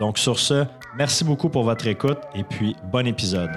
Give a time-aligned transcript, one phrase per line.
[0.00, 0.64] Donc sur ce,
[0.96, 3.50] merci beaucoup pour votre écoute et puis bon épisode.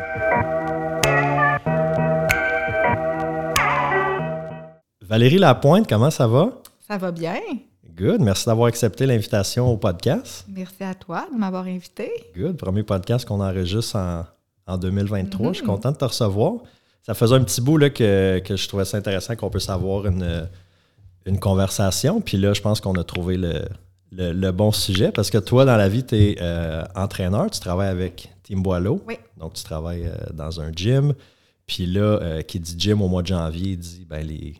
[5.01, 6.49] Valérie Lapointe, comment ça va?
[6.87, 7.39] Ça va bien.
[7.97, 8.21] Good.
[8.21, 10.45] Merci d'avoir accepté l'invitation au podcast.
[10.47, 12.11] Merci à toi de m'avoir invité.
[12.37, 12.57] Good.
[12.57, 14.25] Premier podcast qu'on enregistre en,
[14.67, 15.47] en 2023.
[15.49, 15.67] Je suis Mhm.
[15.69, 16.53] content de te recevoir.
[17.01, 20.05] Ça faisait un petit bout là, que, que je trouvais ça intéressant qu'on puisse avoir
[20.05, 20.47] une,
[21.25, 22.21] une conversation.
[22.21, 23.63] Puis là, je pense qu'on a trouvé le,
[24.11, 26.37] le- le bon sujet parce que toi, dans la vie, tu es
[26.95, 27.49] entraîneur.
[27.51, 29.01] Tu travailles avec Team Boileau.
[29.07, 29.15] Oui.
[29.37, 31.13] Donc, tu travailles euh, dans un gym.
[31.67, 34.55] Puis là, euh, qui dit gym au mois de janvier, dit ben, les,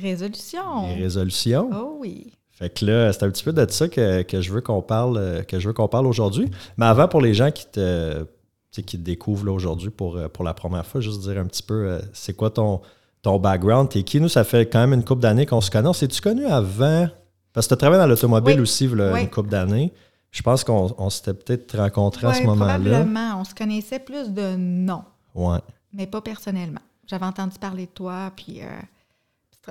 [0.00, 0.88] Résolution.
[0.88, 1.70] les résolutions.
[1.72, 2.32] Oh oui.
[2.52, 5.16] Fait que là, c'est un petit peu de ça que, que je veux qu'on parle,
[5.18, 6.50] euh, que je veux qu'on parle aujourd'hui.
[6.76, 8.24] Mais avant, pour les gens qui te,
[8.70, 11.62] tu qui te découvrent aujourd'hui pour, euh, pour la première fois, juste dire un petit
[11.62, 12.80] peu, euh, c'est quoi ton,
[13.22, 13.88] ton background?
[13.88, 14.20] T'es qui?
[14.20, 15.88] Nous, ça fait quand même une couple d'années qu'on se connaît.
[15.88, 17.08] On s'est-tu connu avant?
[17.56, 18.60] Parce que tu travaillé dans l'automobile Oui.
[18.60, 19.22] aussi, là, Oui.
[19.22, 19.90] une couple d'années.
[20.30, 22.78] Je pense qu'on on s'était peut-être rencontrés à ce moment-là.
[22.78, 23.40] Probablement.
[23.40, 25.02] On se connaissait plus de nom,
[25.34, 25.60] Ouais.
[25.94, 26.82] mais pas personnellement.
[27.06, 28.66] J'avais entendu parler de toi, puis euh,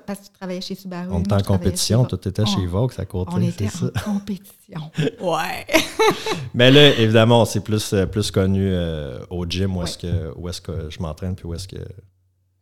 [0.08, 1.10] parce que tu travaillais chez Subaru.
[1.12, 2.06] On était en compétition.
[2.06, 3.32] Toi, étais chez Vox à côté.
[3.36, 3.86] On était c'est ça.
[4.08, 4.82] en compétition.
[5.22, 5.68] ouais.
[6.56, 10.34] Mais là, évidemment, on s'est plus, euh, plus connu euh, au gym où est-ce que,
[10.36, 11.78] où est-ce que je m'entraîne puis où est-ce que,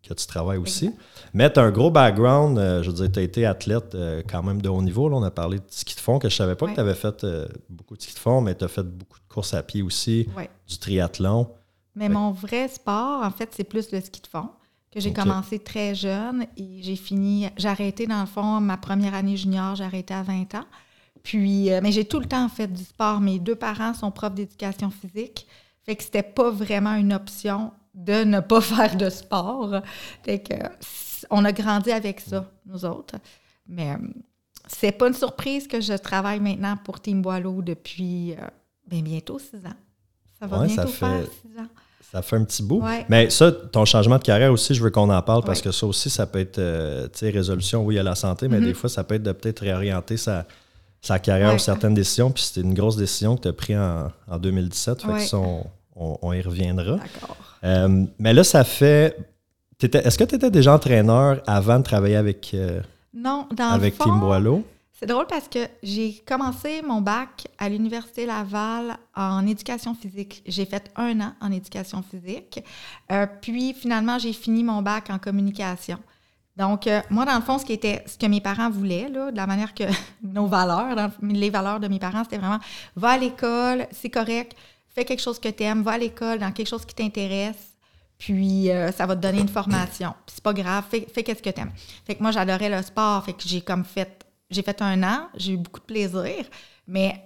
[0.03, 0.91] que tu travailles aussi.
[1.33, 2.57] Mais tu as un gros background.
[2.57, 5.07] euh, je veux dire, tu as été athlète euh, quand même de haut niveau.
[5.07, 6.93] Là, on a parlé de ski de fond, que je savais pas que tu avais
[6.93, 9.63] fait euh, beaucoup de ski de fond, mais tu as fait beaucoup de courses à
[9.63, 10.49] pied aussi, ouais.
[10.67, 11.49] du triathlon.
[11.95, 14.49] Mais mon vrai sport, en fait, c'est plus le ski de fond,
[14.91, 19.13] que j'ai commencé très jeune et j'ai fini, j'ai arrêté dans le fond ma première
[19.13, 20.65] année junior, j'ai arrêté à 20 ans.
[21.21, 23.21] Puis, mais j'ai tout le temps fait du sport.
[23.21, 25.47] Mes deux parents sont profs d'éducation physique,
[25.85, 29.81] fait que c'était pas vraiment une option de ne pas faire de sport.
[30.23, 30.55] Fait que
[31.29, 33.15] on a grandi avec ça, nous autres.
[33.67, 33.97] Mais euh,
[34.67, 38.37] c'est pas une surprise que je travaille maintenant pour Team Boileau depuis euh,
[38.87, 39.73] ben, bientôt six ans.
[40.39, 41.67] Ça va Ouais, ça bientôt fait- faire six ans.
[42.11, 42.79] Ça fait un petit bout.
[42.81, 43.05] Ouais.
[43.09, 45.63] Mais ça, ton changement de carrière aussi, je veux qu'on en parle parce Ouais.
[45.65, 48.13] que ça aussi, ça peut être, euh, tu sais, résolution, oui, il y a la
[48.15, 48.65] santé, mais Mhm.
[48.65, 50.45] des fois, ça peut être de peut-être réorienter sa,
[51.01, 52.29] sa carrière ou certaines décisions.
[52.29, 55.01] Puis c'était une grosse décision que tu as prise en, en 2017.
[55.01, 55.63] Fait que.
[55.95, 56.97] On, y reviendra.
[56.97, 57.37] D'accord.
[57.63, 59.17] Euh, mais là, ça fait.
[59.81, 62.79] Est-ce que tu étais déjà entraîneur avant de travailler avec, euh,
[63.13, 64.63] Non, dans avec le fond, Team Boileau?
[65.03, 70.41] c'est drôle parce que j'ai commencé mon bac à l'Université Laval en éducation physique.
[70.45, 72.63] J'ai fait un an en éducation physique.
[73.11, 75.99] Euh, puis finalement, j'ai fini mon bac en communication.
[76.55, 79.29] Donc, euh, moi, dans le fond, ce qui était ce que mes parents voulaient, là,
[79.31, 79.83] de la manière que
[80.23, 82.59] nos valeurs, dans les valeurs de mes parents, c'était vraiment
[82.95, 84.55] va à l'école, c'est correct,
[84.93, 87.77] fais quelque chose que tu aimes, va à l'école dans quelque chose qui t'intéresse,
[88.17, 90.13] puis euh, ça va te donner une formation.
[90.25, 91.71] Puis c'est pas grave, fais, fais qu'est-ce que tu aimes.
[92.05, 95.27] Fait que moi, j'adorais le sport, fait que j'ai comme fait, j'ai fait un an,
[95.35, 96.45] j'ai eu beaucoup de plaisir,
[96.87, 97.21] mais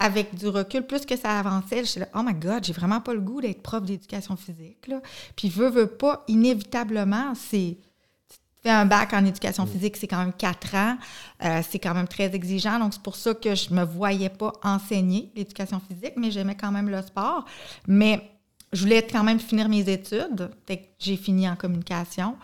[0.00, 3.12] avec du recul, plus que ça avançait, j'étais là, oh my God, j'ai vraiment pas
[3.12, 4.90] le goût d'être prof d'éducation physique.
[5.36, 7.76] Puis veux, veux pas, inévitablement, c'est.
[8.62, 10.98] Tu fais un bac en éducation physique, c'est quand même quatre ans.
[11.42, 12.78] Euh, c'est quand même très exigeant.
[12.78, 16.70] Donc, c'est pour ça que je me voyais pas enseigner l'éducation physique, mais j'aimais quand
[16.70, 17.46] même le sport.
[17.88, 18.30] Mais
[18.72, 20.50] je voulais quand même finir mes études.
[20.98, 22.36] J'ai fini en communication.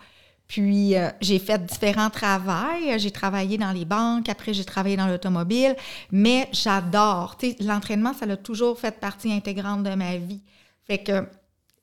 [0.47, 2.97] Puis, euh, j'ai fait différents travails.
[2.99, 4.27] J'ai travaillé dans les banques.
[4.27, 5.75] Après, j'ai travaillé dans l'automobile.
[6.11, 7.37] Mais j'adore.
[7.59, 10.41] L'entraînement, ça a toujours fait partie intégrante de ma vie.
[10.87, 11.27] Fait que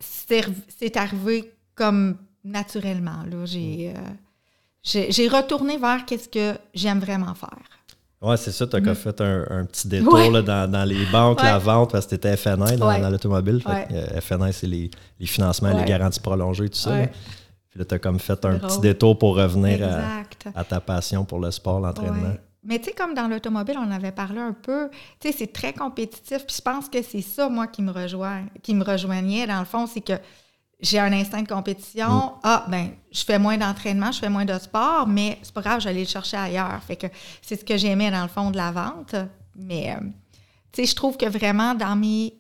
[0.01, 0.45] c'est
[0.77, 3.23] c'est arrivé comme naturellement.
[3.31, 3.45] Là.
[3.47, 4.01] J'ai, euh,
[4.85, 7.59] j'ai, retourné vers qu'est-ce que j'aime vraiment faire.
[8.23, 8.95] Ouais, c'est ça, tu as Mhm.
[8.95, 10.31] fait un, un petit détour Ouais.
[10.31, 11.45] là, dans, dans les banques, Ouais.
[11.45, 13.01] la vente, parce que tu étais FNI dans, Ouais.
[13.01, 13.63] dans l'automobile.
[13.63, 14.91] Que, euh, FNI, c'est les,
[15.21, 16.97] les financements, les garanties prolongées, tout ça.
[16.97, 17.07] Là.
[17.71, 18.69] Puis là, tu as comme fait un Drôle.
[18.71, 22.35] petit détour pour revenir à, à ta passion pour le sport, l'entraînement.
[22.67, 24.89] Mais tu sais, comme dans l'automobile, on avait parlé un peu,
[25.21, 26.47] tu sais, c'est très compétitif.
[26.47, 29.67] Puis je pense que c'est ça, moi, qui me rejoint, qui me rejoignait, dans le
[29.67, 30.15] fond, c'est que
[30.85, 32.35] j'ai un instinct de compétition.
[32.43, 35.81] Ah, ben, je fais moins d'entraînement, je fais moins de sport, mais c'est pas grave,
[35.81, 36.81] j'allais le chercher ailleurs.
[36.87, 37.07] Fait que
[37.41, 39.15] c'est ce que j'aimais dans le fond de la vente.
[39.57, 40.01] Mais, euh,
[40.73, 42.35] tu sais, je trouve que vraiment dans mes,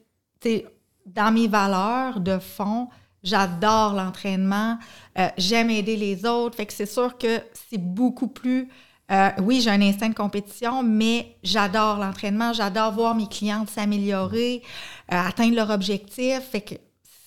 [1.06, 2.88] dans mes valeurs de fond,
[3.22, 4.78] j'adore l'entraînement,
[5.18, 6.56] euh, j'aime aider les autres.
[6.56, 8.68] Fait que c'est sûr que c'est beaucoup plus.
[9.10, 14.62] Euh, oui, j'ai un instinct de compétition, mais j'adore l'entraînement, j'adore voir mes clientes s'améliorer,
[15.08, 16.40] atteindre leur objectif.
[16.50, 16.74] Fait que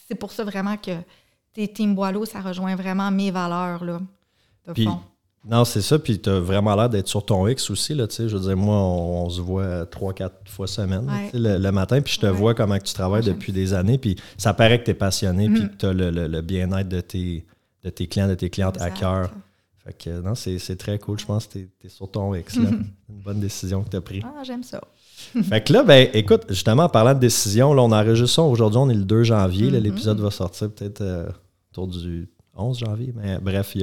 [0.08, 0.92] c'est pour ça vraiment que
[1.66, 4.00] Team Boileau, ça rejoint vraiment mes valeurs là,
[4.68, 5.00] de fond.
[5.50, 5.98] Non, c'est ça.
[5.98, 7.94] Puis tu as vraiment l'air d'être sur ton X aussi.
[7.94, 12.02] Là, je veux dire, moi, on, se voit trois, quatre fois semaine le, matin.
[12.02, 13.98] Puis je te vois comment tu travailles depuis des années.
[13.98, 15.50] Puis ça paraît que tu es passionné.
[15.50, 15.70] Puis mm.
[15.70, 17.46] que tu as le, bien-être de tes,
[17.84, 19.32] de tes clients, de tes clientes à cœur.
[19.86, 21.18] Fait que non, c'est très cool.
[21.18, 22.58] Je pense que tu es, sur ton X.
[22.58, 22.70] Là.
[23.10, 24.24] Une bonne décision que tu as prise.
[24.26, 24.82] Ah, j'aime ça.
[25.44, 28.78] fait que là, ben, écoute, justement, en parlant de décision, là, on enregistre ça aujourd'hui,
[28.78, 29.72] on est le 2 janvier.
[29.72, 29.80] Mm-hmm.
[29.80, 31.28] L'épisode va sortir peut-être euh,
[31.72, 33.14] autour du 11 janvier.
[33.16, 33.76] Mais bref,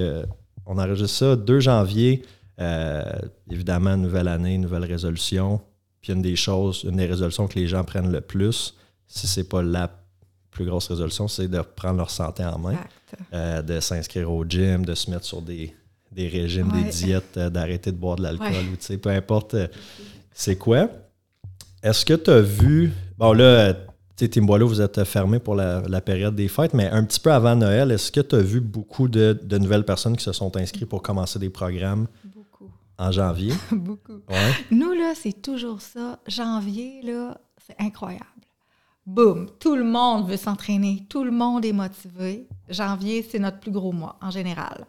[0.66, 2.22] on enregistre ça 2 janvier.
[2.60, 3.02] Euh,
[3.50, 5.60] évidemment, nouvelle année, nouvelle résolution.
[6.00, 8.76] Puis une des choses, une des résolutions que les gens prennent le plus,
[9.08, 9.90] si c'est pas la
[10.50, 12.76] plus grosse résolution, c'est de prendre leur santé en main,
[13.32, 15.74] euh, de s'inscrire au gym, de se mettre sur des,
[16.16, 19.56] régimes, des diètes, d'arrêter de boire de l'alcool, ou peu importe
[20.32, 20.88] c'est quoi.
[21.84, 22.92] Est-ce que tu as vu.
[23.18, 23.74] Bon, là,
[24.16, 27.54] tu sais, vous êtes fermé pour la, période des fêtes, mais un petit peu avant
[27.54, 31.02] Noël, est-ce que tu as vu beaucoup de, nouvelles personnes qui se sont inscrites pour
[31.02, 32.06] commencer des programmes?
[32.24, 32.70] Beaucoup.
[32.96, 33.52] En janvier?
[33.70, 34.22] beaucoup.
[34.70, 36.20] Nous, là, c'est toujours ça.
[36.26, 38.24] Janvier, là, c'est incroyable.
[39.04, 39.50] Boum!
[39.60, 41.04] Tout le monde veut s'entraîner.
[41.10, 42.48] Tout le monde est motivé.
[42.70, 44.86] Janvier, c'est notre plus gros mois, en général.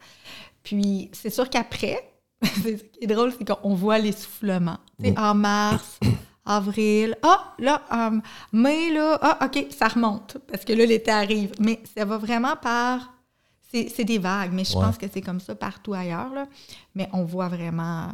[0.64, 2.10] Puis, c'est sûr qu'après,
[2.42, 4.78] ce qui est drôle, c'est qu'on voit l'essoufflement.
[5.00, 5.18] Mm.
[5.18, 6.00] En mars,
[6.46, 7.18] avril.
[7.24, 8.20] Ah, là, euh,
[8.54, 11.52] mai, là, ah, OK, ça remonte parce que là, l'été arrive.
[11.60, 13.12] Mais ça va vraiment par.
[13.72, 16.34] C'est des vagues, mais je pense que c'est comme ça partout ailleurs.
[16.34, 16.48] Là.
[16.94, 18.08] Mais on voit vraiment.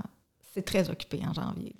[0.56, 1.76] C'est très occupé en janvier.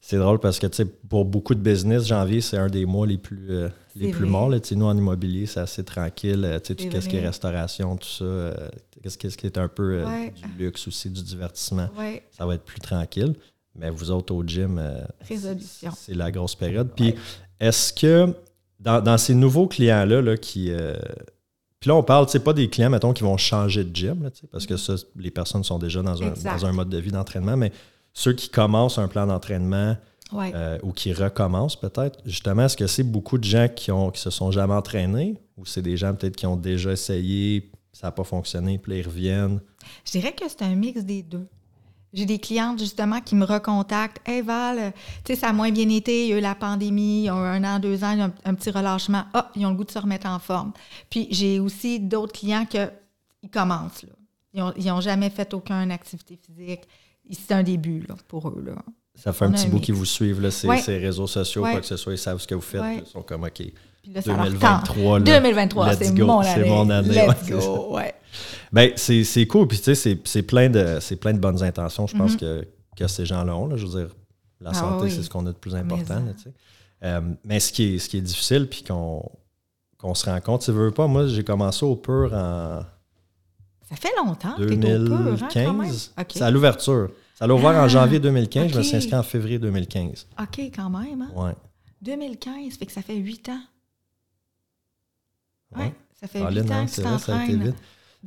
[0.00, 3.06] C'est drôle parce que, tu sais, pour beaucoup de business, janvier, c'est un des mois
[3.06, 4.48] les plus, euh, les plus morts.
[4.48, 4.58] Là.
[4.70, 6.44] Nous, en immobilier, c'est assez tranquille.
[6.46, 8.70] Euh, tu sais, qu'est-ce qui est restauration, tout ça,
[9.02, 10.02] qu'est-ce qui est un peu
[10.34, 11.90] du luxe aussi, du divertissement,
[12.30, 13.34] ça va être plus tranquille.
[13.78, 15.00] Mais vous autres au gym, euh,
[15.94, 16.90] c'est la grosse période.
[16.94, 17.14] Puis
[17.60, 18.34] est-ce que
[18.80, 20.70] dans, ces nouveaux clients-là là, qui.
[20.70, 20.94] Euh,
[21.80, 24.66] puis là, on parle, c'est pas des clients, mettons, qui vont changer de gym, parce
[24.66, 27.70] que ça, les personnes sont déjà dans un, dans un mode de vie d'entraînement, mais
[28.12, 29.96] ceux qui commencent un plan d'entraînement
[30.34, 34.20] euh, ou qui recommencent peut-être, justement, est-ce que c'est beaucoup de gens qui ont qui
[34.20, 38.10] se sont jamais entraînés ou c'est des gens peut-être qui ont déjà essayé, ça n'a
[38.10, 39.60] pas fonctionné, puis ils reviennent?
[40.04, 41.46] Je dirais que c'est un mix des deux.
[42.12, 44.20] J'ai des clientes justement qui me recontactent.
[44.26, 44.92] Hey Val,
[45.24, 47.36] tu sais, ça a moins bien été, il y a eu la pandémie, ils ont
[47.36, 49.24] un an, deux ans, un, un petit relâchement.
[49.34, 50.72] Ah, ils ont le goût de se remettre en forme.
[51.10, 52.78] Puis j'ai aussi d'autres clients qui
[53.50, 54.04] commencent.
[54.04, 54.72] Là.
[54.76, 56.88] Ils n'ont jamais fait aucune activité physique.
[57.30, 58.62] C'est un début là, pour eux.
[58.64, 58.76] Là.
[59.14, 61.96] Ça fait un petit bout qu'ils vous suivent, là, ces, réseaux sociaux, quoi que ce
[61.96, 63.04] soit, ils savent ce que vous faites.
[63.04, 63.62] Ils sont comme OK.
[64.08, 66.50] 2023, 2023, c'est mon année.
[66.54, 67.26] C'est mon année.
[67.26, 68.14] Let's go, ouais.
[68.72, 69.68] Ben, c'est cool.
[69.68, 72.38] Puis, tu sais, c'est plein, de, plein de bonnes intentions, je pense, mm-hmm.
[72.38, 73.66] que, que, ces gens-là ont.
[73.66, 73.76] Là.
[73.76, 74.14] Je veux dire,
[74.60, 76.20] la ah santé, c'est ce qu'on a de plus important.
[76.22, 76.52] mais,
[77.04, 80.72] euh, mais ce, qui est, ce qui est difficile, puis qu'on se rend compte, tu
[80.72, 82.80] veux pas, moi, j'ai commencé au pur en.
[83.88, 85.48] Ça fait longtemps 2015.
[85.52, 87.10] Pur, hein, C'est à l'ouverture.
[87.34, 88.72] Ça l'a ouvert en ah, janvier 2015.
[88.72, 90.26] Je me suis inscrit en février 2015.
[90.40, 91.22] OK, quand même.
[91.22, 91.30] Hein?
[91.36, 91.54] Ouais.
[92.02, 93.60] 2015, fait que ça fait huit ans.
[95.74, 95.86] Oui,
[96.20, 97.74] ça fait huit ans que tu t'entraînes.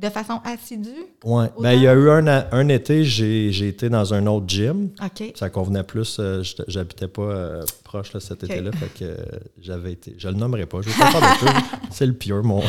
[0.00, 0.88] De façon assidue?
[1.24, 1.44] Oui.
[1.60, 4.88] Ben, il y a eu un, un été, j'ai été dans un autre gym.
[5.02, 5.32] OK.
[5.34, 6.16] Ça convenait plus.
[6.18, 8.70] Euh, J'habitais pas euh, proche là, cet été-là.
[8.72, 9.16] Fait que euh,
[9.60, 10.14] j'avais été.
[10.16, 10.78] Je le nommerai pas.
[10.80, 12.62] Je vais pas faire de C'est le pire, mon.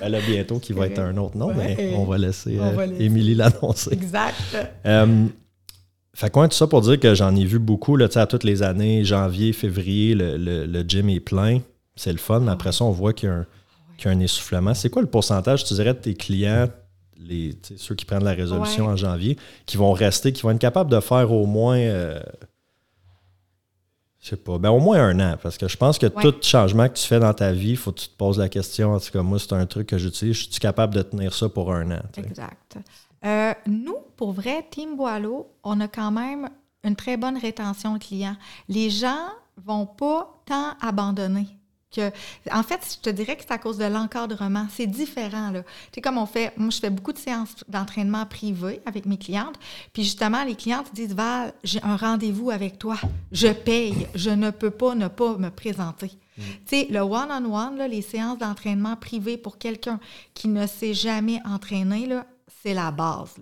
[0.00, 2.58] Elle a bientôt qui va être un autre nom, mais on va laisser,
[2.98, 3.92] Émilie l'annoncer.
[3.92, 4.34] Exact.
[6.16, 8.62] Fait quoi, tout ça pour dire que j'en ai vu beaucoup là, à toutes les
[8.62, 11.58] années, janvier, février, le, le, gym est plein.
[11.96, 13.46] C'est le fun, mais après ça, on voit qu'il y a un
[14.04, 14.74] un essoufflement.
[14.74, 16.68] C'est quoi le pourcentage, tu dirais, de tes clients,
[17.18, 20.90] les, ceux qui prennent la résolution en janvier, qui vont rester, qui vont être capables
[20.90, 22.20] de faire au moins, euh,
[24.20, 26.88] je sais pas, ben au moins un an, parce que je pense que tout changement
[26.88, 29.00] que tu fais dans ta vie, il faut que tu te poses la question, en
[29.00, 31.72] tout cas, moi, c'est un truc que j'utilise, je suis capable de tenir ça pour
[31.72, 32.02] un an?
[32.16, 32.78] Exact.
[33.24, 36.48] Euh, nous, pour vrai, Team Boileau, on a quand même
[36.82, 38.36] une très bonne rétention de clients.
[38.68, 41.46] Les gens vont pas tant abandonner
[41.94, 42.10] Que,
[42.50, 44.66] en fait, je te dirais que c'est à cause de l'encadrement.
[44.70, 45.50] C'est différent.
[45.50, 45.62] Là.
[45.62, 49.18] Tu sais, comme on fait, moi, je fais beaucoup de séances d'entraînement privé avec mes
[49.18, 49.56] clientes.
[49.92, 52.96] Puis justement, les clientes disent Val, j'ai un rendez-vous avec toi.
[53.32, 54.08] Je paye.
[54.14, 56.10] Je ne peux pas ne pas me présenter.
[56.36, 56.42] Mm.
[56.42, 60.00] Tu sais, le one-on-one, les séances d'entraînement privé pour quelqu'un
[60.34, 62.08] qui ne s'est jamais entraîné,
[62.62, 63.36] c'est la base.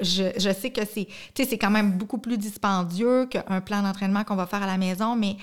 [0.00, 4.36] je, je, sais que c'est, c'est quand même beaucoup plus dispendieux qu'un plan d'entraînement qu'on
[4.36, 5.36] va faire à la maison, mais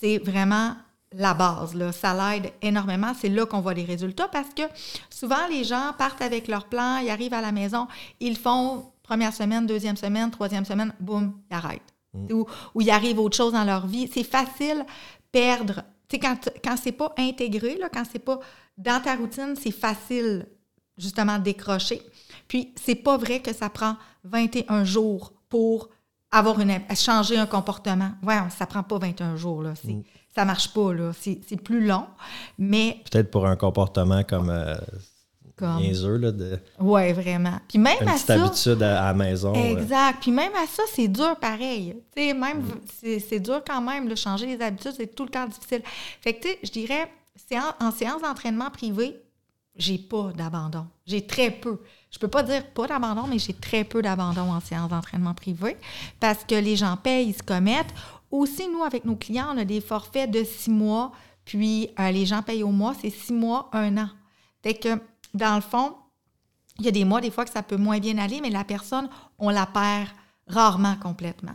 [0.00, 0.74] c'est vraiment
[1.16, 1.74] la base.
[1.74, 1.92] Là.
[1.92, 3.12] Ça l'aide énormément.
[3.18, 4.62] C'est là qu'on voit les résultats parce que
[5.10, 7.86] souvent, les gens partent avec leur plan, ils arrivent à la maison,
[8.20, 11.94] ils font première semaine, deuxième semaine, troisième semaine, boum, ils arrêtent.
[12.14, 12.32] Mm.
[12.32, 14.10] Ou, ou ils arrivent autre chose dans leur vie.
[14.12, 14.84] C'est facile
[15.30, 15.82] perdre.
[16.08, 18.40] Tu sais, quand, quand c'est pas intégré, là, quand c'est pas
[18.76, 20.46] dans ta routine, c'est facile
[20.96, 22.02] justement décrocher.
[22.48, 25.88] Puis, c'est pas vrai que ça prend 21 jours pour
[26.30, 28.12] avoir une changer un comportement.
[28.22, 30.02] Ouais, ça prend pas 21 jours là, c'est, mm.
[30.34, 32.06] Ça marche pas là, c'est, plus long,
[32.58, 34.74] mais peut-être pour un comportement comme euh,
[35.56, 37.60] comme là de Ouais, vraiment.
[37.68, 39.54] Puis même une à petite habitude à, la maison.
[39.54, 40.18] Exact.
[40.20, 41.96] Puis même à ça, c'est dur pareil.
[42.14, 43.18] Tu sais même mm.
[43.20, 45.82] c'est, dur quand même de changer les habitudes, c'est tout le temps difficile.
[46.20, 47.08] Fait que tu sais, je dirais
[47.80, 49.20] en séance d'entraînement privé,
[49.76, 50.86] j'ai pas d'abandon.
[51.06, 51.80] J'ai très peu.
[52.10, 55.76] Je peux pas dire pas d'abandon, mais j'ai très peu d'abandon en séance d'entraînement privé
[56.20, 57.92] parce que les gens payent, ils se commettent.
[58.34, 61.12] Aussi, nous, avec nos clients, on a des forfaits de six mois,
[61.44, 64.08] puis euh, les gens payent au mois, c'est six mois, un an.
[65.34, 65.94] Dans le fond,
[66.80, 68.64] il y a des mois, des fois, que ça peut moins bien aller, mais la
[68.64, 70.08] personne, on la perd
[70.48, 71.54] rarement complètement.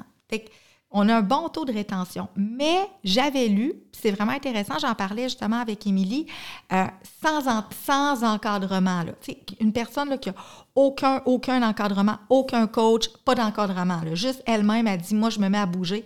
[0.92, 2.28] On a un bon taux de rétention.
[2.36, 6.26] Mais j'avais lu, c'est vraiment intéressant, j'en parlais justement avec Émilie,
[6.74, 6.86] euh,
[7.24, 9.04] sans, sans encadrement.
[9.04, 9.12] Là.
[9.60, 10.36] Une personne qui n'a
[10.74, 14.02] aucun, aucun encadrement, aucun coach, pas d'encadrement.
[14.14, 16.06] Juste elle-même a dit, moi, je me mets à bouger.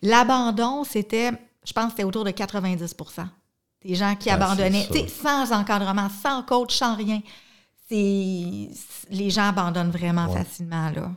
[0.00, 1.32] L'abandon, c'était,
[1.64, 3.26] je pense, c'était autour de 90%
[3.84, 7.20] Des gens qui abandonnaient, sans encadrement, sans coach, sans rien.
[7.90, 10.88] Les gens abandonnent vraiment facilement.
[10.88, 11.10] Là.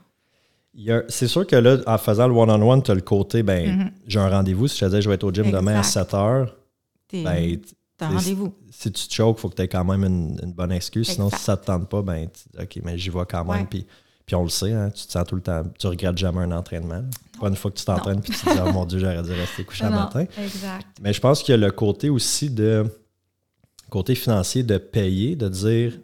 [1.08, 3.92] C'est sûr que là, en faisant le one-on-one, tu as le côté, ben, mm-hmm.
[4.08, 4.68] j'ai un rendez-vous.
[4.68, 6.48] Si je te disais, je vais être au gym demain à 7 h,
[7.14, 7.60] ben,
[8.02, 8.54] un rendez-vous.
[8.72, 11.08] Si tu te choques, il faut que tu aies quand même une, bonne excuse.
[11.08, 12.28] Sinon, si ça ne te tente pas, ben,
[12.60, 13.68] OK, mais j'y vais quand même.
[13.68, 13.86] Puis,
[14.26, 16.52] puis on le sait, hein, tu te sens tout le temps, tu regrettes jamais un
[16.52, 17.04] entraînement.
[17.40, 19.32] Pas une fois que tu t'entraînes, puis tu te dis, oh mon Dieu, j'aurais dû
[19.32, 20.26] rester couché le matin.
[20.38, 20.86] Exact.
[21.02, 22.86] Mais je pense qu'il y a le côté aussi de,
[23.90, 26.00] côté financier de payer, de dire, tu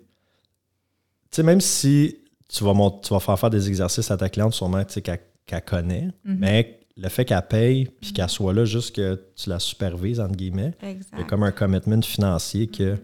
[1.31, 2.17] sais, même si
[2.51, 6.37] tu vas, tu vas faire faire des exercices à ta cliente, sûrement qu'elle connaît, mhm.
[6.37, 8.15] mais le fait qu'elle paye puis mhm.
[8.15, 11.51] qu'elle soit là juste que tu la supervises, entre guillemets, il y a comme un
[11.51, 12.97] commitment financier que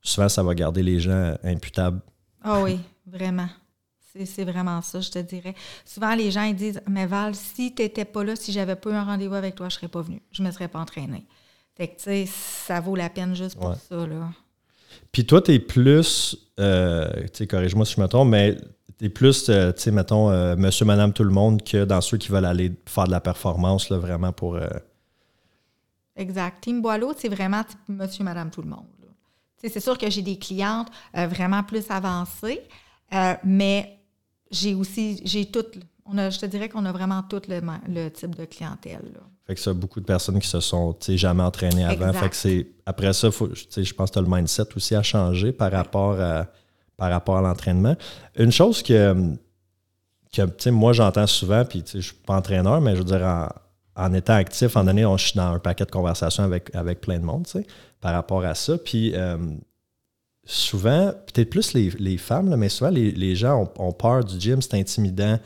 [0.00, 2.00] souvent ça va garder les gens imputables.
[2.42, 3.48] Ah oui, vraiment.
[4.24, 5.54] C'est vraiment ça, je te dirais.
[5.84, 8.90] Souvent, les gens ils disent Mais Val, si tu n'étais pas là, si j'avais pas
[8.90, 10.22] eu un rendez-vous avec toi, je ne serais pas venue.
[10.32, 11.24] Je ne me serais pas entraînée.
[11.76, 14.30] Fait que, tu sais, ça vaut la peine juste pour ça, là.
[15.12, 18.56] Puis toi, tu es plus, euh, corrige-moi si je me trompe, mais
[18.98, 22.00] tu es plus, euh, tu sais, mettons, euh, monsieur, madame, tout le monde que dans
[22.00, 24.58] ceux qui veulent aller faire de la performance, là, vraiment pour.
[26.16, 26.60] Exact.
[26.62, 28.84] Team Boileau, c'est vraiment monsieur, madame, tout le monde.
[29.60, 32.60] C'est sûr que j'ai des clientes vraiment plus avancées,
[33.44, 33.98] mais
[34.50, 38.36] j'ai aussi, j'ai toutes, on a, je te dirais qu'on a vraiment tout le, type
[38.36, 39.02] de clientèle.
[39.14, 39.20] Là.
[39.48, 42.12] Fait que ça, beaucoup de personnes qui se sont jamais entraînées avant.
[42.12, 45.02] Fait que c'est après ça, faut, je pense que tu as le mindset aussi à
[45.02, 46.46] changer par rapport à,
[46.96, 47.94] par rapport à l'entraînement.
[48.38, 49.34] Une chose que,
[50.34, 53.50] que moi j'entends souvent, puis je ne suis pas entraîneur, mais je veux dire,
[53.94, 57.02] en, étant actif, en donné, on, je suis dans un paquet de conversations avec, avec
[57.02, 57.46] plein de monde
[58.00, 58.78] par rapport à ça.
[58.78, 59.36] Puis euh,
[60.46, 65.38] souvent, peut-être plus les, femmes, mais souvent les, gens ont, peur du gym, c'est intimidant.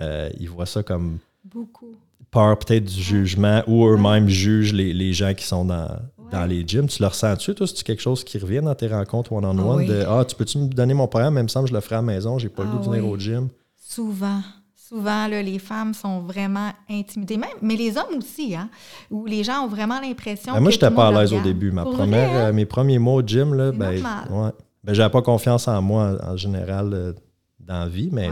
[0.00, 1.18] Euh, ils voient ça comme.
[1.44, 1.94] Beaucoup
[2.30, 5.88] peur peut-être du jugement ou eux-mêmes jugent les, gens qui sont dans,
[6.30, 6.86] dans les gyms.
[6.86, 7.66] Tu le ressens-tu, toi?
[7.66, 9.84] C'est quelque chose qui revient dans tes rencontres one-on-one?
[9.84, 11.34] Ah de Ah, tu peux-tu me donner mon programme?
[11.34, 12.90] Même semble que je le ferai à la maison, j'ai pas le goût de ah
[12.90, 13.48] venir au gym.
[13.76, 14.40] Souvent.
[14.88, 18.70] Souvent, là, les femmes sont vraiment intimidées, même, mais les hommes aussi, hein,
[19.10, 21.72] où les gens ont vraiment l'impression ben, Moi, je n'étais pas à l'aise au début.
[21.72, 22.48] Ma première, hein?
[22.48, 24.50] euh, mes premiers mots au gym, là, ben, ouais.
[24.84, 27.12] ben, j'avais pas confiance en moi en, général euh,
[27.58, 28.30] dans la vie, mais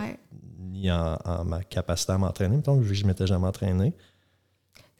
[0.88, 2.58] en, ma capacité à m'entraîner.
[2.58, 3.92] Donc, je ne m'étais jamais entraîné.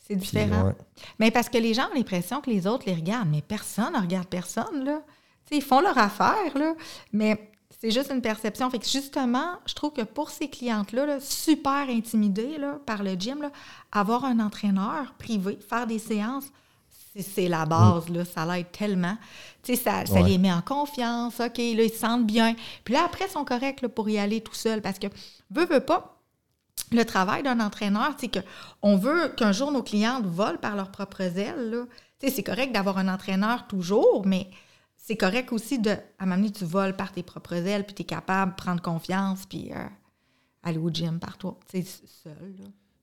[0.07, 0.73] C'est différent.
[1.19, 4.01] Mais parce que les gens ont l'impression que les autres les regardent, mais personne ne
[4.01, 4.85] regarde personne.
[4.85, 5.01] Là.
[5.51, 6.75] ils font leur affaire, là,
[7.13, 8.69] mais c'est juste une perception.
[8.71, 13.41] Fait que justement, je trouve que pour ces clientes-là, super intimidées là, par le gym,
[13.41, 13.51] là,
[13.93, 16.47] avoir un entraîneur privé, faire des séances,
[17.19, 19.17] c'est la base, là, ça l'aide tellement.
[19.63, 22.55] Tu sais, ça, ça les met en confiance, OK, là, ils se sentent bien.
[22.85, 25.07] Puis là, après, ils sont corrects là, pour y aller tout seul parce que,
[25.51, 26.14] veut, veut pas,
[26.93, 31.23] le travail d'un entraîneur, c'est qu'on veut qu'un jour nos clientes volent par leurs propres
[31.23, 31.71] ailes.
[31.71, 31.85] Là.
[32.19, 34.49] Tu sais, c'est correct d'avoir un entraîneur toujours, mais
[34.97, 38.07] c'est correct aussi de, à m'amener, tu voles par tes propres ailes, puis tu es
[38.07, 39.87] capable de prendre confiance, puis euh,
[40.63, 42.55] aller au gym par toi, tu sais, seul.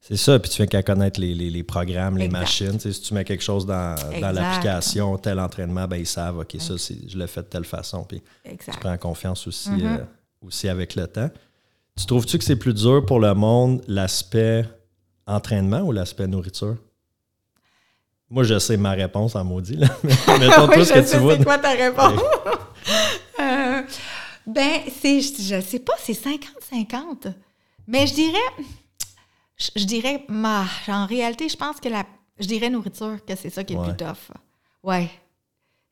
[0.04, 2.80] C'est ça, puis tu viens qu'à connaître les, les, les, programmes, les machines.
[2.80, 6.74] Si tu mets quelque chose dans, dans l'application, tel entraînement, ben ils savent, OK, ça,
[6.76, 8.04] je le fais de telle façon.
[8.04, 10.00] Puis tu prends confiance aussi, mm-hmm.
[10.00, 10.06] euh,
[10.42, 11.30] aussi avec le temps.
[11.98, 14.66] Tu trouves-tu que c'est plus dur pour le monde l'aspect
[15.28, 16.78] entraînement ou l'aspect nourriture?
[18.30, 19.76] Moi, je sais ma réponse en maudit.
[19.76, 19.88] Là.
[20.04, 21.38] Mettons oui, tout ce que tu vois.
[21.38, 22.22] C'est quoi ta réponse?
[23.40, 23.82] euh,
[24.48, 27.34] ben, c'est, je sais pas, c'est 50-50.
[27.88, 28.66] Mais je dirais
[29.76, 32.06] je, dirais, ma, en réalité, je pense que la,
[32.40, 34.32] je dirais nourriture, que c'est ça qui est le plus tough.
[34.84, 35.10] Ouais.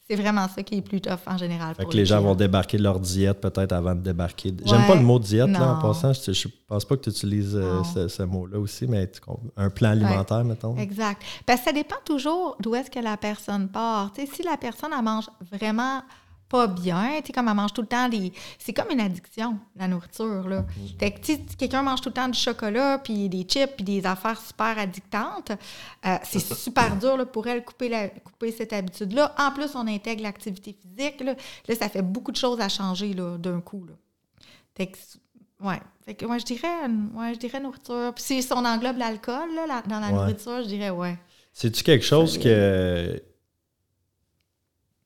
[0.09, 1.75] C'est vraiment ça qui est plus tough en général.
[1.75, 4.51] Fait que les, gens vont débarquer de leur diète peut-être avant de débarquer.
[4.65, 6.13] J'aime pas le mot diète là, en passant.
[6.13, 9.07] Je, je pense pas que tu utilises euh, ce, mot-là aussi, mais
[9.55, 10.75] un plan alimentaire, mettons.
[10.77, 11.21] Exact.
[11.45, 14.11] Parce que ça dépend toujours d'où est-ce que la personne part.
[14.15, 16.01] si la personne elle mange vraiment
[16.49, 17.19] pas bien.
[17.21, 18.33] Tu sais, comme elle mange tout le temps des.
[18.57, 20.61] C'est comme une addiction, la nourriture, là.
[20.61, 20.99] Mm-hmm.
[20.99, 24.05] Fait que, si quelqu'un mange tout le temps du chocolat, puis des chips, puis des
[24.05, 25.51] affaires super addictantes,
[26.05, 29.35] euh, c'est super dur là, pour elle couper, la, couper cette habitude-là.
[29.37, 31.21] En plus, on intègre l'activité physique.
[31.21, 31.35] Là.
[31.67, 33.85] là, ça fait beaucoup de choses à changer d'un coup.
[33.85, 33.93] Là.
[34.75, 34.97] Fait que,
[35.61, 35.79] ouais.
[36.05, 38.11] Fait que, ouais, je dirais, ouais, je dirais nourriture.
[38.15, 41.17] Puis si on englobe l'alcool là, dans la nourriture, je dirais ouais.
[41.53, 43.21] C'est-tu quelque chose que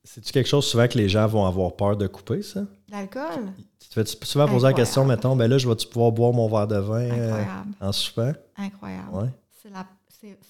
[0.04, 2.60] c'est-tu quelque chose souvent que les gens vont avoir peur de couper, ça?
[2.90, 3.52] L'alcool?
[3.80, 6.46] Tu te fais souvent poser la question, mettons, ben là, je vais-tu pouvoir boire mon
[6.48, 7.44] verre de vin euh,
[7.80, 8.32] en soupant?
[8.56, 9.08] Incroyable.
[9.12, 9.28] Ouais.
[9.62, 9.86] C'est la,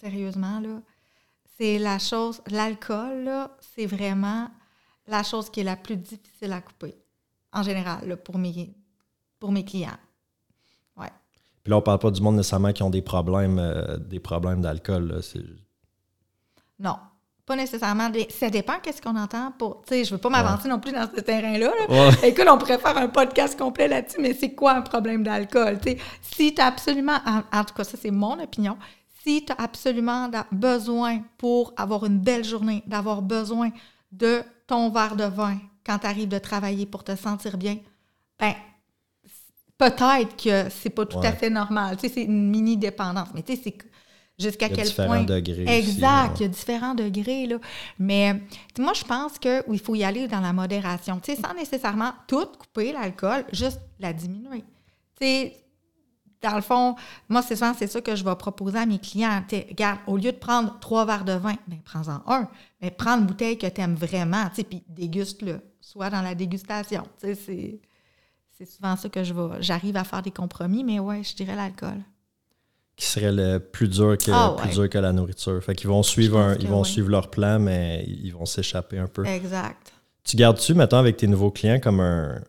[0.00, 0.80] sérieusement, là,
[1.56, 4.48] c'est la chose, l'alcool, là, c'est vraiment
[5.06, 6.96] la chose qui est la plus difficile à couper,
[7.52, 8.74] en général, là, pour, mes,
[9.38, 9.98] pour mes clients.
[10.96, 11.12] Ouais.
[11.62, 14.62] Puis là, on parle pas du monde nécessairement qui ont des problèmes, euh, des problèmes
[14.62, 15.20] d'alcool.
[16.80, 16.96] Non,
[17.46, 18.10] pas nécessairement.
[18.30, 19.82] Ça dépend qu'est-ce qu'on entend pour.
[19.82, 21.72] Tu sais, je veux pas m'avancer non plus dans ce terrain-là.
[22.22, 25.78] Écoute, on pourrait faire un podcast complet là-dessus, mais c'est quoi un problème d'alcool?
[25.80, 27.18] Tu sais, si tu as absolument.
[27.52, 28.78] En, tout cas, ça, c'est mon opinion.
[29.22, 33.70] Si tu as absolument besoin pour avoir une belle journée, d'avoir besoin
[34.12, 37.78] de ton verre de vin quand tu arrives de travailler pour te sentir bien,
[38.38, 38.54] ben
[39.76, 41.96] peut-être que c'est pas tout à fait normal.
[41.96, 43.28] Tu sais, c'est une mini dépendance.
[43.34, 43.78] Mais tu sais, c'est
[44.38, 45.24] jusqu'à quel point?
[45.24, 47.46] Degrés exact, il y a différents degrés.
[47.46, 47.58] Là.
[47.98, 48.40] Mais
[48.78, 51.20] moi, je pense qu'il faut y aller dans la modération.
[51.20, 54.64] Tu sais, sans nécessairement tout couper l'alcool, juste la diminuer.
[55.18, 55.56] Tu sais,
[56.42, 56.94] dans le fond,
[57.28, 59.42] moi, c'est souvent c'est ça que je vais proposer à mes clients.
[59.50, 62.48] regarde, au lieu de prendre trois verres de vin, ben, prends-en un.
[62.82, 65.60] Mais prends une bouteille que tu aimes vraiment, tu sais, puis déguste-le.
[65.80, 67.02] Soit dans la dégustation.
[67.20, 67.80] Tu sais, c'est,
[68.58, 69.62] c'est souvent ça que je vais.
[69.62, 72.02] J'arrive à faire des compromis, mais ouais, je dirais l'alcool
[72.96, 75.62] qui serait le plus dur que, ah, plus dur que la nourriture.
[75.62, 79.24] Fait qu'ils vont suivre ils vont suivre leur plan, mais ils vont s'échapper un peu.
[79.26, 79.92] Exact.
[80.22, 82.40] Tu gardes-tu, mettons, avec tes nouveaux clients comme un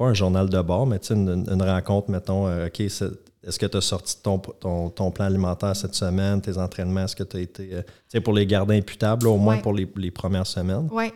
[0.00, 3.76] pas un journal de bord, mais une, une rencontre, mettons, euh, OK, est-ce que tu
[3.76, 7.68] as sorti ton, ton, plan alimentaire cette semaine, tes entraînements, est-ce que tu as été,
[7.74, 10.88] euh, tu sais, pour les garder imputables, au moins pour les, les premières semaines?
[10.90, 11.12] Oui.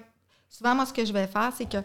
[0.50, 1.78] Souvent, moi, ce que je vais faire, c'est que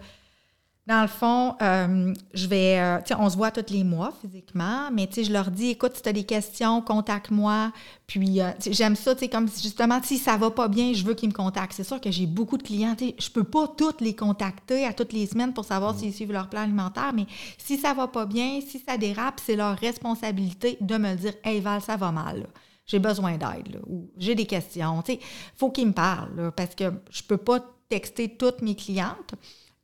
[0.90, 4.90] dans le fond, euh, je vais, euh, sais, on se voit tous les mois physiquement,
[4.92, 7.72] mais je leur dis, écoute, si tu as des questions, contacte-moi.
[8.08, 11.14] Puis euh, j'aime ça, tu sais, comme justement, si ça va pas bien, je veux
[11.14, 11.74] qu'ils me contactent.
[11.74, 15.14] C'est sûr que j'ai beaucoup de clients, je peux pas toutes les contacter à toutes
[15.14, 17.28] les semaines pour savoir s'ils suivent leur plan alimentaire, mais
[17.60, 21.34] si ça va pas bien, si ça dérape, c'est leur responsabilité de me le dire,
[21.44, 22.48] hey Val, ça va mal.
[22.88, 25.04] J'ai besoin d'aide, ou j'ai des questions.
[25.08, 25.20] Il
[25.56, 29.36] faut qu'ils me parlent, parce que je peux pas texter toutes mes clientes,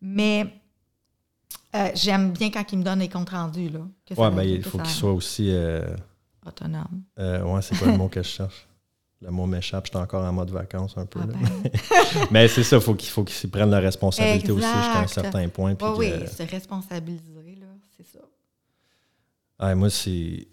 [0.02, 0.52] mais
[1.76, 3.70] euh, j'aime bien quand il me donne les comptes rendus.
[3.70, 3.80] Là,
[4.18, 5.50] oui, mais il faut qu'il soit aussi.
[5.52, 5.86] Euh,
[6.46, 7.04] Autonome.
[7.20, 8.68] Euh, oui, c'est quoi le mot que je cherche?
[9.22, 11.20] Le mot m'échappe, j'étais encore en mode vacances un peu.
[11.24, 11.72] Ah ben.
[12.32, 15.74] mais c'est ça, faut qu'il faut qu'ils prennent la responsabilité aussi jusqu'à un certain point.
[15.74, 18.20] Puis oui, oui, se responsabiliser, là, c'est ça.
[19.58, 20.48] Ah, moi, c'est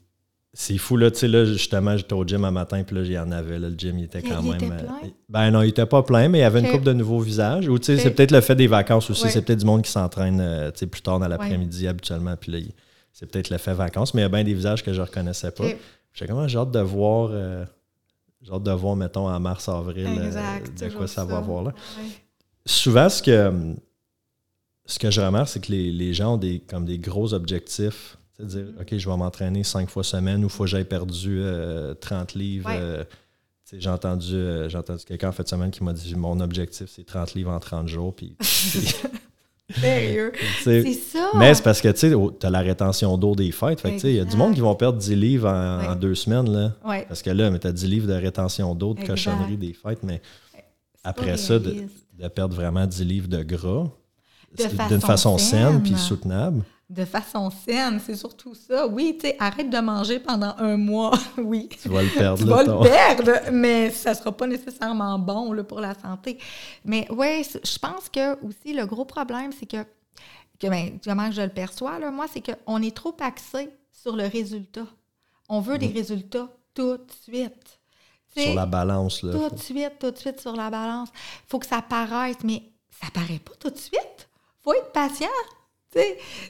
[0.54, 3.12] c'est fou, là, tu sais, là, justement, j'étais au gym un matin, puis là, il
[3.12, 4.56] y en avait, là, le gym, il était quand même...
[4.56, 5.00] Était plein?
[5.30, 7.68] ben non, il était pas plein, mais il y avait une coupe de nouveaux visages.
[7.68, 9.90] Ou, tu sais, c'est peut-être le fait des vacances aussi, c'est peut-être du monde qui
[9.90, 12.58] s'entraîne, euh, tu sais, plus tard dans l'après-midi, habituellement, puis là,
[13.14, 15.64] c'est peut-être l'effet vacances, mais il y a bien des visages que je reconnaissais pas.
[16.12, 17.64] J'ai comment j'ai hâte de voir, euh,
[18.42, 21.72] j'ai hâte de voir, mettons, en mars-avril, euh, de quoi ça, va avoir là.
[22.66, 23.74] Souvent, ce que,
[24.84, 28.18] ce que je remarque, c'est que les, les gens ont des, comme des gros objectifs
[28.36, 28.66] c'est-à-dire.
[28.80, 31.42] OK, je vais m'entraîner cinq fois semaine ou faut que j'aie perdu
[32.00, 32.70] 30 euh, livres.
[32.72, 33.04] Euh,
[33.72, 37.34] j'ai entendu, euh, entendu quelqu'un en fait semaine qui m'a dit mon objectif, c'est 30
[37.34, 38.14] livres en 30 jours.
[38.14, 38.36] Puis,
[39.74, 40.32] Sérieux?
[40.62, 41.30] C'est ça.
[41.34, 43.80] Mais c'est parce que tu as la rétention d'eau des fêtes.
[44.04, 46.52] il y a du monde qui vont perdre 10 livres en, deux semaines.
[46.52, 46.76] Là,
[47.08, 50.02] Parce que là, tu as 10 livres de rétention d'eau, de cochonnerie des fêtes.
[50.02, 50.20] Mais
[51.04, 51.86] après ça, de,
[52.18, 53.86] de perdre vraiment 10 livres de gras
[54.56, 55.82] d'une façon façon saine saine.
[55.82, 56.64] puis soutenable.
[56.90, 58.86] De façon saine, c'est surtout ça.
[58.86, 61.18] Oui, tu sais, arrête de manger pendant un mois.
[61.38, 61.70] oui.
[61.80, 62.38] Tu vas le perdre.
[62.38, 66.38] Tu vas le perdre, mais ça sera pas nécessairement bon là, pour la santé.
[66.84, 69.82] Mais oui, je pense que aussi le gros problème, c'est que,
[70.60, 74.26] que ben, comment je le perçois, là, moi, c'est qu'on est trop axé sur le
[74.26, 74.86] résultat.
[75.48, 77.80] On veut des résultats tout de suite.
[78.36, 79.22] Sur la balance.
[79.22, 81.08] Là, tout de suite, tout de suite sur la balance.
[81.14, 84.28] Il faut que ça paraisse, mais ça paraît pas tout de suite.
[84.64, 85.26] Faut être patient.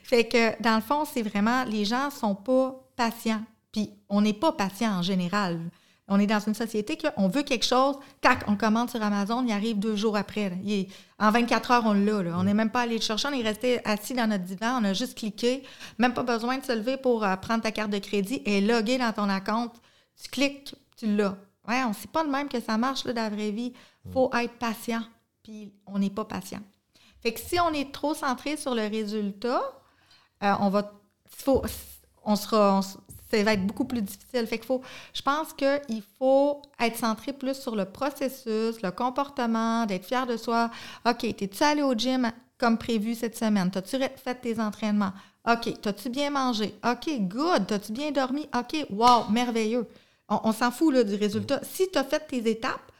[0.04, 3.42] Fait que, dans le fond, c'est vraiment, les gens sont pas patients.
[3.72, 5.60] Puis, on n'est pas patient en général.
[6.08, 9.52] On est dans une société qu'on veut quelque chose, tac, on commande sur Amazon, il
[9.52, 10.52] arrive deux jours après.
[10.62, 12.36] Il est- en 24 heures, on l'a.
[12.38, 14.84] On n'est même pas allé le chercher, on est resté assis dans notre divan, on
[14.84, 15.62] a juste cliqué.
[15.98, 18.98] Même pas besoin de se lever pour euh, prendre ta carte de crédit et loguer
[18.98, 19.74] dans ton compte.
[20.22, 21.36] Tu cliques, tu l'as.
[21.66, 23.72] Ouais, on sait pas de même que ça marche là, dans la vraie vie.
[24.12, 25.02] faut être patient,
[25.44, 26.60] puis on n'est pas patient.
[27.22, 29.62] Fait que si on est trop centré sur le résultat,
[30.42, 30.92] euh, on va,
[31.26, 31.62] faut,
[32.24, 32.80] on sera,
[33.30, 34.46] ça va être beaucoup plus difficile.
[34.46, 34.82] Fait qu'il faut,
[35.14, 40.36] je pense qu'il faut être centré plus sur le processus, le comportement, d'être fier de
[40.36, 40.70] soi.
[41.06, 43.70] OK, t'es-tu allé au gym comme prévu cette semaine?
[43.70, 45.12] T'as-tu fait tes entraînements?
[45.48, 46.74] OK, t'as-tu bien mangé?
[46.84, 47.66] OK, good.
[47.66, 48.48] T'as-tu bien dormi?
[48.56, 49.88] OK, wow, merveilleux.
[50.28, 51.60] On, on s'en fout là, du résultat.
[51.64, 52.91] Si tu as fait tes étapes,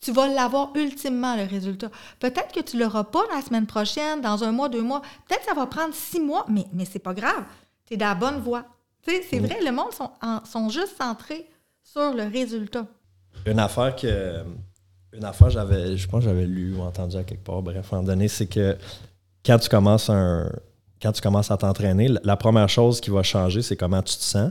[0.00, 1.90] tu vas l'avoir ultimement, le résultat.
[2.20, 5.00] Peut-être que tu ne l'auras pas la semaine prochaine, dans un mois, deux mois.
[5.26, 7.44] Peut-être que ça va prendre six mois, mais, mais c'est pas grave.
[7.86, 8.64] Tu es dans la bonne voie.
[9.04, 11.48] C'est vrai, le monde sont, en- sont juste centrés
[11.82, 12.86] sur le résultat.
[13.46, 14.42] Une affaire que.
[15.12, 17.96] Une affaire, j'avais, je pense que j'avais lu ou entendu à quelque part, bref, à
[17.96, 18.76] un moment donné, c'est que
[19.44, 20.50] quand tu commences un.
[21.00, 24.16] Quand tu commences à t'entraîner, la- la première chose qui va changer, c'est comment tu
[24.16, 24.50] te sens.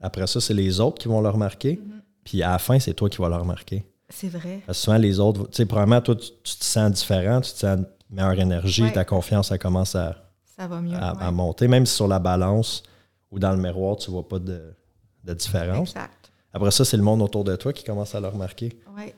[0.00, 1.80] Après ça, c'est les autres qui vont le remarquer.
[2.24, 3.84] Puis à la fin, c'est toi qui vas le remarquer.
[4.14, 4.60] C'est vrai.
[4.66, 7.52] Parce que souvent, les autres, tu sais, probablement, toi, tu, tu te sens différent, tu
[7.52, 7.78] te sens
[8.10, 8.92] meilleure énergie, Ouais.
[8.92, 10.16] ta confiance, elle commence à,
[10.56, 10.96] Ça va mieux.
[10.96, 11.22] à- ouais.
[11.22, 11.66] à monter.
[11.68, 12.82] Même si sur la balance
[13.30, 14.74] ou dans le miroir, tu vois pas de,
[15.24, 15.90] de différence.
[15.90, 16.30] Exact.
[16.52, 18.78] Après ça, c'est le monde autour de toi qui commence à le remarquer.
[18.96, 19.14] Ouais.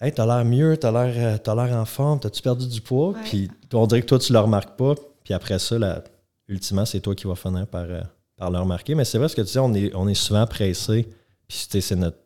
[0.00, 3.10] Hey, t'as l'air mieux, t'as l'air, euh, t'as l'air en forme, t'as-tu perdu du poids?
[3.10, 3.20] Ouais.
[3.24, 4.94] Puis on dirait que toi, tu le remarques pas.
[5.24, 6.02] Puis après ça, là,
[6.46, 8.00] ultimement, c'est toi qui vas finir par, euh,
[8.36, 8.94] par le remarquer.
[8.94, 11.06] Mais c'est vrai ce que tu dis, on est, on est souvent pressé.
[11.46, 12.16] Puis tu sais, c'est notre,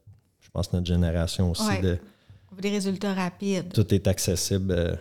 [0.41, 1.67] je pense, notre génération aussi.
[1.67, 1.81] Ouais.
[1.81, 1.99] De,
[2.53, 3.73] On veut des résultats rapides.
[3.73, 4.73] tout est accessible.
[4.77, 4.95] euh,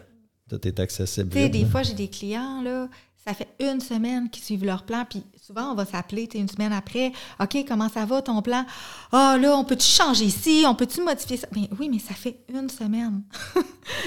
[0.50, 1.30] tout est accessible.
[1.30, 2.88] Tu sais, des fois, j'ai des clients, là,
[3.26, 6.74] ça fait une semaine qu'ils suivent leur plan, puis souvent, on va s'appeler, une semaine
[6.74, 7.12] après.
[7.40, 8.66] OK, comment ça va, ton plan?
[9.12, 10.64] Ah, là, on peut-tu changer ici?
[10.66, 11.48] On peut-tu modifier ça?
[11.56, 13.24] Mais oui, mais ça fait une semaine.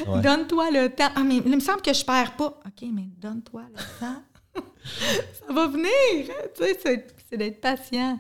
[0.09, 0.21] Ouais.
[0.23, 1.09] Donne-toi le temps.
[1.15, 2.59] Ah, mais il me semble que je perds pas.
[2.67, 4.23] OK, mais donne-toi le temps.
[5.47, 5.87] ça va venir.
[6.31, 6.79] hein, Tu sais,
[7.31, 8.19] c'est- d'être patient.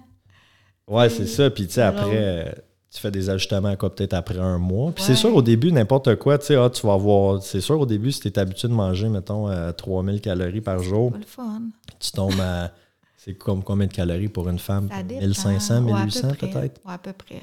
[0.87, 1.50] Ouais, c'est ça.
[1.50, 2.52] Puis, tu sais, après, euh,
[2.94, 4.92] tu fais des ajustements, quoi, peut-être après un mois.
[4.92, 5.09] Puis, Ouais.
[5.09, 7.42] c'est sûr, au début, n'importe quoi, tu sais, ah, tu vas avoir.
[7.42, 10.78] C'est sûr, au début, si tu es habitué de manger, mettons, euh, 3000 calories par
[10.80, 11.62] jour, Pas le fun.
[11.98, 12.70] tu tombes à.
[13.16, 14.88] C'est comme combien de calories pour une femme?
[14.90, 15.20] Ça dépend.
[15.22, 16.37] 1500, Ouais, à peu 1800 près.
[16.50, 16.80] peut-être?
[16.87, 17.40] À peu près.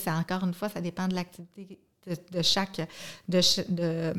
[0.00, 2.80] Ça, encore une fois, ça dépend de l'activité de, de chaque,
[3.28, 4.12] de, de,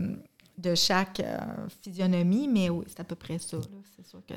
[0.57, 1.37] de chaque euh,
[1.81, 3.57] physionomie, mais oui, c'est à peu près ça.
[3.95, 4.35] C'est sûr que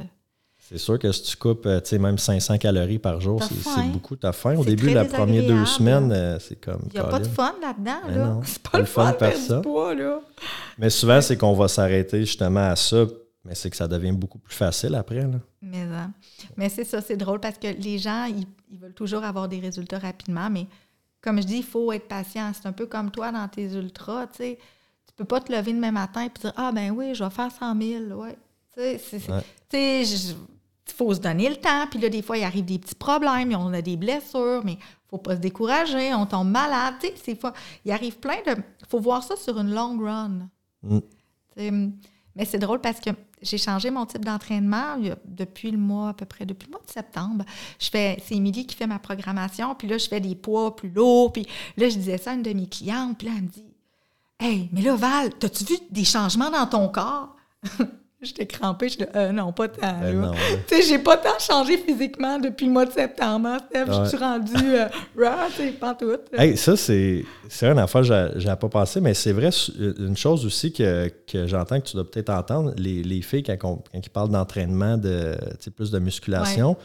[0.69, 3.89] C'est sûr que si tu coupes, euh, tu sais, même 500 calories par jour, c'est
[3.91, 4.17] beaucoup.
[4.17, 4.55] T'as faim.
[4.57, 6.83] Au début, la première deux semaines, euh, c'est comme.
[6.89, 8.09] il n'y a pas de fun là-dedans.
[8.09, 8.27] Là.
[8.27, 9.57] non, C'est pas pas le fun de faire ça.
[9.57, 10.21] du poids, là.
[10.77, 13.07] Mais souvent, c'est qu'on va s'arrêter justement à ça,
[13.45, 15.23] mais c'est que ça devient beaucoup plus facile après.
[15.23, 15.39] Là.
[15.63, 16.13] Mais, hein.
[16.57, 19.61] mais c'est ça, c'est drôle parce que les gens, ils, ils veulent toujours avoir des
[19.61, 20.67] résultats rapidement, mais
[21.23, 22.53] comme je dis, il faut être patient.
[22.55, 24.59] C'est un peu comme toi dans tes ultras, tu sais.
[25.07, 27.51] Tu peux pas te lever demain matin et dire Ah, ben oui, je vais faire
[27.51, 28.03] 100 000.
[28.21, 28.37] Ouais.
[28.75, 29.43] Tu sais, c'est- c'est- Ouais.
[30.89, 31.87] Il faut se donner le temps.
[31.91, 35.09] Puis là, des fois, il arrive des petits problèmes, on a des blessures, mais il
[35.11, 36.95] faut pas se décourager, on tombe malade.
[37.23, 38.53] C'est fa- il arrive plein de.
[38.81, 40.49] Il faut voir ça sur une long run.
[40.83, 40.99] Mm.
[42.37, 43.11] Mais c'est drôle parce que
[43.43, 46.91] j'ai changé mon type d'entraînement depuis le mois, à peu près, depuis le mois de
[46.91, 47.45] septembre.
[47.81, 50.91] Je fais, c'est Émilie qui fait ma programmation, puis là, je fais des poids plus
[50.91, 51.47] lourds, puis
[51.77, 53.65] là, je disais ça à une de mes clientes, puis là, elle me dit
[54.41, 57.35] Hey, mais là, Val, t'as-tu vu des changements dans ton corps?
[58.21, 60.01] J'étais crampée, je dis Euh, non, pas tant.
[60.01, 60.33] Ben.
[60.67, 63.59] Tu sais, j'ai pas tant changé physiquement depuis le mois de septembre, hein.
[63.73, 66.11] Je suis rendue euh, raw, tu sais, pas tout.
[66.37, 69.71] Hey, ça, c'est c'est une affaire que j'a- j'avais pas pensé, mais c'est vrai, su-
[70.01, 73.57] une chose aussi que, que j'entends que tu dois peut-être entendre, les, les filles, quand,
[73.59, 75.37] quand ils parlent d'entraînement, de
[75.77, 76.77] plus de musculation,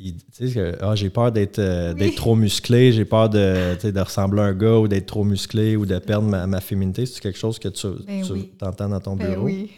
[0.00, 1.98] ils disent que ah, j'ai peur d'être euh, Oui.
[2.00, 5.76] d'être trop musclé, j'ai peur de, de ressembler à un gars ou d'être trop musclé
[5.76, 7.06] ou de perdre ma, ma féminité.
[7.06, 8.50] C'est quelque chose que tu, Ben tu oui.
[8.62, 9.44] entends dans ton Ben bureau?
[9.44, 9.70] oui,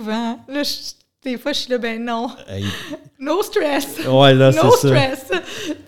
[0.00, 0.38] souvent.
[0.48, 2.30] Là, je- des fois, je suis là, ben non.
[2.48, 2.64] Hey,
[3.18, 3.98] No stress.
[4.08, 4.88] ouais, là, No c'est ça.
[4.88, 5.26] stress.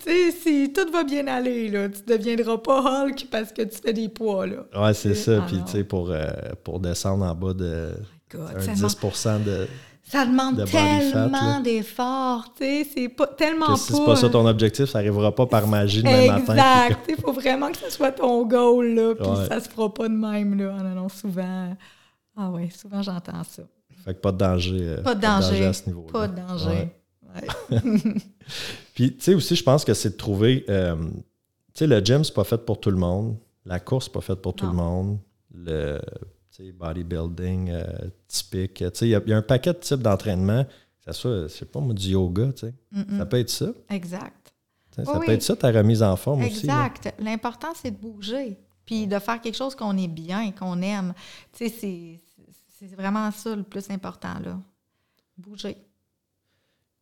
[0.05, 3.77] Tu sais, si tout va bien aller, là, tu deviendras pas Hulk parce que tu
[3.83, 4.57] fais des poids, là.
[4.79, 5.39] Ouais, c'est ça.
[5.41, 6.21] Ah Puis, tu sais, pour, euh,
[6.63, 7.93] pour descendre en bas de
[8.31, 8.97] God, un ça 10
[9.45, 9.67] de.
[10.05, 14.05] Ça demande de body fat, tellement d'efforts, tu sais, c'est pas tellement Que si c'est
[14.05, 16.53] pas ça ton objectif, ça arrivera pas par magie demain matin.
[16.53, 19.47] Exact, il faut vraiment que ce soit ton goal, là, puis Ouais.
[19.47, 20.75] ça se fera pas de même, là.
[20.77, 21.75] Ah non, non, souvent...
[22.37, 23.63] Ah ouais, souvent j'entends ça.
[24.03, 24.77] Fait que pas de danger.
[24.81, 25.65] euh, Pas de danger.
[25.65, 26.11] à ce niveau-là.
[26.11, 26.89] Pas de danger.
[27.35, 27.79] Ouais.
[28.93, 30.65] Puis, tu sais, aussi, je pense que c'est de trouver.
[30.69, 30.95] euh,
[31.73, 33.37] tu sais, le gym, c'est pas fait pour tout le monde.
[33.65, 35.17] La course, c'est pas faite pour tout le monde.
[35.55, 35.99] Le
[36.73, 37.83] bodybuilding euh,
[38.27, 38.75] typique.
[38.75, 40.65] Tu sais, il y, a- il y a un paquet de types d'entraînement.
[41.05, 42.73] Ça soit, je sais pas, moi, du yoga, tu sais.
[42.95, 43.17] Mm-mm.
[43.17, 43.67] Ça peut être ça.
[43.89, 44.53] Exact.
[44.97, 46.67] Oui, ça peut être ça, ta remise en forme aussi.
[46.67, 46.85] là.
[46.85, 47.15] Exact.
[47.19, 51.13] L'important, c'est de bouger, puis de faire quelque chose qu'on est bien, qu'on aime.
[51.57, 52.19] Tu sais,
[52.89, 54.59] c'est- vraiment ça le plus important, là.
[55.37, 55.77] Bouger.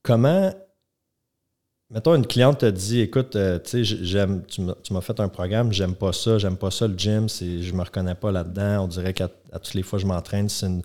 [0.04, 0.52] Comment.
[1.90, 5.28] Mettons, une cliente te dit Écoute, euh, tu sais, j- j'aime, tu m'as fait un
[5.28, 8.86] programme, j'aime pas ça, j'aime pas ça le gym, c'est, je me reconnais pas là-dedans.
[8.86, 10.82] On dirait qu'à toutes les fois que je m'entraîne, c'est une.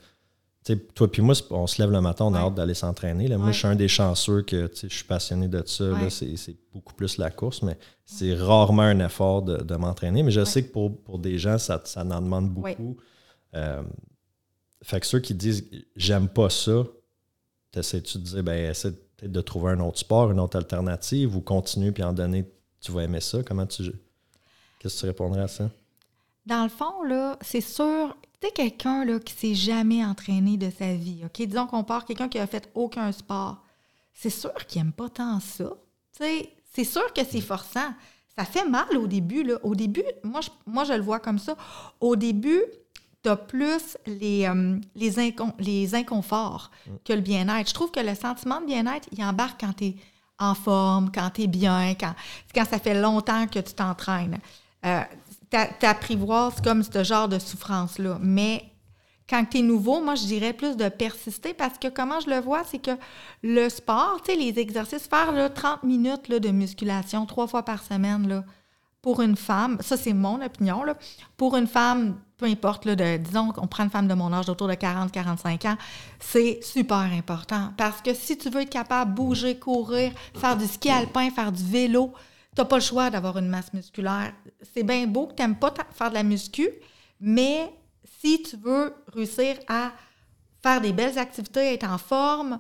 [0.97, 2.47] Toi puis moi, on se lève le matin, on a Ouais.
[2.49, 3.29] hâte d'aller s'entraîner.
[3.37, 3.53] Moi, Ouais.
[3.53, 5.85] je suis un des chanceux que je suis passionné de ça.
[5.85, 5.93] là.
[5.93, 6.11] Ouais.
[6.11, 10.25] c'est, beaucoup plus la course, mais c'est rarement un effort de, de m'entraîner.
[10.25, 12.97] Mais je sais que pour, pour des gens, ça, ça en demande beaucoup.
[13.55, 13.85] Euh,
[14.87, 16.85] fait que ceux qui disent j'aime pas ça,
[17.73, 21.41] t'essaies-tu de dire ben essaie peut-être de trouver un autre sport, une autre alternative ou
[21.41, 22.45] continue puis en donner
[22.81, 23.43] tu vas aimer ça?
[23.43, 23.83] Comment tu.
[24.79, 25.69] Qu'est-ce que tu répondrais à ça?
[26.45, 30.71] Dans le fond, là, c'est sûr, tu sais, quelqu'un là, qui s'est jamais entraîné de
[30.71, 31.45] sa vie, OK?
[31.45, 33.65] Disons qu'on part quelqu'un qui a fait aucun sport.
[34.15, 35.73] C'est sûr qu'il n'aime pas tant ça.
[36.17, 37.93] Tu sais, c'est sûr que c'est forçant.
[38.39, 39.59] Ça fait mal au début, là.
[39.65, 41.57] Au début, moi, je, moi, je le vois comme ça.
[42.01, 42.63] Au début,
[43.27, 46.71] tu as plus les, euh, les, incon- les inconforts
[47.05, 47.69] que le bien-être.
[47.69, 49.97] Je trouve que le sentiment de bien-être, il embarque quand tu es
[50.39, 52.15] en forme, quand tu es bien, quand,
[52.55, 54.39] quand ça fait longtemps que tu t'entraînes.
[54.85, 55.01] Euh,
[55.51, 58.19] t'a- T'apprivoises comme ce genre de souffrance-là.
[58.21, 58.65] Mais
[59.29, 62.39] quand tu es nouveau, moi, je dirais plus de persister parce que comment je le
[62.41, 62.93] vois, c'est que
[63.43, 67.65] le sport, tu sais, les exercices, faire là, 30 minutes là, de musculation trois fois
[67.65, 68.45] par semaine, là,
[69.07, 70.97] pour une femme, ça c'est mon opinion, là,
[71.37, 74.49] pour une femme, peu importe, là, de, disons qu'on prend une femme de mon âge,
[74.49, 75.77] autour de 40-45 ans,
[76.19, 77.73] c'est super important.
[77.77, 81.53] Parce que si tu veux être capable de bouger, courir, faire du ski alpin, faire
[81.53, 82.15] du vélo,
[82.57, 84.33] tu n'as pas le choix d'avoir une masse musculaire.
[84.75, 86.69] C'est bien beau que tu n'aimes pas faire de la muscu,
[87.21, 87.73] mais
[88.21, 89.93] si tu veux réussir à
[90.65, 92.59] faire des belles activités, être en forme,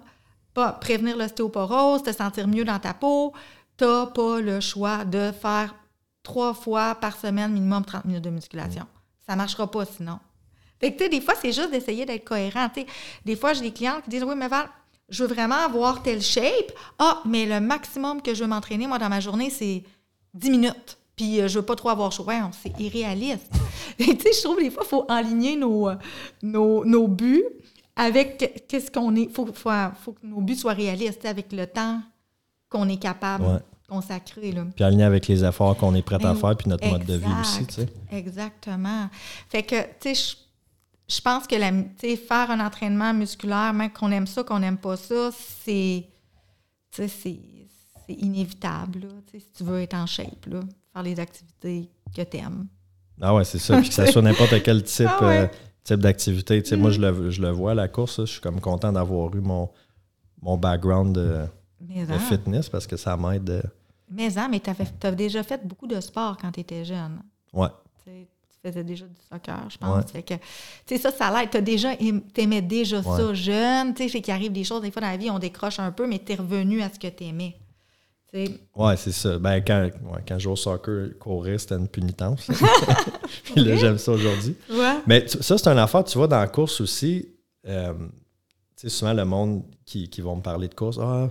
[0.54, 3.32] pas prévenir l'ostéoporose, te sentir mieux dans ta peau,
[3.76, 5.74] tu n'as pas le choix de faire
[6.26, 8.84] trois fois par semaine, minimum 30 minutes de musculation.
[9.24, 10.18] Ça ne marchera pas sinon.
[10.80, 12.68] Fait que, des fois, c'est juste d'essayer d'être cohérent.
[13.24, 14.68] Des fois, j'ai des clients qui disent Oui, mais Val,
[15.08, 16.72] je veux vraiment avoir telle shape.
[16.98, 19.84] Ah, mais le maximum que je veux m'entraîner, moi, dans ma journée, c'est
[20.34, 20.98] 10 minutes.
[21.14, 22.24] Puis, euh, je veux pas trop avoir chaud.
[22.24, 23.50] Ouais, c'est irréaliste.
[23.98, 25.94] Tu sais, je trouve des fois, il faut aligner nos, euh,
[26.42, 27.44] nos, nos buts
[27.94, 29.22] avec que- qu'est-ce qu'on est.
[29.22, 29.70] Il faut, faut,
[30.04, 32.00] faut que nos buts soient réalistes, avec le temps
[32.68, 33.44] qu'on est capable.
[33.88, 34.52] De consacrer.
[34.52, 34.64] Là.
[34.74, 37.26] Puis aligné avec les efforts qu'on est prêt à faire puis notre mode de vie
[37.40, 37.88] aussi, tu sais.
[38.12, 39.08] Exactement.
[39.48, 40.36] Fait que, tu sais,
[41.08, 41.70] je- pense que la,
[42.16, 45.30] faire un entraînement musculaire, même qu'on aime ça, qu'on n'aime pas ça,
[45.64, 46.08] c'est,
[48.08, 49.00] inévitable.
[49.00, 49.08] là.
[49.32, 50.60] Si tu veux être en shape, là,
[50.92, 52.66] faire les activités que tu aimes.
[53.20, 53.78] Ah ouais, c'est ça.
[53.78, 55.40] Puis que ça soit n'importe quel type, Ah ouais.
[55.40, 55.44] Mm.
[55.44, 55.48] euh,
[55.84, 56.62] type d'activité.
[56.76, 58.20] Moi, je le, je le vois à la course.
[58.20, 59.70] Je suis comme content d'avoir eu mon,
[60.42, 61.46] mon background de,
[61.80, 63.62] de fitness parce que ça m'aide.
[64.10, 64.70] Mais, hein, mais tu
[65.06, 67.20] as déjà fait beaucoup de sport quand tu étais jeune.
[67.52, 67.68] Ouais.
[68.04, 69.96] Tu sais, tu faisais déjà du soccer, je pense.
[70.04, 70.10] Ouais.
[70.12, 70.40] Fait que, tu
[70.86, 71.50] sais, ça, ça l'aide.
[71.50, 73.94] Tu déjà, aim- t'aimais déjà ça jeune.
[73.94, 75.92] Tu sais, fait qu'il arrive des choses, des fois dans la vie, on décroche un
[75.92, 77.56] peu, mais tu es revenu à ce que tu aimais.
[78.74, 79.38] Ouais, c'est ça.
[79.38, 82.46] Ben, quand, ouais, quand je jouais au soccer, courir, c'était une punitence.
[83.44, 83.76] Puis là, vrai?
[83.78, 84.54] j'aime ça aujourd'hui.
[84.70, 84.98] Ouais.
[85.06, 87.28] Mais ça, c'est une affaire, tu vois, dans la course aussi.
[87.66, 88.06] euh, tu
[88.76, 91.30] sais, souvent, le monde qui, qui vont me parler de course, ah,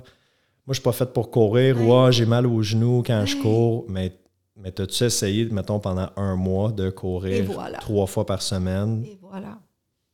[0.66, 3.38] moi, je suis pas fait pour courir, ou ah, j'ai mal aux genoux quand je
[3.38, 3.86] cours.
[3.88, 4.18] Mais,
[4.58, 7.78] mais as-tu essayé, mettons, pendant un mois de courir voilà.
[7.78, 9.60] trois fois par semaine, Et voilà.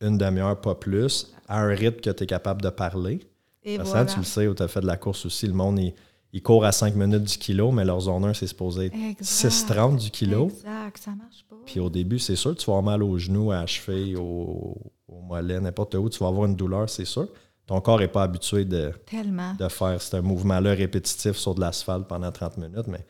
[0.02, 3.20] une demi-heure, pas plus, à un rythme que tu es capable de parler?
[3.64, 4.12] Et Parce que voilà.
[4.12, 5.94] tu le sais, où tu as fait de la course aussi, le monde, il,
[6.34, 9.70] il court à 5 minutes du kilo, mais leur zone 1, c'est supposé être Exact.
[9.70, 10.48] 6,30 du kilo.
[10.48, 11.56] Exact, ça marche pas.
[11.64, 14.76] Puis au début, c'est sûr, tu vas avoir mal aux genoux, à la cheville, au,
[15.08, 17.28] au mollet, n'importe où, tu vas avoir une douleur, c'est sûr.
[17.66, 19.54] Ton corps n'est pas habitué de, Tellement.
[19.54, 23.06] de faire ce mouvement-là répétitif sur de l'asphalte pendant 30 minutes, mais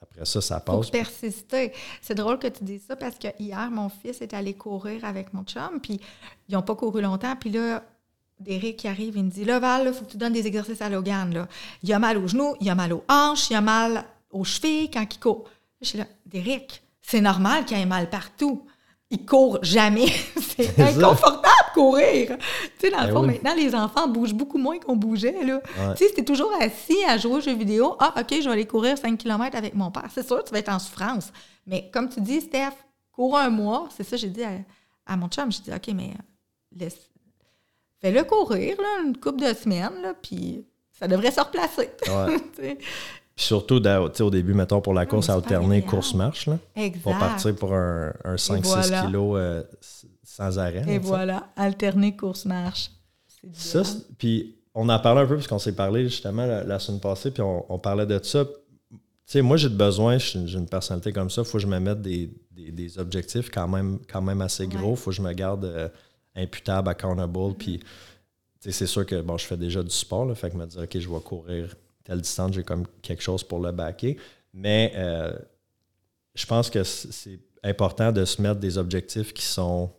[0.00, 0.90] après ça, ça Faut passe.
[0.90, 1.72] persister.
[2.00, 5.34] C'est drôle que tu dises ça parce que hier, mon fils est allé courir avec
[5.34, 6.00] mon chum, puis
[6.48, 7.34] ils n'ont pas couru longtemps.
[7.36, 7.82] Puis là,
[8.38, 10.80] Derek qui arrive, il me dit Là, Val, il faut que tu donnes des exercices
[10.80, 11.34] à Logan.
[11.34, 11.48] Là.
[11.82, 14.90] Il a mal aux genoux, il a mal aux hanches, il a mal aux chevilles
[14.92, 15.44] quand il court.
[15.80, 18.64] Je suis là, Derek, c'est normal qu'il ait mal partout.
[19.10, 20.06] Il court jamais.
[20.56, 20.86] c'est ça.
[20.86, 22.36] inconfortable courir.
[22.78, 23.26] Tu sais, dans le Ben fond, oui.
[23.28, 25.44] maintenant, les enfants bougent beaucoup moins qu'on bougeait.
[25.44, 25.54] Là.
[25.78, 25.94] Ouais.
[25.96, 27.96] Tu sais, c'était toujours assis à jouer aux jeux vidéo.
[28.00, 30.08] Ah, OK, je vais aller courir 5 km avec mon père.
[30.14, 31.32] C'est sûr, tu vas être en souffrance.
[31.66, 32.72] Mais comme tu dis, Steph,
[33.12, 33.88] cours un mois.
[33.96, 34.50] C'est ça, j'ai dit à,
[35.06, 35.50] à mon chum.
[35.50, 36.22] J'ai dit, OK, mais euh,
[36.78, 37.08] laisse-
[38.00, 41.90] fais-le courir là, une couple de semaines, là, puis ça devrait se replacer.
[42.08, 42.78] Ouais.
[43.38, 46.48] Puis surtout, dans- au début, mettons, pour la course à alterner course-marche,
[47.04, 49.04] pour partir pour un, un 5-6 voilà.
[49.06, 49.62] kilos euh,
[50.24, 50.82] sans arrêt.
[50.88, 52.90] Et voilà, alterner course-marche.
[53.52, 56.80] C'est Ça, puis on en parlait un peu parce qu'on s'est parlé justement la, la
[56.80, 58.44] semaine passée, puis on, on parlait de ça.
[58.90, 61.78] Tu sais, moi, j'ai besoin, j'ai une personnalité comme ça, il faut que je me
[61.78, 64.94] mette des, des- des objectifs quand même, quand même assez gros.
[64.94, 65.88] Il faut que je me garde euh,
[66.34, 67.54] imputable, accountable.
[67.56, 67.84] Puis, tu
[68.58, 70.80] sais, c'est sûr que, bon, je fais déjà du sport, là, fait que me dire,
[70.82, 71.76] OK, je vais courir
[72.08, 74.16] telle distance, j'ai comme quelque chose pour le backer.
[74.54, 75.38] Mais euh,
[76.34, 79.92] je pense que c'est important de se mettre des objectifs qui sont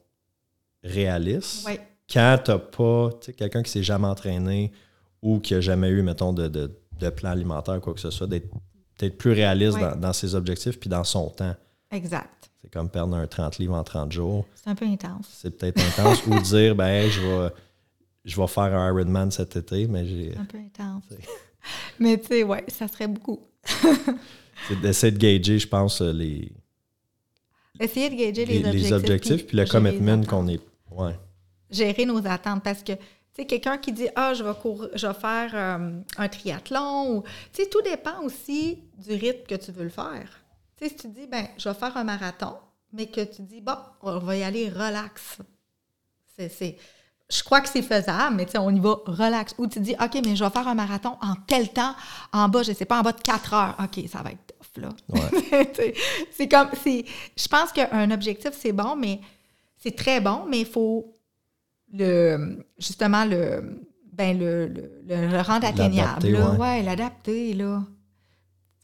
[0.83, 1.79] réalistes Ouais.
[2.11, 4.71] quand tu n'as pas quelqu'un qui s'est jamais entraîné
[5.21, 8.09] ou qui n'a jamais eu, mettons, de, de, de plan alimentaire ou quoi que ce
[8.09, 9.81] soit, d'être plus réaliste Ouais.
[9.81, 11.55] dans, dans ses objectifs puis dans son temps.
[11.91, 12.49] Exact.
[12.61, 14.45] C'est comme perdre un 30 livres en 30 jours.
[14.55, 15.27] C'est un peu intense.
[15.31, 16.25] C'est peut-être intense.
[16.27, 17.49] ou dire, ben, hey, je vais,
[18.25, 20.35] je vais faire un Ironman cet été, mais j'ai.
[20.37, 21.03] Un peu intense.
[21.99, 23.39] Mais tu sais, ouais, ça serait beaucoup.
[24.67, 26.51] C'est d'essayer de gager, je pense, euh, les,
[27.79, 28.91] Essayer de gager les, les, les objectifs.
[28.93, 30.59] objectifs puis le commitment qu'on est.
[30.91, 31.17] Ouais.
[31.69, 32.99] Gérer nos attentes parce que, tu
[33.33, 37.23] sais, quelqu'un qui dit Ah, je vais courir, je vais faire euh, un triathlon ou.
[37.53, 40.29] Tu sais, tout dépend aussi du rythme que tu veux le faire.
[40.77, 42.55] Tu sais, si tu dis, ben, je vais faire un marathon,
[42.91, 45.37] mais que tu dis, bon, on va y aller relax.
[46.37, 46.77] C'est.
[47.31, 49.53] Je crois que c'est faisable, mais tu sais, on y va relax.
[49.59, 51.93] Ou tu dis, OK, mais je vais faire un marathon en tel temps,
[52.33, 53.75] en bas, je sais pas, en bas de 4 heures.
[53.83, 54.89] OK, ça va être tough, là.
[55.09, 55.93] Ouais.
[56.31, 57.05] C'est comme, c'est,
[57.37, 59.19] je pense qu'un objectif, c'est bon, mais
[59.77, 61.13] c'est très bon, mais il faut
[61.93, 63.79] le, justement, le,
[64.11, 64.67] ben, le,
[65.07, 66.27] le, rendre atteignable.
[66.29, 66.51] Là.
[66.51, 66.57] ouais.
[66.57, 67.83] Ouais, l'adapter, là.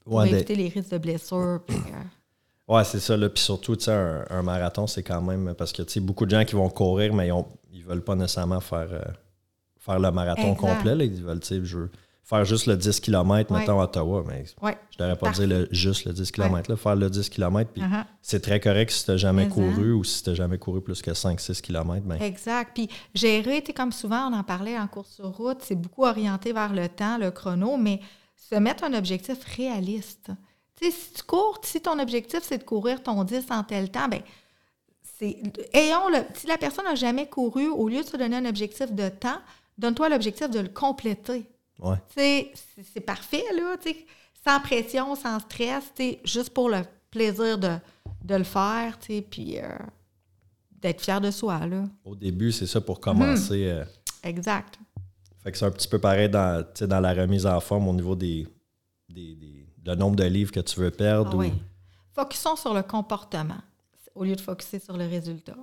[0.04, 1.62] Pour Ouais, éviter les risques de blessures.
[1.66, 3.18] puis, euh, Ouais, c'est ça.
[3.18, 3.28] Là.
[3.30, 5.54] Puis surtout, tu sais, un, un marathon, c'est quand même.
[5.56, 8.04] Parce que, tu sais, beaucoup de gens qui vont courir, mais ils, ont, ils veulent
[8.04, 9.02] pas nécessairement faire, euh,
[9.80, 10.60] faire le marathon Exact.
[10.76, 10.96] complet.
[10.96, 11.04] Là.
[11.04, 11.92] Ils veulent, je veux
[12.24, 13.60] faire juste le 10 km, Ouais.
[13.60, 14.24] mettons, à Ottawa.
[14.28, 14.78] Mais ouais.
[14.92, 15.46] je devrais pas Parfait.
[15.46, 17.70] dire le- juste le 10 km, là, faire le 10 km.
[17.72, 18.04] Puis Uh-huh.
[18.22, 20.82] c'est très correct si tu n'as jamais Mais couru ou si tu n'as jamais couru
[20.82, 22.04] plus que 5-6 km.
[22.06, 22.72] Ben, Exact.
[22.74, 26.74] Puis gérer, comme souvent, on en parlait en course sur route, c'est beaucoup orienté vers
[26.74, 28.00] le temps, le chrono, mais
[28.50, 30.32] se mettre un objectif réaliste.
[30.82, 34.22] Si tu cours, si ton objectif, c'est de courir ton 10 en tel temps, ben.
[35.74, 36.20] Ayons le.
[36.34, 39.40] Si la personne n'a jamais couru, au lieu de se donner un objectif de temps,
[39.78, 41.46] donne-toi l'objectif de le compléter.
[41.80, 41.98] ouais.
[42.16, 43.76] C'est- parfait, là,
[44.46, 45.92] sans pression, sans stress,
[46.24, 47.76] juste pour le plaisir de,
[48.24, 48.98] de le faire,
[49.30, 49.70] puis euh,
[50.72, 51.84] d'être fier de soi, là.
[52.04, 53.66] Au début, c'est ça pour commencer.
[53.68, 53.84] euh,
[54.24, 54.78] Exact.
[55.44, 56.66] Fait que c'est un petit peu pareil dans,
[57.02, 58.48] la remise en forme au niveau des,
[59.10, 61.30] des, des- le nombre de livres que tu veux perdre.
[61.34, 61.54] Ah ou- oui.
[62.14, 63.58] Focusons sur le comportement
[64.16, 65.58] au lieu de focuser sur le résultat.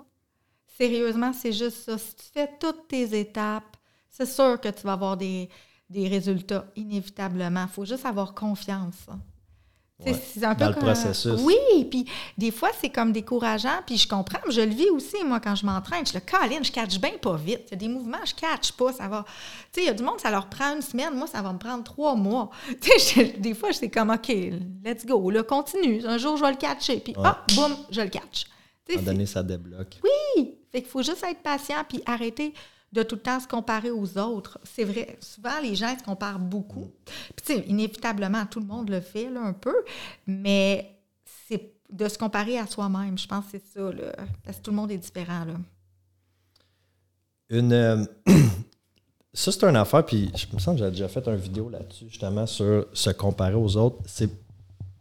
[0.79, 1.99] Sérieusement, c'est juste ça.
[1.99, 3.77] Si tu fais toutes tes étapes,
[4.09, 5.49] c'est sûr que tu vas avoir des,
[5.89, 7.65] des résultats inévitablement.
[7.65, 9.07] Il faut juste avoir confiance.
[10.11, 10.23] Ouais.
[10.35, 11.41] C'est un peu Dans le comme- processus.
[11.41, 12.05] Oui, puis
[12.37, 14.39] des fois, c'est comme décourageant, puis je comprends.
[14.49, 16.05] Je le vis aussi, moi, quand je m'entraîne.
[16.07, 17.63] Je le Colin, je catch bien pas vite.
[17.69, 19.25] Il y a des mouvements, je catch pas, ça va.
[19.73, 21.15] Tu sais, il y a du monde, ça leur prend une semaine.
[21.15, 22.51] Moi, ça va me prendre trois mois.
[22.81, 24.29] Tu sais, je- des fois, c'est comme, OK,
[24.85, 26.05] let's go, là, continue.
[26.07, 27.23] Un jour, je vais le catcher, puis Ouais.
[27.25, 28.45] ah, boum, je le catch.
[28.89, 29.99] À un moment donné, ça débloque.
[30.03, 30.55] oui!
[30.73, 32.53] Fait qu'il faut juste être patient puis arrêter
[32.93, 34.59] de tout le temps se comparer aux autres.
[34.65, 36.91] C'est vrai, souvent, les gens se comparent beaucoup.
[37.35, 39.75] Puis, tu sais, inévitablement, tout le monde le fait, là, un peu,
[40.27, 40.99] mais
[41.49, 43.17] c'est de se comparer à soi-même.
[43.17, 44.13] Je pense que c'est ça, là.
[44.45, 45.55] Parce que tout le monde est différent, là.
[47.49, 48.05] Une, euh,
[49.33, 52.07] ça, c'est une affaire, puis je me sens que j'ai déjà fait une vidéo là-dessus,
[52.09, 53.99] justement, sur se comparer aux autres.
[54.07, 54.31] C'est,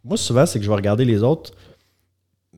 [0.02, 1.52] moi, souvent, c'est que je vais regarder les autres,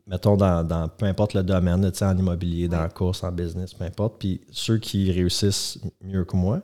[0.06, 3.22] mettons, dans, dans peu importe le domaine, là, tu sais, en immobilier, dans la course,
[3.24, 6.60] en business, peu importe, puis ceux qui réussissent mieux que moi,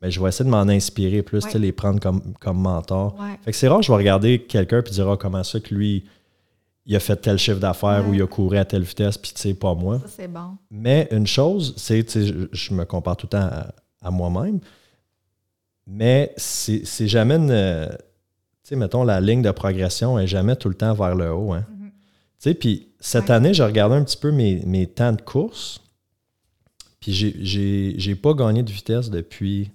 [0.00, 1.58] ben, je vais essayer de m'en inspirer plus, Ouais.
[1.58, 3.16] les prendre comme, comme mentor.
[3.20, 3.36] Ouais.
[3.44, 6.04] Fait que c'est rare, je vais regarder quelqu'un puis dire, ah, comment ça que lui,
[6.86, 9.40] il a fait tel chiffre d'affaires ou il a couru à telle vitesse, puis tu
[9.40, 9.98] sais, pas moi.
[9.98, 10.56] Ça, c'est bon.
[10.70, 14.10] Mais une chose, c'est, tu sais, je, je me compare tout le temps à, à
[14.10, 14.60] moi-même,
[15.86, 17.50] mais c'est jamais une.
[17.50, 21.32] euh, Tu sais, mettons, la ligne de progression est jamais tout le temps vers le
[21.32, 21.52] haut.
[21.54, 21.64] Hein.
[21.70, 21.77] Mhm.
[22.40, 23.30] Tu sais, puis cette Ouais.
[23.32, 25.80] année, j'ai regardé un petit peu mes, mes temps de course,
[27.00, 29.70] puis j'ai- pas gagné de vitesse depuis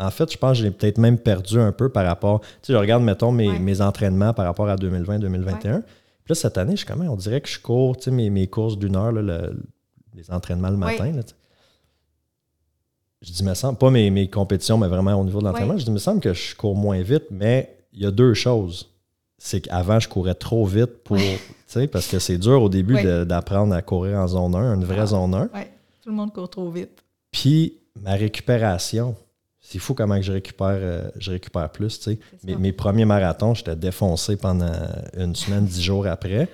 [0.00, 2.40] En fait, je pense que j'ai peut-être même perdu un peu par rapport.
[2.40, 3.58] Tu sais, je regarde, mettons, mes, Ouais.
[3.58, 5.80] mes entraînements par rapport à 2020-2021.
[5.80, 5.88] Puis
[6.28, 8.30] là, cette année, je suis quand même, on dirait que je cours, tu sais, mes,
[8.30, 9.60] mes courses d'une heure, là, le-
[10.14, 11.10] les entraînements le matin.
[11.10, 11.22] là,
[13.22, 15.80] je dis, me semble, pas mes, mes compétitions, mais vraiment au niveau de l'entraînement, Ouais.
[15.80, 18.88] je dis, me semble que je cours moins vite, mais il y a deux choses.
[19.36, 21.18] C'est qu'avant, je courais trop vite pour.
[21.72, 25.00] Sais, parce que c'est dur au début d'apprendre à courir en zone 1, une vraie
[25.00, 25.06] Ah.
[25.06, 25.40] zone 1.
[25.54, 25.70] Ouais,
[26.02, 27.02] tout le monde court trop vite.
[27.30, 29.16] Puis ma récupération,
[29.60, 31.98] c'est fou comment je récupère, euh, je récupère plus.
[31.98, 32.18] tu sais.
[32.56, 34.72] Mes, premiers marathons, j'étais défoncé pendant
[35.16, 36.48] une semaine, dix jours après.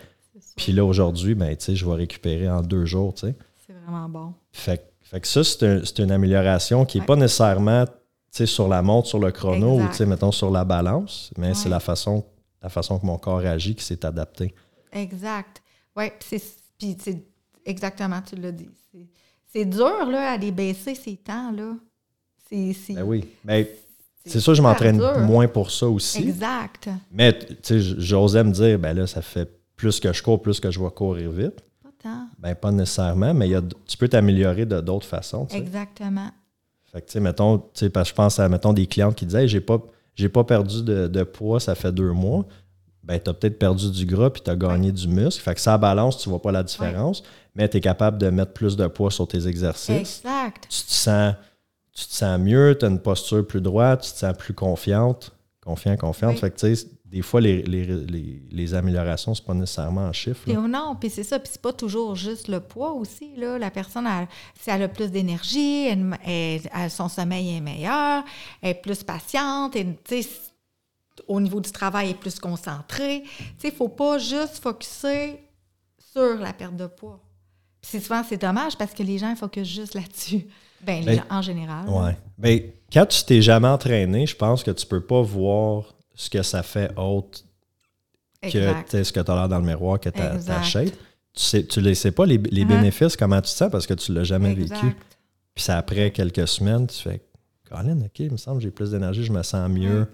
[0.57, 3.15] Puis là, aujourd'hui, ben, tu sais, je vais récupérer en deux jours.
[3.15, 3.35] tu sais.
[3.67, 4.33] C'est vraiment bon.
[4.53, 7.07] Fait, que- fait que ça, c'est un- c'est une amélioration qui n'est Ouais.
[7.07, 7.93] pas nécessairement tu
[8.39, 9.85] sais, sur la montre, sur le chrono Exact.
[9.85, 11.55] ou tu sais, mettons sur la balance, mais Ouais.
[11.55, 12.25] c'est la façon,
[12.61, 14.53] la façon que mon corps réagit qui s'est adapté.
[14.95, 15.63] Exact.
[15.97, 16.41] Oui, puis
[16.99, 17.25] c'est
[17.65, 18.69] exactement, tu l'as dit.
[19.53, 21.75] C'est- dur, là, à les baisser ces temps-là.
[22.49, 23.25] C'est Ben oui.
[23.45, 23.67] Ben,
[24.27, 26.23] c'est sûr, je m'entraîne moins pour ça aussi.
[26.23, 26.89] Exact.
[27.11, 30.61] Mais tu sais, j'osais me dire, ben là, ça fait plus que je cours, plus
[30.61, 31.63] que je vais courir vite.
[31.83, 32.29] Pas tant.
[32.39, 35.47] Ben, pas nécessairement, mais il y a, tu peux t'améliorer de d'autres façons.
[35.49, 36.31] Exactement.
[36.93, 39.17] Fait que, tu sais, mettons, tu sais, parce que je pense à, mettons, des clientes
[39.17, 39.83] qui disaient, Hey, j'ai pas,
[40.15, 42.47] j'ai pas perdu de, de poids, ça fait deux mois.
[43.05, 45.43] Ben, tu as peut-être perdu du gras puis tu as gagné du muscle.
[45.43, 47.23] Fait que ça balance, tu vois pas la différence,
[47.55, 50.21] mais tu es capable de mettre plus de poids sur tes exercices.
[50.25, 50.67] Exact.
[50.71, 51.35] Tu te sens,
[51.93, 55.33] tu te sens mieux, tu as une posture plus droite, tu te sens plus confiante,
[55.63, 56.35] confiant, confiante.
[56.35, 56.41] Oui.
[56.41, 60.13] Fait que, tu sais, des fois, les, les, les, les améliorations, c'est pas nécessairement en
[60.13, 60.51] chiffres.
[60.51, 60.55] Là.
[60.67, 63.57] non, puis c'est ça, puis c'est pas toujours juste le poids aussi, là.
[63.59, 64.27] La personne, elle-
[64.61, 68.25] si elle a plus d'énergie, elle, elle- son sommeil est meilleur,
[68.63, 69.87] elle est plus patiente, et,
[71.29, 72.39] au niveau du travail, est plus
[73.59, 75.41] sais, il faut pas juste focuser
[76.13, 77.21] sur la perte de poids.
[77.81, 80.47] Puis c'est souvent, c'est dommage parce que les gens focusent juste là-dessus.
[80.85, 81.89] Ben, les Ben, gens en général.
[81.89, 82.15] Ouais.
[82.37, 82.61] Ben,
[82.93, 86.63] quand tu t'es jamais entraîné, je pense que tu peux pas voir ce que ça
[86.63, 87.41] fait autre
[88.43, 88.51] que
[89.03, 90.65] ce que tu as l'air dans le miroir, que ta, ta Exact.
[90.65, 90.91] shape.
[91.33, 92.69] Tu sais, tu ne sais pas les, les Uh-huh.
[92.69, 94.75] bénéfices, comment tu te sens parce que tu l'as jamais Exact.
[94.83, 94.95] vécu.
[95.55, 97.23] Puis c'est après quelques semaines, tu fais
[97.67, 100.07] Colin, OK, il me semble que j'ai plus d'énergie, je me sens mieux.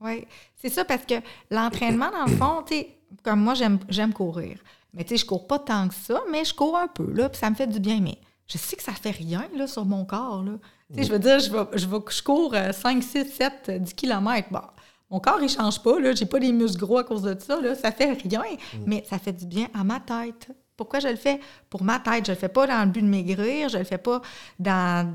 [0.00, 0.26] Oui,
[0.56, 1.14] c'est ça parce que
[1.50, 4.58] l'entraînement, dans le fond, tu sais, comme moi, j'aime, j'aime courir.
[4.92, 7.28] Mais tu sais, je cours pas tant que ça, mais je cours un peu, là,
[7.28, 8.00] puis ça me fait du bien.
[8.00, 10.52] Mais je sais que ça fait rien, là, sur mon corps, là.
[10.92, 13.70] Tu sais, je veux dire, je, vais, je, vais, je cours euh, 5, 6, 7,
[13.82, 14.48] 10 km.
[14.50, 14.60] Bon,
[15.10, 16.14] mon corps, il change pas, là.
[16.14, 17.74] J'ai pas des muscles gros à cause de ça, là.
[17.74, 18.42] Ça fait rien,
[18.86, 20.48] mais ça fait du bien à ma tête.
[20.76, 21.40] Pourquoi je le fais?
[21.70, 22.26] Pour ma tête.
[22.26, 24.20] Je le fais pas dans le but de maigrir, je le fais pas
[24.58, 25.14] dans...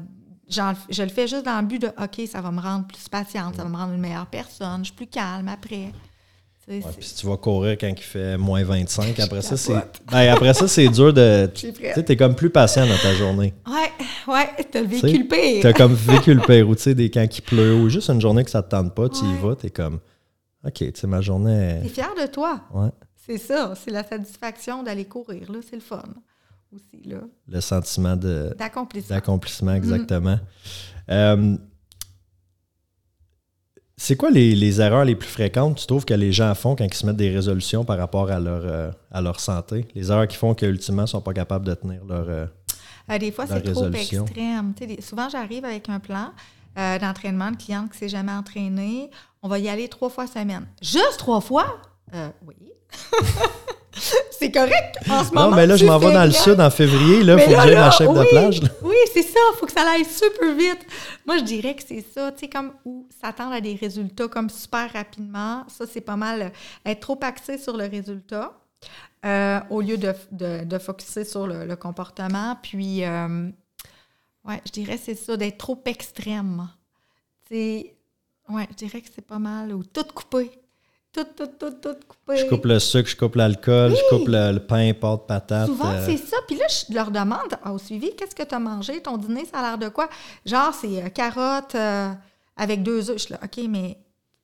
[0.51, 3.55] je le fais juste dans le but de OK, ça va me rendre plus patiente,
[3.55, 5.91] ça va me rendre une meilleure personne, je suis plus calme après.
[6.67, 9.73] Ouais, puis si tu vas courir quand il fait moins 25, après ça, c'est.
[10.11, 11.49] Ben, après ça, c'est dur de.
[11.53, 13.53] Tu sais, t'es comme plus patient dans ta journée.
[13.67, 15.61] Ouais, ouais, t'as le sais, véhicule pire.
[15.61, 18.21] T'as comme vécu le pire, ou tu sais, des quand il pleut, ou juste une
[18.21, 19.99] journée que ça te tente pas, tu y vas, t'es comme.
[20.63, 21.79] OK, tu sais, ma journée.
[21.81, 22.61] T'es fier de toi.
[22.73, 22.89] Ouais.
[23.25, 26.03] C'est ça, c'est la satisfaction d'aller courir, là, c'est le fun
[26.73, 27.17] aussi, là.
[27.47, 29.15] Le sentiment de, D'accomplissement.
[29.15, 30.39] d'accomplissement, exactement.
[31.09, 31.57] Euh,
[33.97, 36.85] c'est quoi les, les erreurs les plus fréquentes, tu trouves, que les gens font quand
[36.85, 39.87] ils se mettent des résolutions par rapport à leur, euh, à leur santé?
[39.93, 42.27] Les erreurs qui font qu'ultimement, ils ne sont pas capables de tenir leur.
[42.29, 42.45] euh,
[43.09, 44.73] Euh, des fois, c'est trop extrême.
[45.01, 46.31] Souvent, j'arrive avec un plan
[46.75, 49.11] d'entraînement de cliente qui ne s'est jamais entraînée.
[49.43, 50.65] On va y aller trois fois semaine.
[50.81, 51.81] Juste trois fois?
[52.47, 52.55] Oui.
[54.31, 55.49] c'est correct en ce moment.
[55.49, 57.23] Non, mais là, je m'en vais dans le sud en février.
[57.23, 58.61] Là, il faut que j'aille chef de oui, plage.
[58.61, 58.69] là.
[58.81, 59.39] Oui, c'est ça.
[59.53, 60.85] Il faut que ça aille super vite.
[61.25, 62.31] Moi, je dirais que c'est ça.
[62.31, 65.63] Tu sais, comme où s'attendre à des résultats comme super rapidement.
[65.67, 66.49] Ça, c'est pas mal euh,
[66.89, 68.53] être trop axé sur le résultat
[69.25, 72.57] euh, au lieu de, de, de focuser sur le, le comportement.
[72.61, 73.49] Puis, euh,
[74.45, 76.67] ouais, je dirais que c'est ça, d'être trop extrême.
[77.47, 77.95] Tu sais,
[78.49, 79.73] ouais, je dirais que c'est pas mal.
[79.73, 80.51] Ou tout couper.
[81.13, 82.37] Tout, tout, tout, tout couper.
[82.37, 85.67] Je coupe le sucre, je coupe l'alcool, je coupe le, le pain, pâte, patate.
[85.67, 86.37] Souvent, euh, c'est ça.
[86.47, 89.01] Puis là, je leur demande au suivi, qu'est-ce que tu as mangé?
[89.01, 90.07] Ton dîner, ça a l'air de quoi?
[90.45, 92.13] Genre, c'est euh, carottes euh,
[92.55, 93.17] avec deux œufs.
[93.17, 93.97] Je suis là, OK, mais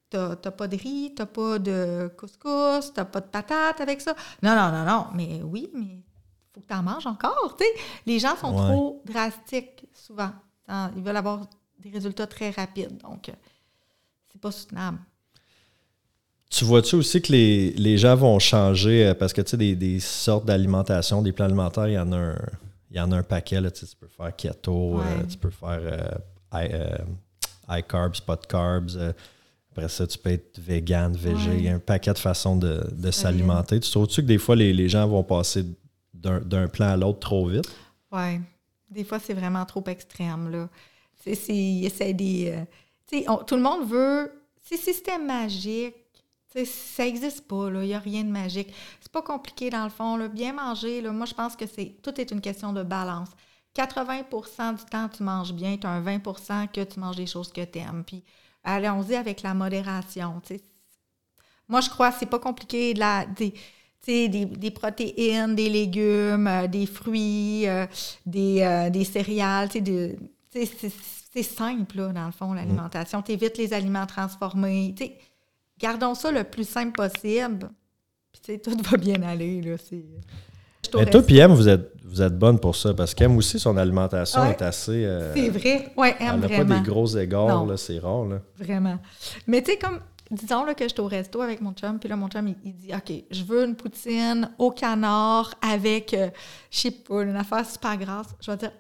[0.10, 4.14] t'as pas de riz, t'as pas de couscous, t'as pas de patates avec ça?
[4.44, 5.06] Non, non, non, non.
[5.14, 6.04] Mais oui, mais
[6.54, 7.56] faut que tu en manges encore.
[7.58, 7.72] tu sais.
[8.06, 8.68] Les gens sont Ouais.
[8.74, 10.32] trop drastiques souvent.
[10.68, 11.48] Hein, Ils veulent avoir
[11.80, 12.98] des résultats très rapides.
[13.02, 13.34] Donc, euh,
[14.32, 14.98] c'est pas soutenable.
[16.50, 19.76] Tu vois-tu aussi que les, les gens vont changer euh, parce que tu sais, des,
[19.76, 22.36] des sortes d'alimentation, des plans alimentaires, il y en a un,
[22.90, 23.60] il y en a un paquet.
[23.60, 25.04] Là, tu, sais, tu peux faire keto, Ouais.
[25.06, 26.08] euh, tu peux faire euh,
[26.54, 26.98] high, euh,
[27.70, 29.14] high carbs, pas de carbs.
[29.72, 31.50] après ça, tu peux être vegan, végé.
[31.50, 31.58] Ouais.
[31.58, 33.80] Il y a un paquet de façons de, de s'alimenter.
[33.82, 35.66] Tu trouves-tu que des fois, les, les gens vont passer
[36.14, 37.70] d'un plan à l'autre trop vite?
[38.12, 38.40] Oui.
[38.90, 40.70] Des fois, c'est vraiment trop extrême, là.
[41.24, 42.54] C'est- des.
[43.28, 44.32] on- tout le monde veut.
[44.64, 45.94] C'est système magique.
[46.54, 47.68] Ça n'existe pas.
[47.70, 48.74] Il n'y a rien de magique.
[49.02, 50.16] C'est pas compliqué, dans le fond.
[50.18, 50.28] Là.
[50.28, 53.30] Bien manger, là, moi, je pense que c'est tout est une question de balance.
[53.76, 55.78] 80% du temps, tu manges bien.
[55.78, 58.04] Tu as un 20 que tu manges des choses que tu aimes.
[58.06, 58.24] Puis,
[58.64, 60.42] allons-y avec la modération.
[61.68, 62.94] Moi, je crois que c'est pas compliqué.
[62.94, 63.54] De la, des,
[64.08, 67.86] des, des protéines, des légumes, euh, des fruits, euh,
[68.26, 69.70] des, euh, des céréales.
[69.70, 70.16] de-
[70.52, 73.22] C'est simple, là, dans le fond, l'alimentation.
[73.22, 74.96] Tu évites les aliments transformés.
[75.80, 77.70] Gardons ça le plus simple possible.
[78.32, 79.62] Puis, tu sais, tout va bien aller.
[79.62, 79.76] Là,
[80.96, 83.76] Mais toi, puis Em, vous êtes, vous êtes bonne pour ça parce qu'Em aussi, son
[83.78, 84.52] alimentation Ouais.
[84.52, 85.06] est assez.
[85.06, 85.92] euh, C'est vrai.
[85.98, 88.26] Oui, elle aime n'a pas des gros égards, c'est rare.
[88.26, 88.40] Là.
[88.58, 88.98] Vraiment.
[89.48, 90.00] Mais tu sais, comme,
[90.32, 92.56] disons là, que je suis au resto avec mon chum, puis là, mon chum, il,
[92.64, 96.30] il dit OK, je veux une poutine au canard avec, euh,
[96.72, 98.28] je sais pas, une affaire super grasse.
[98.42, 98.72] Je vais dire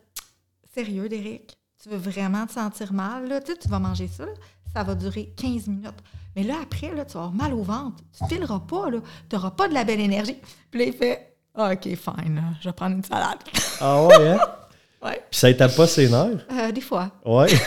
[0.73, 3.27] Sérieux, Derek, tu veux vraiment te sentir mal?
[3.27, 3.41] Là?
[3.41, 4.31] Tu sais, tu vas manger ça, là,
[4.73, 5.91] ça va durer 15 minutes.
[6.37, 7.97] Mais là, après, là, tu vas avoir mal au ventre.
[8.15, 8.99] Tu ne fileras pas, là.
[9.27, 10.37] Tu n'auras pas de la belle énergie.
[10.69, 13.39] Puis là, il fait Ah, OK, fine, je vais prendre une salade.
[13.81, 14.39] Ah ouais, hein?
[15.03, 16.45] ouais, Puis ça étape pas ses nerfs?
[16.51, 17.11] Euh, des fois.
[17.25, 17.47] Ouais.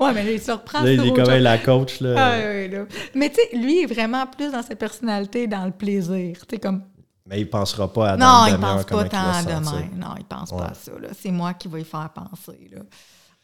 [0.00, 2.00] Ouais, mais là, il se reprend là, il est comme la coach.
[2.00, 2.14] Là.
[2.16, 2.86] Ah, oui, là.
[3.14, 6.38] Mais tu sais, lui est vraiment plus dans sa personnalité, dans le plaisir.
[6.40, 6.82] Tu sais, comme.
[7.26, 9.72] Mais il pensera pas à non, il demi-heure pense pas il tant se de sentir.
[9.80, 9.98] même.
[9.98, 10.58] Non, il pense Ouais.
[10.58, 10.90] pas à ça.
[11.16, 12.68] C'est moi qui vais y faire penser.
[12.72, 12.80] Là.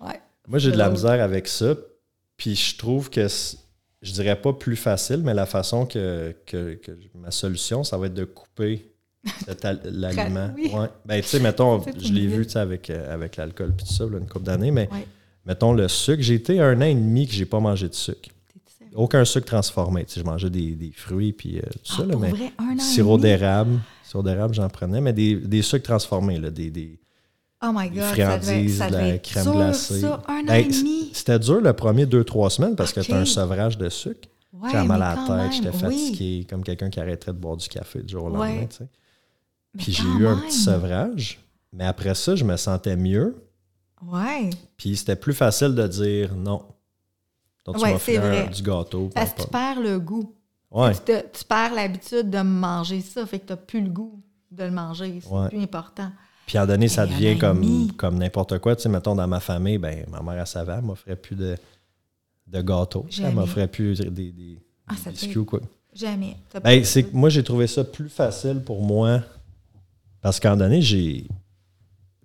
[0.05, 0.21] Ouais.
[0.49, 0.95] Moi, j'ai de la drôle.
[0.97, 1.75] misère avec ça.
[2.37, 3.29] Puis je trouve que,
[4.07, 8.07] je dirais pas plus facile, mais la façon que, que, que ma solution, ça va
[8.07, 8.87] être de couper
[9.85, 10.51] l'aliment.
[10.57, 10.71] Oui.
[10.73, 10.87] Ouais.
[11.05, 14.19] Ben, tu sais, mettons, je l'ai vu avec, euh, avec l'alcool puis tout ça, là,
[14.19, 15.07] une couple d'années, mais Ouais.
[15.45, 16.23] mettons le sucre.
[16.23, 18.31] J'ai été un an et demi que j'ai pas mangé de sucre.
[18.95, 20.05] Aucun sucre transformé.
[20.05, 22.53] Tu sais, je mangeais des, des fruits puis euh, tout Ah, ça, là, mais vrai,
[22.59, 23.79] un an sirop d'érable.
[24.05, 26.99] Sirop d'érable, j'en prenais, mais des, des sucres transformés, là, des, des,
[27.63, 27.99] Oh my God.
[28.03, 30.01] ça devait- friandises, ça de la crème dur, glacée.
[30.01, 31.11] Ça, un an Ben, et demi.
[31.15, 34.29] C'était dur le premier deux, trois semaines parce que tu as un sevrage de sucre.
[34.53, 35.79] Ouais, J'avais mal à la tête, j'étais oui.
[35.81, 38.49] fatigué, comme quelqu'un qui arrêterait de boire du café du jour au Ouais.
[38.49, 38.67] lendemain.
[38.67, 38.89] tu sais.
[39.75, 41.39] Mais Puis j'ai eu un petit sevrage,
[41.73, 43.37] mais après ça, je me sentais mieux.
[44.07, 44.51] Ouais.
[44.77, 46.63] Puis c'était plus facile de dire non.
[47.65, 49.11] Donc tu Ouais, m'as fait un- du gâteau.
[49.15, 50.33] Parce que tu perds le goût.
[50.71, 53.89] Ouais, Tu, te- tu perds l'habitude de manger ça, fait que tu n'as plus le
[53.91, 55.21] goût de le manger.
[55.23, 56.11] C'est plus important.
[56.47, 58.77] Puis à un donné, ça devient comme, comme n'importe quoi.
[58.77, 61.57] Tu sais, mettons, dans ma famille, ben, ma mère, elle savait, elle m'offrait plus de,
[62.47, 63.05] de gâteaux.
[63.09, 63.33] Elle Jamais.
[63.35, 65.11] m'offrait plus des, des, des Ah, ça
[65.45, 65.61] quoi.
[65.93, 66.37] Jamais.
[66.63, 69.23] Ben, c'est moi, j'ai trouvé ça plus facile pour moi.
[70.21, 71.27] Parce qu'à un donné, j'ai.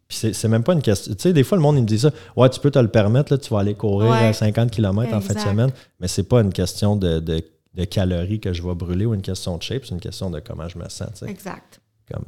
[0.07, 1.13] Puis c'est, c'est même pas une question.
[1.15, 2.11] Tu sais, des fois, le monde, il me dit ça.
[2.35, 4.27] Ouais, tu peux te le permettre, là, tu vas aller courir Ouais.
[4.27, 5.71] à 50 km en fin de semaine.
[5.99, 7.43] Mais c'est pas une question de, de-
[7.73, 10.41] de calories que je vais brûler ou une question de shape, c'est une question de
[10.41, 11.07] comment je me sens.
[11.13, 11.29] tu sais.
[11.31, 11.79] Exact.
[12.11, 12.25] Comme,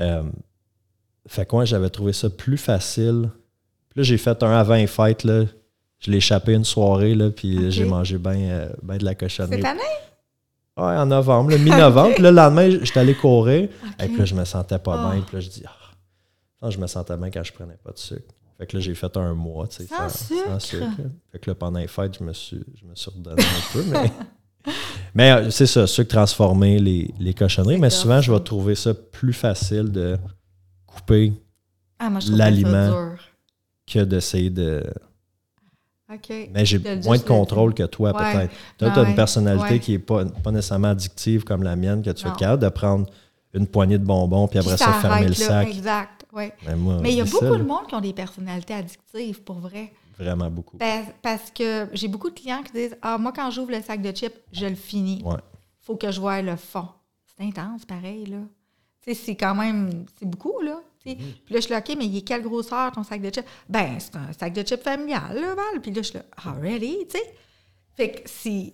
[0.00, 0.22] euh,
[1.28, 3.30] fait que moi, j'avais trouvé ça plus facile.
[3.90, 5.44] Puis là, j'ai fait un avant fête, là.
[6.00, 9.56] Je l'ai échappé une soirée, là, puis j'ai mangé bien de la cochonnerie.
[9.56, 9.80] Cette année?
[10.76, 12.10] Ouais, en novembre, le mi-novembre.
[12.14, 13.68] Puis là, le lendemain, j'étais allé courir.
[14.00, 15.10] Et puis là, je me sentais pas Oh.
[15.12, 15.22] bien.
[15.22, 15.72] Puis là, je dis, ah,
[16.62, 18.32] Non, je me sentais bien quand je prenais pas de sucre.
[18.56, 20.86] Fait que là, j'ai fait un mois, tu sais, Sans sucre?
[21.32, 23.82] Fait que là, pendant les fêtes, je me suis, je me suis redonné un peu.
[23.90, 24.72] Mais,
[25.14, 27.78] mais euh, c'est ça, sucre transformé, les, les cochonneries.
[27.78, 30.16] Mais souvent, je vais trouver ça plus facile de
[30.98, 31.32] couper
[31.98, 33.14] Ah, l'aliment.
[33.86, 34.84] que d'essayer de.
[36.54, 38.32] Mais j'ai moins de contrôle que toi, Ouais.
[38.32, 38.52] peut-être.
[38.78, 39.08] Toi, tu as ouais.
[39.10, 39.78] une personnalité Ouais.
[39.78, 42.34] qui n'est pas, pas nécessairement addictive comme la mienne, que tu es Non.
[42.36, 43.06] capable de prendre
[43.52, 45.34] une poignée de bonbons, puis après Puis ça, fermer le là.
[45.34, 45.68] sac.
[45.68, 46.50] Exact, oui.
[46.66, 49.42] Mais, moi, Mais il y a beaucoup ça, de monde qui ont des personnalités addictives,
[49.42, 49.92] pour vrai.
[50.18, 50.78] Vraiment beaucoup.
[50.78, 54.00] Parce, parce que j'ai beaucoup de clients qui disent Ah, moi, quand j'ouvre le sac
[54.00, 55.22] de chips, je le finis.
[55.24, 55.36] Ouais.
[55.82, 56.88] faut que je voie le fond.
[57.36, 58.38] C'est intense, pareil, là.
[59.02, 60.04] Tu sais, c'est quand même...
[60.18, 60.80] C'est beaucoup, là.
[61.06, 61.16] Mm-hmm.
[61.16, 63.46] Puis là, je suis là, OK, mais il est quelle grosseur, ton sac de chips?
[63.68, 65.80] Ben, c'est un sac de chips familial, là, Val.
[65.80, 67.06] Puis là, je suis là, ah, really?
[67.08, 67.34] Tu sais?
[67.96, 68.72] Fait que c'est...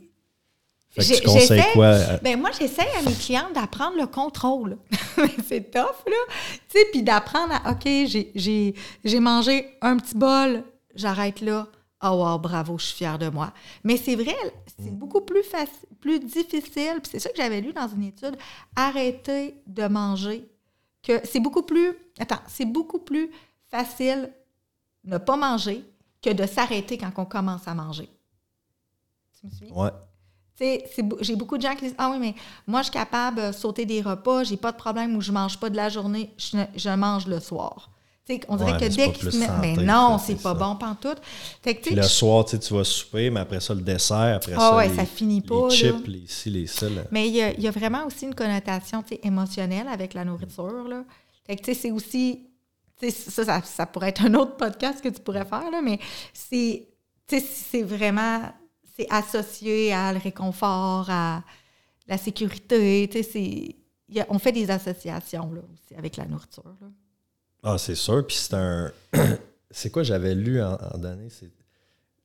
[0.90, 1.26] Fait que tu
[1.74, 1.88] quoi?
[1.90, 4.78] à- Ben moi, j'essaie à mes clientes d'apprendre le contrôle.
[5.48, 6.34] c'est tough, là.
[6.68, 10.62] Tu sais, puis d'apprendre à, OK, j'ai- mangé un petit bol,
[10.94, 11.66] j'arrête là.
[12.02, 13.52] Oh wow, bravo, je suis fière de moi.
[13.82, 14.36] Mais c'est vrai,
[14.78, 17.00] c'est beaucoup plus facile, plus difficile.
[17.02, 18.36] Puis c'est ça que j'avais lu dans une étude,
[18.76, 20.44] arrêter de manger.
[21.04, 23.30] Que c'est beaucoup plus, attends, c'est beaucoup plus
[23.68, 24.32] facile
[25.04, 25.84] ne pas manger
[26.22, 28.08] que de s'arrêter quand on commence à manger.
[29.38, 29.70] Tu me suis?
[29.70, 29.90] Ouais.
[31.20, 32.34] J'ai beaucoup de gens qui disent Ah oui, mais
[32.66, 35.58] moi, je suis capable de sauter des repas, j'ai pas de problème où je mange
[35.58, 37.90] pas de la journée, je mange le soir.
[38.48, 39.50] On dirait Ouais, que dès plus se mettent.
[39.60, 40.54] Mais non, c'est pas ça.
[40.54, 41.18] bon pantoute.
[41.62, 44.60] Fait que, Puis le soir, tu vas souper, mais après ça, le dessert, après Ah
[44.60, 45.68] ça, ouais, les, ça finit pas, les là.
[45.70, 46.86] chips, les ci, les ça.
[47.10, 50.88] Mais il y, a, il y a vraiment aussi une connotation émotionnelle avec la nourriture.
[50.88, 51.04] Là.
[51.46, 52.48] Fait que, c'est aussi
[53.10, 55.98] ça, ça, ça, pourrait être un autre podcast que tu pourrais faire, là, mais
[56.32, 56.88] c'est,
[57.28, 58.40] c'est vraiment,
[58.96, 61.42] c'est associé à le réconfort, à
[62.06, 63.10] la sécurité,
[64.28, 66.88] on fait des associations, là, aussi, avec la nourriture, là.
[67.64, 68.92] Ah, c'est sûr, puis c'est un...
[69.70, 71.00] c'est quoi j'avais lu en, en
[71.30, 71.50] c'est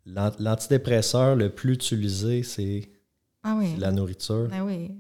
[0.05, 2.89] l'antidépresseur le plus utilisé, c'est
[3.43, 3.75] ah oui.
[3.77, 4.47] la nourriture.
[4.49, 4.91] Ben oui.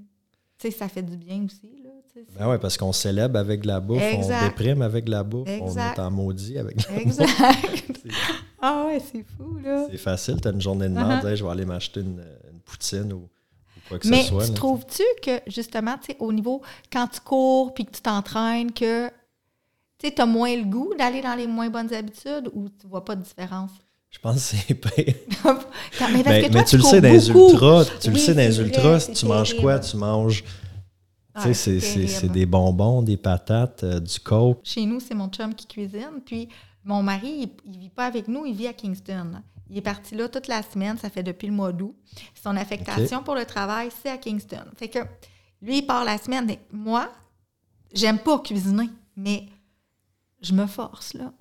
[0.57, 1.81] Tu sais, ça fait du bien aussi.
[1.83, 1.89] Là,
[2.37, 5.99] ben oui, parce qu'on célèbre avec la bouffe, on déprime avec la bouffe, on est
[5.99, 7.27] en maudit avec la exact.
[7.87, 8.13] bouffe.
[8.61, 9.87] ah ouais, c'est fou, là.
[9.89, 11.35] C'est facile, t'as une journée de merde, uh-huh.
[11.35, 12.21] je vais aller m'acheter une,
[12.65, 13.29] poutine ou,
[13.87, 14.47] quoi que Mais ce soit.
[14.47, 16.61] Mais trouves-tu que, justement, tu sais, au niveau,
[16.91, 19.09] quand tu cours puis que tu t'entraînes, que
[19.99, 23.15] tu as moins le goût d'aller dans les moins bonnes habitudes ou tu vois pas
[23.15, 23.71] de différence?
[24.09, 25.15] Je pense que c'est pire.
[26.01, 29.11] mais, mais, mais tu, le sais dans les ultras, tu le sais dans les ultras,
[29.13, 29.79] tu manges quoi?
[29.79, 30.43] Tu manges.
[31.43, 34.59] tu sais, c'est des bonbons, des patates, euh, du coke.
[34.63, 36.21] Chez nous, c'est mon chum qui cuisine.
[36.25, 36.49] Puis
[36.83, 39.41] mon mari, il, ne vit pas avec nous, il vit à Kingston.
[39.69, 41.95] Il est parti là toute la semaine, ça fait depuis le mois d'août.
[42.41, 44.65] Son affectation pour le travail, c'est à Kingston.
[44.75, 44.99] Fait que
[45.61, 46.45] lui, il part la semaine.
[46.47, 47.09] Mais moi,
[47.93, 49.45] j'aime pas cuisiner, mais
[50.41, 51.33] je me force, là.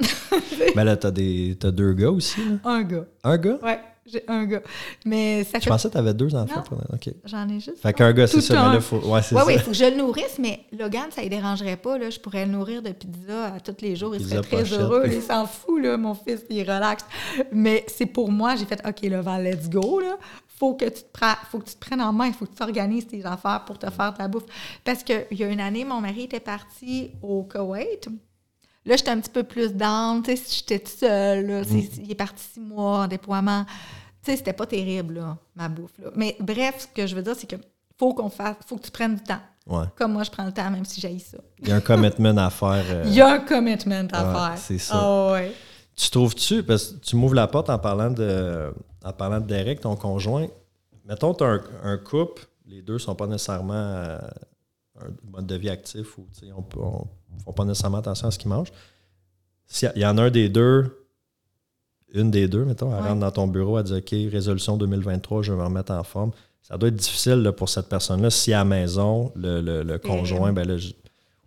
[0.75, 2.57] Mais là, t'as, des, t'as deux gars aussi, là?
[2.65, 3.05] Un gars.
[3.23, 3.59] Un gars?
[3.63, 3.73] Oui,
[4.07, 4.63] j'ai un gars.
[5.05, 6.65] Mais ça Je pensais que t'avais deux enfants.
[6.93, 7.11] OK.
[7.25, 8.69] J'en ai juste Fait qu'un gars, c'est ça.
[8.69, 8.97] Mais là, faut...
[8.97, 9.47] Ouais, c'est ouais, ça.
[9.47, 12.11] Oui, il faut que je le nourrisse, mais Logan, ça ne dérangerait pas, là.
[12.11, 14.17] Je pourrais le nourrir de pizza à tous les jours.
[14.17, 15.05] Il serait très heureux.
[15.07, 17.05] Il s'en fout, là, mon fils, il relaxe.
[17.53, 20.17] Mais c'est pour moi, j'ai fait, OK, là, Val, let's go, là
[20.59, 21.19] faut que tu te
[21.51, 23.79] faut que tu te prennes en main, il faut que tu organises tes affaires pour
[23.79, 24.47] te faire ta bouffe.
[24.83, 28.09] Parce qu'il y a une année, mon mari était parti au Koweït,
[28.89, 31.79] Là, j'étais un petit peu plus down, tu sais, j'étais toute seule, mm.
[32.05, 33.67] il est parti six mois en déploiement.
[34.25, 35.93] Tu sais, c'était pas terrible, là, ma bouffe.
[35.99, 36.09] Là.
[36.17, 37.57] Mais bref, ce que je veux dire, c'est que
[37.99, 39.41] faut qu'on fasse, faut que tu prennes du temps.
[39.67, 39.85] Ouais.
[39.95, 41.37] Comme moi, je prends le temps, même si j'ai ça.
[41.59, 42.85] Il y a un commitment à faire.
[42.89, 44.59] Euh, il y a un commitment à faire.
[44.59, 44.95] C'est ça.
[44.95, 45.53] Ah ouais.
[45.95, 48.73] Tu trouves-tu, parce que tu m'ouvres la porte en parlant de,
[49.05, 50.47] en parlant de Derek, ton conjoint.
[51.05, 54.19] Mettons, tu as un, couple, les deux sont pas nécessairement euh,
[55.01, 56.27] un mode de vie actif ou
[56.57, 58.73] on, peut, on ne font pas nécessairement attention à ce qu'ils mangent.
[59.67, 61.07] S'il y en a un des deux,
[62.15, 65.53] une des deux, mettons, elle rentre dans ton bureau, elle dit OK, résolution 2023, je
[65.53, 66.31] vais me remettre en forme.
[66.63, 70.79] Ça doit être difficile pour cette personne-là si à la maison, le, conjoint ben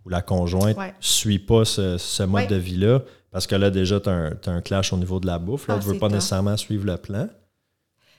[0.04, 4.08] ou la conjointe ne suit pas ce, mode de vie-là, parce que là, déjà, tu
[4.08, 5.68] as, un clash au niveau de la bouffe.
[5.68, 7.28] L'autre ne ah, veut pas nécessairement suivre le plan.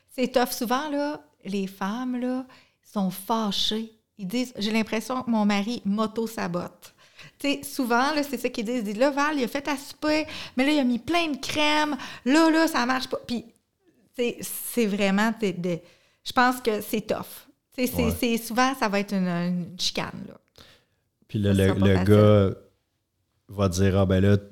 [0.09, 0.51] C'est tough.
[0.51, 2.45] Souvent, là, les femmes là,
[2.82, 3.91] sont fâchées.
[4.18, 6.93] Ils disent J'ai l'impression que mon mari m'auto-sabote
[7.64, 8.80] souvent, c'est ça qu'ils disent.
[8.80, 10.26] Ils disent, là, Val, il a fait à souper,
[10.56, 11.96] mais là, il a mis plein de crème.
[12.26, 13.20] Là, là, ça marche pas.
[13.28, 13.46] Puis,
[14.16, 15.34] c'est vraiment...
[15.41, 15.80] De,
[16.24, 17.48] je pense que c'est tough.
[17.76, 20.36] C'est souvent, ça va être une, chicane, là.
[21.28, 22.56] Puis le, le gars
[23.56, 24.43] va dire Ah ben là, tu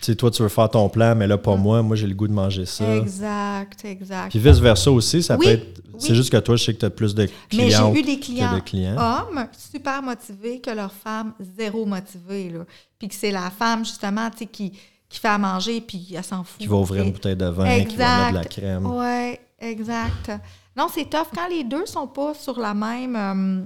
[0.00, 1.60] sais, toi, tu veux faire ton plan, mais là, pas mm.
[1.60, 1.82] moi.
[1.82, 2.96] Moi, j'ai le goût de manger ça.
[2.96, 4.30] Exact, exact.
[4.30, 5.82] Puis vice-versa aussi, ça peut être.
[5.98, 7.90] C'est juste que toi, je sais que tu as plus de clients.
[7.92, 12.50] Mais j'ai eu des clients, hommes super motivés que leur femme zéro motivée.
[12.50, 12.60] Là.
[12.98, 14.72] Puis que c'est la femme, justement, tu sais, qui,
[15.08, 16.60] qui fait à manger, puis elle s'en fout.
[16.60, 18.86] Qui va ouvrir une bouteille de vin, qui va mettre de la crème.
[18.86, 20.30] Oui, exact.
[20.76, 21.26] Non, c'est tough.
[21.34, 23.16] Quand les deux sont pas sur la même.
[23.16, 23.64] Euh,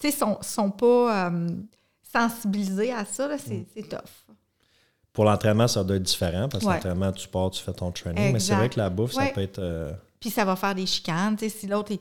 [0.00, 1.28] tu sais, sont, sont pas.
[1.28, 1.48] Euh,
[2.12, 3.64] sensibiliser à ça, mm.
[3.74, 4.19] c'est tough.
[5.12, 8.32] Pour l'entraînement, ça doit être différent parce que l'entraînement, tu pars, tu fais ton training.
[8.32, 9.58] Mais c'est vrai que la bouffe, ça peut être.
[9.58, 11.36] Euh, Puis ça va faire des chicanes.
[11.38, 11.92] Si l'autre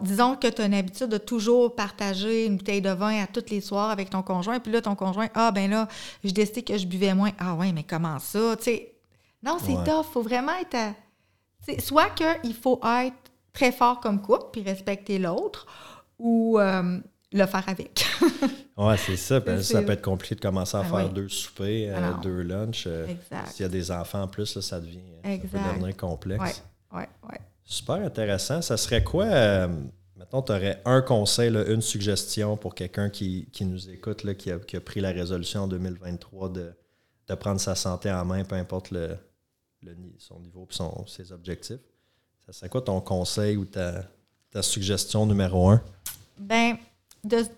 [0.00, 3.50] disons que tu as une habitude de toujours partager une bouteille de vin à tous
[3.50, 4.58] les soirs avec ton conjoint.
[4.58, 5.86] Puis là, ton conjoint, ah ben là,
[6.24, 7.32] je décidé que je buvais moins.
[7.38, 8.56] Ah ouais, mais comment ça?
[9.42, 10.06] non, c'est tough.
[10.08, 10.74] Il faut vraiment être.
[10.76, 10.94] À,
[11.80, 13.16] soit qu'il faut être
[13.52, 15.66] très fort comme couple puis respecter l'autre,
[16.18, 17.00] ou euh,
[17.32, 18.04] le faire avec.
[18.76, 19.62] oui, c'est ça.
[19.62, 22.84] ça peut être compliqué de commencer à ben faire deux soupers, euh, deux lunchs.
[22.86, 23.06] Euh,
[23.46, 26.62] s'il y a des enfants en plus, ça, devient, ça peut devenir complexe.
[26.92, 28.62] Oui, oui, Super intéressant.
[28.62, 29.68] Ça serait quoi, euh,
[30.16, 34.80] mettons, tu aurais un conseil, une suggestion pour quelqu'un qui, nous écoute, là, qui, a,
[34.80, 36.72] pris la résolution en 2023 de,
[37.28, 39.18] de prendre sa santé en main, peu importe le,
[40.18, 41.80] son niveau et ses objectifs?
[42.46, 44.04] Ça serait quoi ton conseil ou ta,
[44.52, 45.82] ta suggestion numéro un?
[46.38, 46.76] Ben,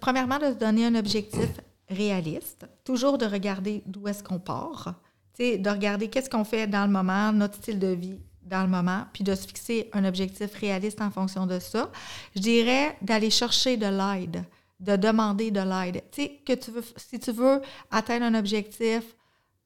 [0.00, 4.94] premièrement, de se donner un objectif réaliste, toujours de regarder d'où est-ce qu'on part,
[5.38, 9.04] de regarder qu'est-ce qu'on fait dans le moment, notre style de vie dans le moment,
[9.12, 11.90] puis de se fixer un objectif réaliste en fonction de ça.
[12.34, 14.44] Je dirais d'aller chercher de l'aide,
[14.80, 16.02] de demander de l'aide.
[16.10, 17.60] Tu veux, si tu veux
[17.90, 19.02] atteindre un objectif,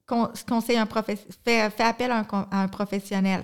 [0.05, 0.87] conseille un
[1.45, 3.43] fais, appel à un, professionnel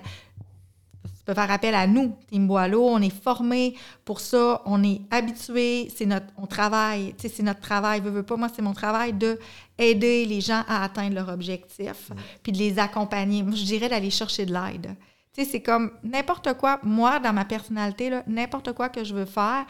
[1.30, 2.88] peux faire appel à nous, Team Boileau.
[2.88, 7.42] On est formé pour ça, on est habitué, c'est notre, on travaille, tu sais, c'est
[7.42, 8.00] notre travail.
[8.00, 9.38] Veux, veux pas, moi, c'est mon travail de
[9.78, 12.10] aider les gens à atteindre leur objectif,
[12.42, 13.42] puis de les accompagner.
[13.42, 14.96] Moi, je dirais d'aller chercher de l'aide.
[15.32, 16.80] Tu sais, c'est comme n'importe quoi.
[16.82, 19.64] Moi, dans ma personnalité, n'importe quoi que je veux faire,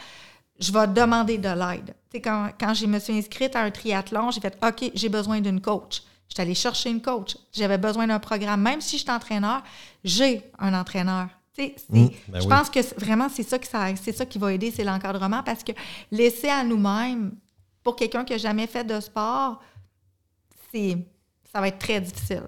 [0.58, 1.94] je vais demander de l'aide.
[2.11, 5.08] Tu sais, quand, quand je me suis inscrite à un triathlon, j'ai fait OK, j'ai
[5.08, 6.02] besoin d'une coach.
[6.30, 7.36] J'étais allée chercher une coach.
[7.52, 8.62] J'avais besoin d'un programme.
[8.62, 9.62] Même si je suis entraîneur,
[10.04, 11.28] j'ai un entraîneur.
[11.61, 12.48] C'est- Mmh, ben je oui.
[12.48, 15.42] pense que vraiment, c'est ça, que ça, c'est ça qui va aider, c'est l'encadrement.
[15.42, 15.72] Parce que
[16.11, 17.32] laisser à nous-mêmes,
[17.82, 19.61] pour quelqu'un qui n'a jamais fait de sport,
[20.72, 20.96] c'est,
[21.52, 22.44] ça va être très difficile.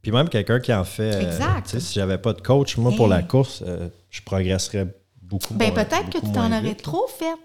[0.00, 1.14] Puis même quelqu'un qui en fait.
[1.14, 1.78] euh, Exact.
[1.78, 4.86] si j'avais pas de coach, moi, pour la course, euh, je progresserais
[5.20, 7.36] beaucoup Ben moins- peut-être que tu t'en aurais trop fait.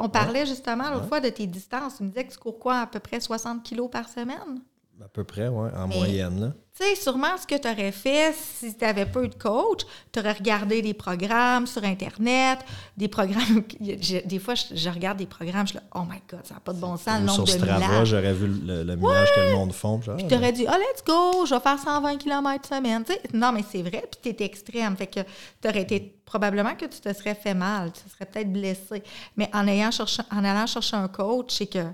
[0.00, 1.08] On parlait justement l'autre Ouais.
[1.08, 1.98] fois de tes distances.
[1.98, 4.60] Tu me disais que tu cours quoi, à peu près 60 kilos par semaine?
[5.04, 6.54] À peu près, oui, en Mais- moyenne.
[6.78, 9.80] Tu sais, sûrement ce que tu aurais fait si tu n'avais pas eu de coach,
[10.12, 12.60] tu aurais regardé des programmes sur Internet,
[12.96, 13.62] des programmes.
[13.80, 16.54] je- des fois, je, je regarde des programmes, je suis là, oh my God, ça
[16.54, 19.28] n'a pas de bon sens, le nombre sur de Strava, j'aurais vu le, le millage
[19.34, 19.98] que le monde font.
[19.98, 23.04] Puis, ah, tu aurais dit, oh, let's go, je vais faire 120 km semaine.
[23.34, 24.96] Non, mais c'est vrai, puis tu étais extrême.
[24.96, 25.20] Fait que
[25.60, 26.14] tu aurais été.
[26.24, 29.02] Probablement que tu te serais fait mal, tu serais peut-être blessé.
[29.36, 31.84] Mais en, ayant cherché, en allant chercher un coach, c'est que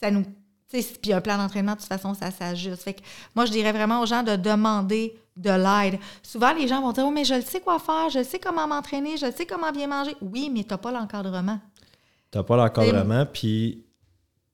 [0.00, 0.24] ça nous.
[0.70, 2.82] Tu Puis un plan d'entraînement, de toute façon, ça s'ajuste.
[2.82, 3.00] Fait que
[3.34, 5.98] moi, je dirais vraiment aux gens de demander de l'aide.
[6.22, 8.66] Souvent, les gens vont dire, oh, mais je le sais quoi faire, je sais comment
[8.68, 10.14] m'entraîner, je sais comment bien manger.
[10.20, 11.58] Oui, mais tu n'as pas l'encadrement.
[12.30, 13.84] T'as pas l'encadrement, puis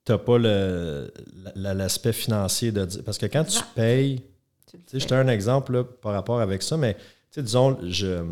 [0.05, 1.13] t'as pas le-
[1.57, 3.03] la- l'aspect financier de dire.
[3.05, 4.23] Parce que quand tu payes,
[4.71, 6.97] Tu tu je te donne un exemple là, par rapport avec ça, mais
[7.33, 8.25] tu disons, je,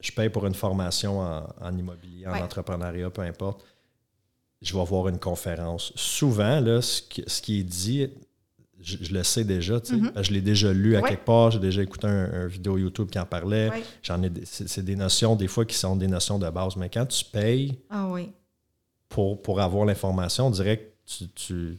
[0.00, 2.42] je paye pour une formation en, en immobilier, en Ouais.
[2.42, 3.64] entrepreneuriat, peu importe.
[4.62, 5.92] Je vais voir une conférence.
[5.94, 8.08] Souvent, là, ce, qui, ce qui est dit,
[8.80, 10.12] je, je le sais déjà, tu sais, Mhm.
[10.20, 11.10] je l'ai déjà lu à Ouais.
[11.10, 13.68] quelque part, j'ai déjà écouté un, un vidéo YouTube qui en parlait.
[13.70, 13.82] Ouais.
[14.02, 16.74] J'en ai, c'est des notions, des fois, qui sont des notions de base.
[16.76, 18.30] Mais quand tu payes Ah oui.
[19.08, 21.78] pour, pour avoir l'information, on dirait que tu, tu,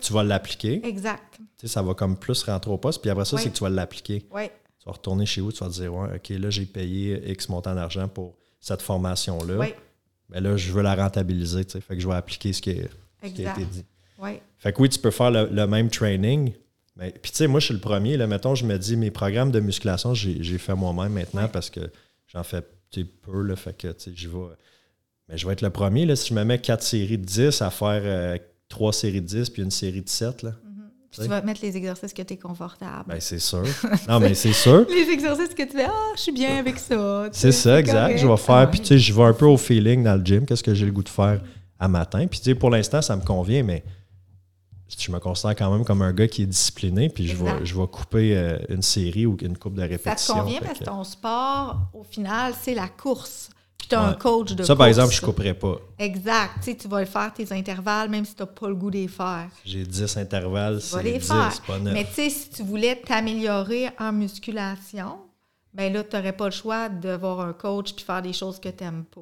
[0.00, 0.84] tu vas l'appliquer.
[0.84, 1.36] Exact.
[1.38, 3.00] Tu sais, ça va comme plus rentrer au poste.
[3.00, 4.20] Puis après ça, c'est que tu vas l'appliquer.
[4.22, 7.48] Tu vas retourner chez vous, tu vas te dire, ouais, OK, là, j'ai payé X
[7.48, 9.54] montant d'argent pour cette formation-là.
[10.32, 11.64] Mais là, je veux la rentabiliser.
[11.64, 11.80] tu sais.
[11.80, 12.90] Fait que je vais appliquer ce qui, est-
[13.22, 13.84] ce qui a été dit.
[14.58, 16.52] Fait que oui, tu peux faire le, le même training.
[16.96, 18.16] Mais, puis tu sais, moi, je suis le premier.
[18.16, 21.48] Là, mettons, je me dis, mes programmes de musculation, j'ai fait moi-même maintenant Ouais.
[21.52, 21.80] parce que
[22.28, 22.62] j'en fais
[23.22, 23.42] peu.
[23.42, 24.36] Là, fait que tu sais, j'y vais.
[25.28, 26.04] Mais je vais être le premier.
[26.06, 28.36] Là, si je me mets quatre séries de 10 à faire euh,
[28.68, 30.54] trois séries de 10 puis une série de 7, là,
[31.12, 33.04] Puis tu vas mettre les exercices que tu es confortable.
[33.06, 33.62] ben c'est sûr.
[34.08, 34.86] non, mais c'est sûr.
[34.90, 37.28] les exercices que tu fais, ah, je suis bien avec ça.
[37.32, 38.00] C'est ça, exact.
[38.00, 38.18] correct.
[38.18, 40.46] Je vais faire, puis tu sais, je vais un peu au feeling dans le gym,
[40.46, 41.40] qu'est-ce que j'ai le goût de faire
[41.78, 42.26] à matin.
[42.26, 43.84] Puis tu sais, pour l'instant, ça me convient, mais
[44.98, 47.74] je me considère quand même comme un gars qui est discipliné, puis je vais, je
[47.78, 50.34] vais couper euh, une série ou une coupe de Ça te répétitions.
[50.34, 53.50] convient parce que- ton sport, au final, c'est la course.
[53.96, 55.76] Puis tu as un coach de Ça, par exemple, je couperais pas.
[55.98, 56.52] Exact.
[56.58, 58.90] Tu sais, tu vas le faire tes intervalles, même si tu n'as pas le goût
[58.90, 59.48] de les faire.
[59.64, 61.62] J'ai 10 intervalles, Tu vas c'est les 10, faire.
[61.66, 61.92] pas 9.
[61.94, 65.18] Mais tu sais, si tu voulais t'améliorer en musculation,
[65.74, 68.68] ben là, tu n'aurais pas le choix d'avoir un coach puis faire des choses que
[68.68, 69.20] tu n'aimes pas.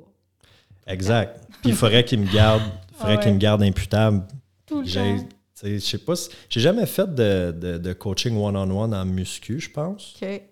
[0.87, 1.41] Exact.
[1.63, 3.23] Puis il faudrait qu'il me garde, il faudrait ouais.
[3.23, 4.27] qu'il me garde imputable.
[4.67, 5.29] Tout le J'ai, temps.
[5.65, 9.71] je sais pas, si- j'ai jamais fait de, de- de coaching one-on-one en muscu, je
[9.71, 10.17] pense.
[10.21, 10.43] OK.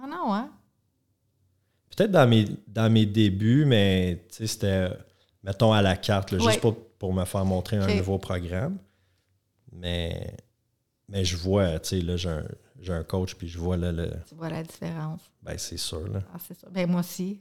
[0.00, 0.50] Ah non, hein?
[1.98, 4.88] Peut-être dans mes, dans mes débuts, mais tu sais, c'était,
[5.42, 6.44] mettons, à la carte, là, Ouais.
[6.52, 8.78] juste pour, pour me faire montrer un nouveau programme.
[9.72, 10.32] Mais,
[11.08, 12.44] mais je vois, tu sais, là, j'ai un,
[12.80, 15.20] j'ai un coach, puis je vois, là, le, Tu vois la différence.
[15.42, 16.20] ben, c'est sûr, là.
[16.32, 16.68] Ah, c'est ça.
[16.70, 17.40] Ben moi aussi.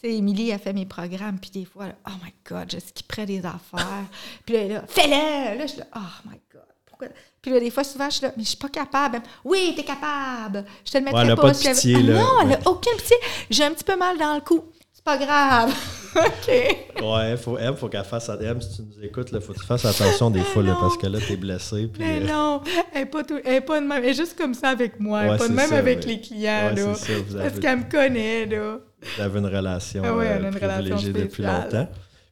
[0.00, 3.26] Tu sais, Émilie a fait mes programmes, puis des fois, oh my God, je skipperais
[3.26, 4.04] des affaires.
[4.46, 5.58] puis là, là, fais-le!
[5.58, 6.62] Là, je suis là, oh my God,
[6.98, 7.08] pourquoi?
[7.40, 9.20] Puis là, des fois, souvent, je suis là, mais je suis pas capable.
[9.44, 10.64] Oui, t'es capable.
[10.84, 11.42] Je te le mettrai a pas.
[11.42, 12.14] pas de pitié, Ah là.
[12.14, 12.54] Non, elle Ouais.
[12.64, 13.16] a aucune pitié.
[13.50, 14.64] J'ai un petit peu mal dans le cou.
[14.92, 15.72] C'est pas grave.
[16.16, 17.02] OK.
[17.02, 18.28] Ouais, faut, M, faut qu'elle fasse.
[18.28, 21.06] M, si tu nous écoutes, faut que tu fasses attention des fois, là, parce que
[21.06, 21.86] là, t'es blessé.
[21.86, 24.02] Puis, Mais euh, non, elle n'est pas, tout- elle est pas de même.
[24.02, 25.20] Elle est juste comme ça avec moi.
[25.20, 26.70] Elle n'est Ouais, pas de même ça, avec mais- les clients.
[26.74, 26.94] ouais, là.
[26.94, 28.78] ça, vous Parce qu'elle me connaît, là.
[29.16, 31.88] Vous avez une relation, Ah ouais, euh, elle a une relation privilégiée depuis longtemps.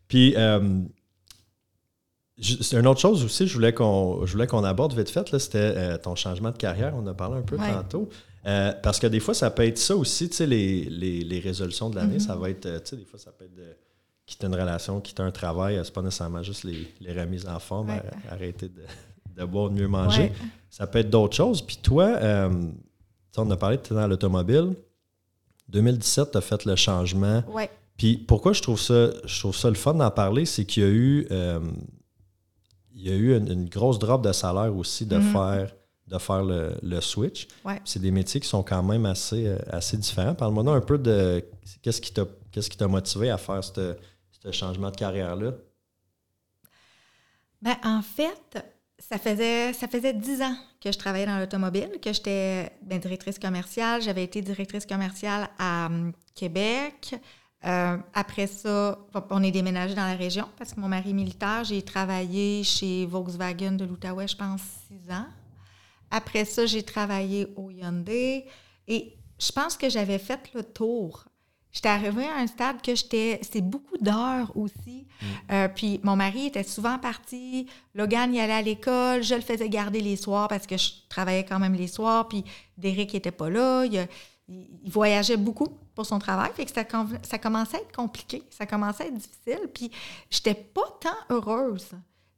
[0.08, 0.60] Puis, euh,
[2.40, 5.38] c'est une autre chose aussi, je voulais qu'on je voulais qu'on aborde vite fait, là,
[5.38, 6.94] c'était euh, ton changement de carrière.
[6.96, 7.72] On a parlé un peu Ouais.
[7.72, 8.08] tantôt.
[8.46, 11.40] Euh, parce que des fois, ça peut être ça aussi, tu sais, les, les, les
[11.40, 12.20] résolutions de l'année, Mhm.
[12.20, 13.74] ça va être, euh, tu sais, des fois, ça peut être de
[14.24, 17.88] quitter une relation, quitter un travail, c'est pas nécessairement juste les, les remises en forme,
[17.90, 18.02] Ouais.
[18.30, 18.82] arrêter de,
[19.36, 20.22] de boire, de mieux manger.
[20.24, 20.32] Ouais.
[20.70, 21.62] Ça peut être d'autres choses.
[21.62, 22.50] Puis toi, euh,
[23.36, 24.74] on a parlé, tu dans l'automobile.
[25.68, 27.42] 2017, tu as fait le changement.
[27.96, 30.86] Puis pourquoi je trouve ça, je trouve ça le fun d'en parler, c'est qu'il y
[30.86, 31.26] a eu,
[33.10, 35.32] y a eu une, une grosse drop de salaire aussi de Mhm.
[35.32, 35.74] faire
[36.08, 37.48] de faire le, le switch.
[37.64, 37.80] Ouais.
[37.84, 40.36] C'est des métiers qui sont quand même assez, euh, assez différents.
[40.36, 41.44] Parle-moi un peu de
[41.82, 43.96] qu'est-ce qui t'a qu'est-ce qui t'a motivé à faire ce
[44.30, 45.52] ce changement de carrière-là?
[47.62, 48.64] Ben, en fait,
[48.98, 53.38] ça faisait, ça faisait 10 ans que je travaillais dans l'automobile, que j'étais ben, directrice
[53.38, 54.02] commerciale.
[54.02, 57.16] J'avais été directrice commerciale à hum, Québec.
[57.66, 58.98] Euh, après ça,
[59.30, 61.64] on est déménagé dans la région parce que mon mari est militaire.
[61.64, 65.26] J'ai travaillé chez Volkswagen de l'Outaouais, je pense, six ans.
[66.10, 68.46] Après ça, j'ai travaillé au Hyundai.
[68.86, 71.26] Et je pense que j'avais fait le tour
[71.76, 73.38] J'étais arrivée à un stade que j'étais.
[73.42, 75.06] C'est beaucoup d'heures aussi.
[75.20, 75.26] Mm.
[75.52, 77.66] Euh, puis mon mari était souvent parti.
[77.94, 79.22] Logan y allait à l'école.
[79.22, 82.28] Je le faisais garder les soirs parce que je travaillais quand même les soirs.
[82.28, 82.44] Puis
[82.78, 83.84] Derek n'était pas là.
[83.84, 84.08] Il,
[84.84, 86.50] voyageait beaucoup pour son travail.
[86.54, 86.84] Fait que ça,
[87.22, 88.42] ça commençait à être compliqué.
[88.50, 89.68] Ça commençait à être difficile.
[89.72, 89.90] Puis
[90.30, 91.88] j'étais pas tant heureuse.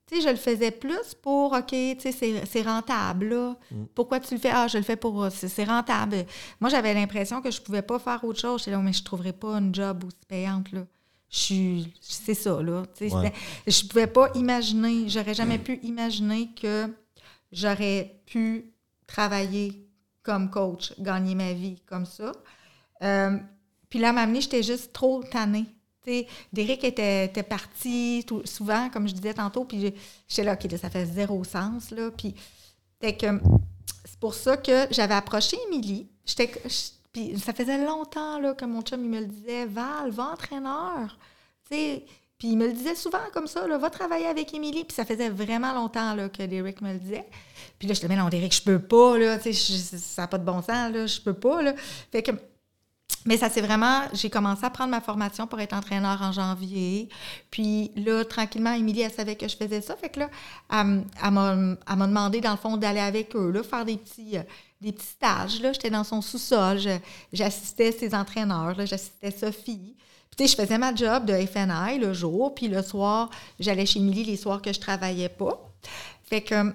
[0.07, 3.57] Tu sais, je le faisais plus pour, OK, tu sais, c'est rentable, là.
[3.71, 3.85] Mm.
[3.95, 4.51] Pourquoi tu le fais?
[4.51, 6.25] Ah, je le fais pour, c'est rentable.
[6.61, 8.61] Moi, j'avais l'impression que je pouvais pas faire autre chose.
[8.61, 10.87] J'étais là, mais je trouverais pas un job aussi payante, là.
[11.29, 12.85] C'est ça, là.
[12.97, 13.33] Tu sais,
[13.67, 16.87] Je pouvais pas imaginer, j'aurais jamais pu imaginer que
[17.53, 18.73] j'aurais pu
[19.07, 19.88] travailler
[20.29, 22.33] comme coach, gagner ma vie comme ça.
[23.03, 23.39] Euh,
[23.89, 25.65] puis là, à m'amener, j'étais juste trop tannée.
[26.53, 29.95] Derek était, était parti souvent, comme je disais tantôt, puis
[30.29, 31.91] j'étais là, OK, ça fait zéro sens.
[31.93, 32.35] Là, puis
[33.01, 36.11] c'est pour ça que j'avais approché Émilie.
[37.11, 41.19] Puis ça faisait longtemps là, que mon chum il me le disait Val, va entraîneur.
[42.39, 44.85] Puis il me le disait souvent comme ça, va travailler avec Émilie.
[44.85, 47.27] Puis ça faisait vraiment longtemps que Derek me le disait.
[47.79, 50.45] Puis là, je te dis, non, Derek, je peux pas, là, ça n'a pas de
[50.45, 51.63] bon sens, là, je peux pas.
[51.63, 51.75] Là.
[52.13, 52.33] Fait que
[53.25, 57.09] mais ça c'est vraiment, j'ai commencé à prendre ma formation pour être entraîneur en janvier.
[57.51, 59.97] Puis là, tranquillement, Émilie, elle savait que je faisais ça.
[59.97, 60.31] Fait que là,
[60.71, 64.43] elle, m'a demandé, dans le fond, d'aller avec eux, là, faire des petits, euh,
[64.81, 65.61] des petits stages.
[65.61, 66.79] J'étais dans son sous-sol,
[67.33, 69.97] j'assistais ses entraîneurs, j'assistais Sophie.
[70.39, 73.29] Puis, tu sais, je faisais ma job de FNI le jour, puis le soir,
[73.59, 75.69] j'allais chez Émilie les soirs que je travaillais pas.
[76.23, 76.75] Fait que, tu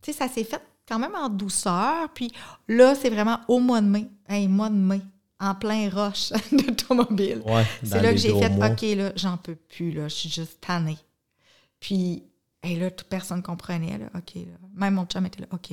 [0.00, 2.08] sais, ça s'est fait quand même en douceur.
[2.14, 2.32] Puis
[2.68, 4.06] là, c'est vraiment au mois de mai.
[4.26, 5.02] Hey, mois de mai
[5.38, 7.42] en plein roche d'automobile.
[7.82, 10.98] c'est là que j'ai fait OK, là, j'en peux plus, là, je suis juste tannée.
[11.78, 12.24] Puis,
[12.62, 14.56] et là, toute personne comprenait, là, OK, là.
[14.74, 15.72] Même mon chum était là, OK,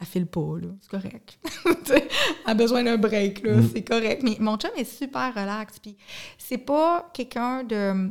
[0.00, 1.38] elle file pas, là, c'est correct.
[1.90, 2.02] elle
[2.46, 3.70] a besoin d'un break, là, mm.
[3.72, 4.22] c'est correct.
[4.22, 5.96] Mais mon chum est super relax, puis
[6.38, 8.10] c'est pas quelqu'un de...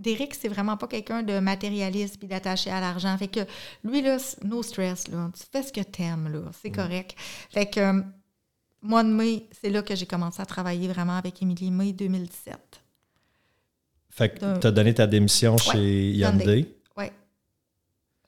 [0.00, 3.16] Derek, c'est vraiment pas quelqu'un de matérialiste puis d'attaché à l'argent.
[3.18, 3.40] Fait que
[3.84, 5.30] lui, là, no stress, là.
[5.34, 6.50] Tu fais ce que t'aimes, là.
[6.60, 6.76] C'est mm.
[6.76, 7.14] correct.
[7.50, 8.02] Fait que
[8.80, 12.58] mois de mai, c'est là que j'ai commencé à travailler vraiment avec Émilie, mai 2017.
[14.10, 16.74] Fait que tu as donné ta démission chez Hyundai.
[16.96, 17.04] Oui.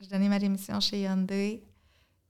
[0.00, 1.62] J'ai donné ma démission chez Hyundai.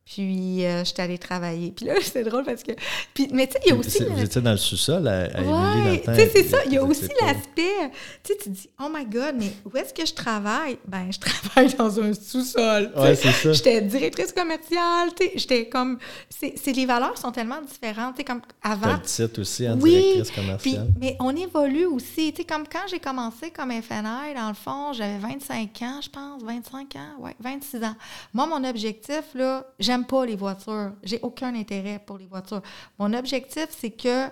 [0.05, 1.73] Puis, euh, j'étais allée travailler.
[1.75, 2.73] Puis là, c'est drôle parce que.
[3.15, 4.05] Puis, mais tu sais, il y a aussi.
[4.05, 6.59] Vous étiez dans le sous-sol à, à ouais, Tu sais, c'est ça.
[6.67, 7.91] Il y a aussi l'aspect.
[8.23, 10.79] Tu sais, tu dis, oh my God, mais où est-ce que je travaille?
[10.87, 12.93] Ben, je travaille dans un sous-sol.
[12.97, 13.53] Ouais, c'est ça.
[13.53, 15.15] J'étais directrice commerciale.
[15.17, 15.99] Tu sais, j'étais comme.
[16.29, 18.15] C'est, les valeurs sont tellement différentes.
[18.15, 18.99] Tu sais, comme avant.
[18.99, 20.59] Tu le aussi, en directrice commerciale.
[20.59, 22.31] Puis, mais on évolue aussi.
[22.33, 26.11] Tu sais, comme quand j'ai commencé comme FNI, dans le fond, j'avais 25 ans, je
[26.11, 27.95] pense, 25 ans, ouais, 26 ans.
[28.35, 29.65] Moi, mon objectif, là,
[29.95, 30.93] j'aime pas les voitures.
[31.03, 32.63] J'ai aucun intérêt pour les voitures.
[32.99, 34.29] Mon objectif, c'est que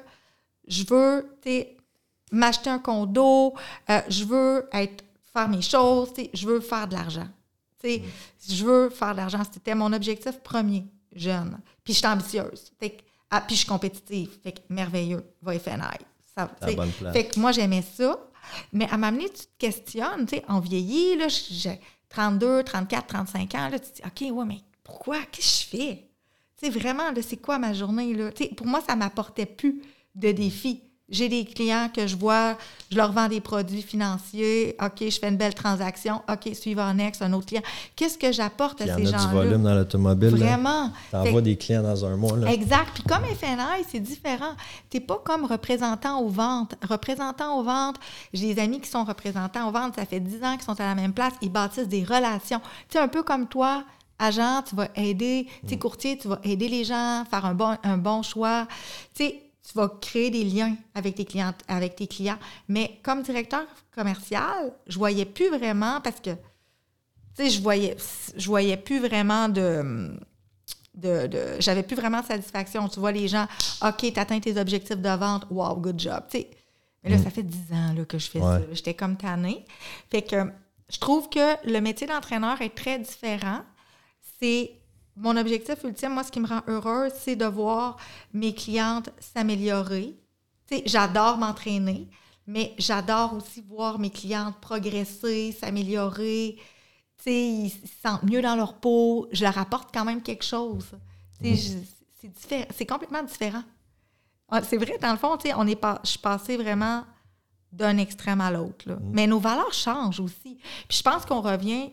[0.67, 1.33] je veux
[2.33, 3.55] m'acheter un condo,
[3.91, 7.29] euh, je veux être, faire mes choses, je veux faire de l'argent.
[7.85, 7.97] Mm.
[8.49, 9.43] Je veux faire de l'argent.
[9.53, 10.85] C'était mon objectif premier,
[11.15, 11.59] jeune.
[11.85, 12.73] Puis je suis ambitieuse.
[13.31, 14.31] Ah, puis je suis compétitive.
[14.43, 15.99] Fait que merveilleux, va FNI.
[16.35, 16.51] Ça,
[17.13, 18.19] fait que moi, j'aimais ça.
[18.73, 23.55] Mais à m'amener, tu te questionnes, tu sais, en vieilli, là, j'ai 32, 34, 35
[23.55, 25.19] ans, là, tu te dis, OK, ouais, mais pourquoi?
[25.31, 26.09] Qu'est-ce que je fais?
[26.61, 28.15] Tu sais, vraiment, c'est quoi ma journée?
[28.15, 28.31] Là?
[28.57, 29.83] pour moi, ça ne m'apportait plus
[30.15, 30.83] de défis.
[31.09, 32.57] J'ai des clients que je vois,
[32.91, 34.75] je leur vends des produits financiers.
[34.81, 36.23] OK, je fais une belle transaction.
[36.27, 37.63] OK, suivant next, un autre client.
[37.95, 39.05] Qu'est-ce que j'apporte à ces gens-là?
[39.05, 40.31] Il y a du volume dans l'automobile.
[40.31, 40.91] Vraiment.
[41.11, 42.39] Tu envoies des clients dans un mois.
[42.39, 42.51] Là.
[42.51, 42.93] Exact.
[42.95, 44.55] Puis comme FNI, c'est différent.
[44.89, 46.77] Tu n'es pas comme représentant aux ventes.
[46.89, 47.97] Représentant aux ventes,
[48.33, 50.87] j'ai des amis qui sont représentants aux ventes, ça fait 10 ans qu'ils sont à
[50.87, 51.35] la même place.
[51.43, 52.61] Ils bâtissent des relations.
[52.89, 53.85] Tu sais, un peu comme toi,
[54.23, 55.79] agent, tu vas aider, tu sais, mm.
[55.79, 58.67] courtier, tu vas aider les gens, faire un bon, un bon choix.
[59.15, 62.39] Tu sais, tu vas créer des liens avec tes clients, avec tes clients.
[62.69, 63.65] Mais comme directeur
[63.95, 67.97] commercial, je voyais plus vraiment parce que, tu sais, je voyais,
[68.37, 70.17] je voyais plus vraiment de,
[70.95, 72.89] de, de j'avais plus vraiment de satisfaction.
[72.89, 73.47] Tu vois les gens,
[73.83, 76.23] OK, tu atteins tes objectifs de vente, wow, good job.
[76.31, 76.51] Tu sais,
[77.03, 77.25] mais là, mm.
[77.25, 78.61] ça fait dix ans là, que je fais ça.
[78.73, 79.65] J'étais comme tannée.
[80.11, 80.37] Fait que
[80.93, 83.63] je trouve que le métier d'entraîneur est très différent
[84.43, 84.73] c'est
[85.15, 87.97] mon objectif ultime, moi, ce qui me rend heureuse, c'est de voir
[88.33, 90.15] mes clientes s'améliorer.
[90.87, 92.09] J'adore m'entraîner,
[92.47, 96.59] mais j'adore aussi voir mes clientes progresser, s'améliorer.
[97.27, 99.29] Ils se sentent mieux dans leur peau.
[99.33, 100.87] Je leur apporte quand même quelque chose.
[101.43, 101.77] Je-
[102.77, 103.63] c'est complètement différent.
[104.49, 107.05] Ah, C'est vrai, dans le fond, on est pas, je suis passée vraiment
[107.71, 108.89] d'un extrême à l'autre.
[108.89, 108.99] là.
[109.03, 110.59] Mais nos valeurs changent aussi.
[110.89, 111.91] Puis je pense qu'on revient,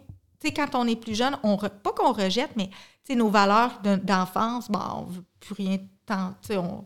[0.47, 2.69] sais, quand on est plus jeune, on re- pas qu'on rejette, mais
[3.15, 6.85] nos valeurs de- d'enfance, bon, on veut plus rien tant, tu sais, on,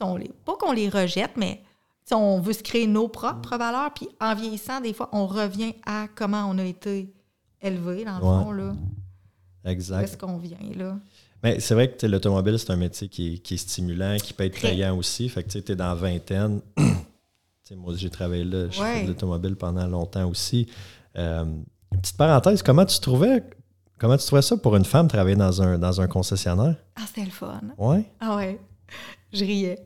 [0.00, 1.62] on les, pas qu'on les rejette, mais
[2.10, 3.92] on veut se créer nos propres valeurs.
[3.92, 7.12] Puis en vieillissant, des fois, on revient à comment on a été
[7.60, 8.44] élevé, dans le Ouais.
[8.44, 8.72] fond, là.
[9.64, 10.02] Où Exact.
[10.04, 10.96] est-ce qu'on vient, là?
[11.42, 14.44] Mais c'est vrai que l'automobile, c'est un métier qui est, qui est stimulant, qui peut
[14.44, 14.70] être Très.
[14.70, 15.28] payant aussi.
[15.28, 16.62] Fait que tu es dans la vingtaine.
[17.76, 19.02] Moi, j'ai travaillé là, Ouais.
[19.02, 20.66] de l'automobile pendant longtemps aussi.
[21.18, 21.44] Euh,
[21.92, 23.42] une petite parenthèse, comment tu trouvais
[23.98, 26.76] comment tu trouvais ça pour une femme travailler dans un, dans un concessionnaire?
[26.96, 27.60] Ah, c'était le fun.
[27.76, 28.04] Ouais?
[28.20, 28.58] Ah ouais,
[29.32, 29.78] je riais.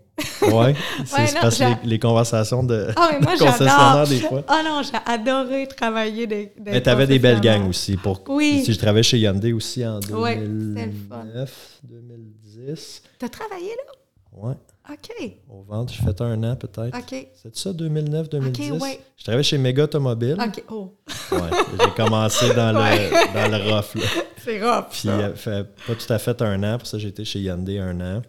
[0.42, 0.74] Ouais?
[1.06, 4.06] C'est Ouais, parce que les, les conversations de Ah ouais, moi, concessionnaires, j'adore.
[4.08, 4.44] des fois.
[4.46, 6.52] Ah non, j'ai adoré travailler des.
[6.58, 7.96] des Mais tu avais des belles gangs aussi.
[7.96, 8.62] Pour, Oui.
[8.64, 11.24] Si je travaillais chez Hyundai aussi en Ouais, c'était le fun.
[11.24, 13.02] 2009, 2010.
[13.18, 13.92] T'as travaillé là?
[14.32, 14.54] Ouais.
[14.90, 15.38] OK.
[15.48, 16.96] Au ventre, j'ai fait un an peut-être.
[16.96, 17.26] OK.
[17.34, 18.70] C'est ça, 2009, 2010?
[18.72, 19.00] Ok, ouais.
[19.16, 20.36] Je travaillais chez Méga Automobile.
[20.44, 20.64] OK.
[20.70, 20.98] Oh,
[21.30, 21.38] Ouais,
[21.80, 23.94] j'ai commencé dans le, dans le rough.
[23.94, 24.02] Là.
[24.44, 24.86] c'est rough.
[24.90, 25.08] Puis, ça.
[25.10, 26.78] euh, fait pas tout à fait un an.
[26.78, 28.22] Pour ça, j'ai été chez Hyundai un an.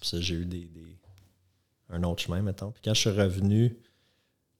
[0.00, 0.98] Puis ça, j'ai eu des, des-
[1.90, 2.70] un autre chemin, mettons.
[2.72, 3.76] Puis quand je suis revenu,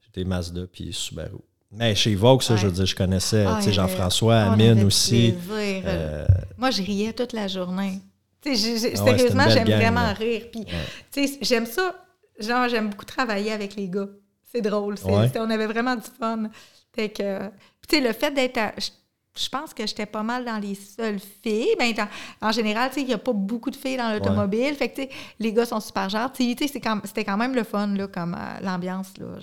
[0.05, 1.39] j'étais Mazda puis Subaru.
[1.73, 5.35] Mais chez Vogue, ça, je veux dire, je connaissais Ah, Jean-François, Amine aussi.
[5.51, 6.27] Euh,
[6.59, 8.01] Moi, je riais toute la journée.
[8.99, 10.13] Ah ouais, sérieusement, j'aime vraiment là.
[10.13, 10.43] rire.
[10.53, 11.95] Puis, j'aime ça.
[12.39, 14.09] Genre, j'aime beaucoup travailler avec les gars.
[14.53, 14.95] C'est drôle.
[15.05, 15.31] Ouais.
[15.37, 16.45] on avait vraiment du fun.
[16.95, 17.39] Fait que,
[17.89, 18.59] tu sais, le fait d'être.
[18.59, 18.73] à-
[19.35, 21.75] Je, pense que j'étais pas mal dans les seules filles.
[21.79, 22.09] Ben, dans-
[22.47, 24.75] en général, tu sais, il n'y a pas beaucoup de filles dans l'automobile.
[24.75, 25.03] Fait que,
[25.39, 26.11] les gars sont super
[26.81, 29.41] quand- c'était quand même le fun, là, comme euh, l'ambiance, là.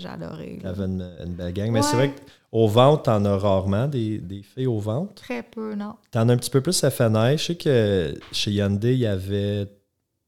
[0.68, 1.72] avait une, une belle gang.
[1.72, 2.14] Mais c'est vrai
[2.52, 5.14] qu'au ventre, t'en as rarement des, des filles au ventre?
[5.16, 5.96] Très peu, non.
[6.12, 7.38] T'en as un petit peu plus FNI.
[7.38, 9.68] Je sais que chez Hyundai, il y avait,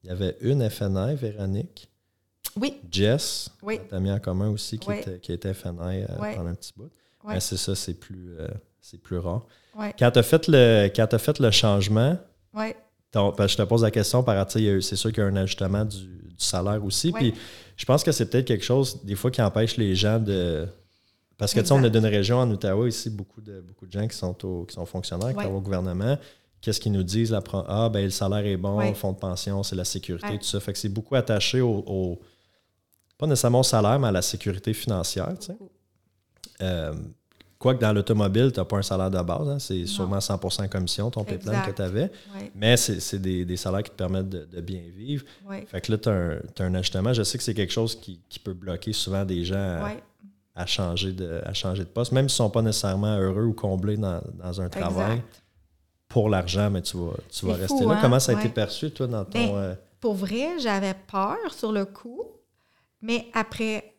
[0.02, 1.88] il y avait une FNI, Véronique.
[2.56, 3.78] Oui, Jess, Oui.
[3.78, 4.98] notre amie en commun aussi, qui, Oui.
[4.98, 6.28] était, qui était FNI euh, Oui.
[6.36, 6.90] pendant un petit bout.
[7.24, 7.34] Oui.
[7.34, 8.48] Mais c'est ça, c'est plus, euh,
[8.80, 9.46] c'est plus rare.
[9.78, 12.18] oui, Quand tu as fait le, quand t'as fait le changement,
[13.46, 14.36] que je te pose la question par
[14.82, 17.12] c'est sûr qu'il y a un ajustement du, du salaire aussi.
[17.12, 17.32] Puis
[17.76, 20.66] je pense que c'est peut-être quelque chose, des fois, qui empêche les gens de.
[21.38, 23.92] Parce que tu sais, on est d'une région en Ottawa ici, beaucoup de, beaucoup de
[23.92, 26.16] gens qui sont, au- qui sont fonctionnaires, qui travaillent au gouvernement.
[26.60, 27.30] Qu'est-ce qu'ils nous disent?
[27.32, 30.44] La, ah, ben le salaire est bon, le fonds de pension, c'est la sécurité, tout
[30.46, 30.60] ça.
[30.60, 32.20] Fait que c'est beaucoup attaché au, au-
[33.18, 35.56] Pas nécessairement au salaire, mais à la sécurité financière, tu sais.
[36.60, 36.94] Euh,
[37.58, 41.12] Quoique dans l'automobile, tu n'as pas un salaire de base, hein, c'est sûrement 100% commission,
[41.12, 42.10] ton pipeline que tu avais.
[42.56, 45.24] Mais c'est des, des salaires qui te permettent de, de bien vivre.
[45.68, 47.12] Fait que là, tu as, un- un ajustement.
[47.12, 49.54] Je sais que c'est quelque chose qui, qui peut bloquer souvent des gens
[49.84, 50.02] Ouais,
[50.54, 53.54] à changer, de, à changer de poste, même s'ils ne sont pas nécessairement heureux ou
[53.54, 55.42] comblés dans, dans un travail exact.
[56.08, 57.96] pour l'argent, mais tu vas, tu vas rester fou, là.
[57.96, 57.98] hein?
[58.02, 59.38] Comment ça a été perçu, toi, dans ton.
[59.38, 62.22] Ben, euh, Pour vrai, j'avais peur sur le coup,
[63.00, 63.94] mais après,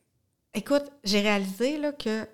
[0.53, 2.27] écoute, j'ai réalisé là, que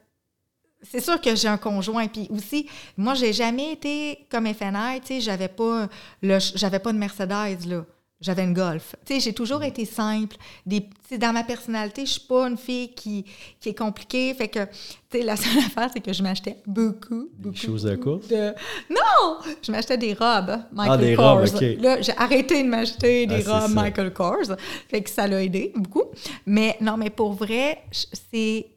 [0.81, 2.67] c'est sûr que j'ai un conjoint, puis aussi,
[2.97, 5.87] moi, j'ai jamais été comme FNI, tu sais, j'avais pas,
[6.21, 7.85] le, j'avais pas de Mercedes, là.
[8.21, 8.95] J'avais une Golf.
[9.05, 10.35] Tu sais, j'ai toujours été simple.
[10.65, 13.23] Des, dans ma personnalité, je suis pas une fille qui,
[13.61, 14.33] qui est compliquée.
[14.33, 17.95] Fait que, tu sais, la seule affaire, c'est que je m'achetais beaucoup, beaucoup, choses de
[17.95, 18.27] course?
[18.27, 18.53] de-
[18.89, 19.37] Non!
[19.61, 21.37] Je m'achetais des robes Michael Ah, des Kors.
[21.39, 21.61] robes, OK.
[21.79, 23.73] Là, j'ai arrêté de m'acheter des Ah, c'est robes.
[23.75, 24.57] Michael Kors.
[24.89, 26.03] Fait que ça l'a aidé beaucoup.
[26.45, 28.67] Mais non, mais pour vrai, je- c'est...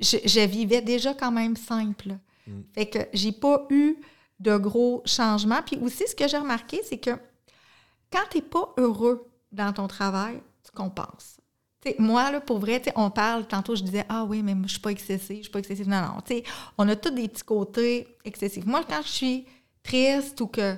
[0.00, 2.16] Je, je vivais déjà quand même simple.
[2.48, 2.60] Mm.
[2.74, 3.96] Fait que j'ai pas eu
[4.40, 5.60] de gros changements.
[5.64, 7.10] Puis aussi, ce que j'ai remarqué, c'est que
[8.12, 11.38] quand tu n'es pas heureux dans ton travail, tu compenses.
[11.98, 14.90] Moi, là, pour vrai, on parle, tantôt je disais, ah oui, mais je suis pas
[14.90, 15.88] excessive, je suis pas excessive.
[15.88, 16.42] Non, non,
[16.76, 18.66] on a tous des petits côtés excessifs.
[18.66, 19.46] Moi, quand je suis
[19.82, 20.76] triste ou que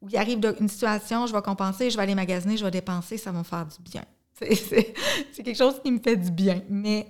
[0.00, 3.16] ou il arrive une situation, je vais compenser, je vais aller magasiner, je vais dépenser,
[3.16, 4.04] ça va me faire du bien.
[4.34, 6.60] C'est quelque chose qui me fait du bien.
[6.68, 7.06] Mais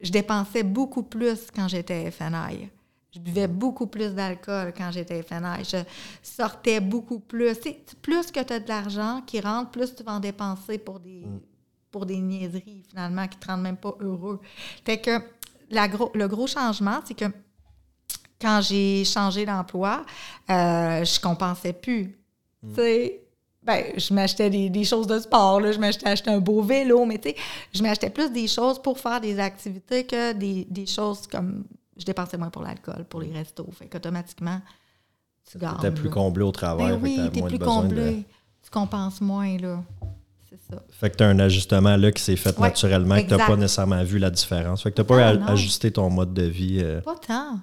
[0.00, 2.70] je dépensais beaucoup plus quand j'étais FNI.
[3.12, 5.64] Je buvais beaucoup plus d'alcool quand j'étais FNI.
[5.64, 5.78] Je
[6.22, 7.54] sortais beaucoup plus.
[7.54, 11.00] Sais, plus que tu as de l'argent qui rentre, plus tu vas en dépenser pour
[11.00, 11.24] des,
[11.90, 14.40] pour des niaiseries, finalement, qui ne te rendent même pas heureux.
[14.84, 15.18] Fait que
[15.70, 17.24] la gros, le gros changement, c'est que
[18.40, 20.04] quand j'ai changé d'emploi,
[20.48, 22.16] euh, je compensais plus.
[22.62, 23.22] Tu sais,
[23.62, 27.18] ben, je m'achetais des, des choses de sport, là, je m'achetais un beau vélo, mais
[27.18, 27.36] tu sais,
[27.74, 31.64] je m'achetais plus des choses pour faire des activités que des, des choses comme
[32.00, 33.68] je dépensais moins pour l'alcool, pour les restos.
[33.72, 34.60] Fait qu'automatiquement,
[35.50, 35.76] tu gagnes.
[35.80, 36.92] T'es plus comblé au travail.
[36.92, 38.24] Ben oui, t'es plus de- comblé.
[38.62, 39.82] Tu compenses moins, là.
[40.48, 40.82] C'est ça.
[40.90, 43.34] Fait que tu as un ajustement là qui s'est fait Ouais, naturellement, que tu n'as
[43.36, 43.46] exact.
[43.46, 44.82] pas nécessairement vu la différence.
[44.82, 46.80] Fait que tu n'as pas Ah, ajusté ton mode de vie.
[46.82, 47.60] euh, Pas tant.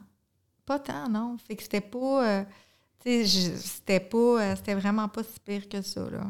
[0.65, 1.37] Pas tant, non.
[1.45, 2.25] Fait que c'était pas.
[2.27, 2.43] euh,
[3.03, 4.17] tu sais, c'était pas.
[4.41, 6.21] euh, c'était vraiment pas si pire que ça, là.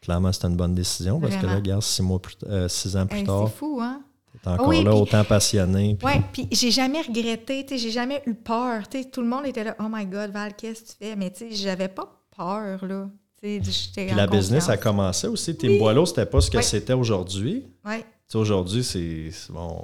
[0.00, 2.36] clairement, c'était une bonne décision parce que là, regarde, six, mois plus,
[2.68, 4.02] six ans plus Hey, tard, c'est fou, hein?
[4.42, 5.96] Tu es encore Oui, là, autant passionné.
[5.98, 8.82] puis- Ouais, puis j'ai jamais regretté, j'ai jamais eu peur.
[8.88, 11.16] Tout le monde était là, oh my God, Val, qu'est-ce que tu fais?
[11.16, 13.08] Mais tu sais, j'avais pas peur, là.
[13.42, 13.60] Puis
[14.14, 15.56] la business a commencé aussi.
[15.56, 15.78] Team Oui.
[15.78, 17.64] Boileau, c'était pas ce que c'était aujourd'hui.
[18.28, 19.82] Sais, Aujourd'hui, c'est bon,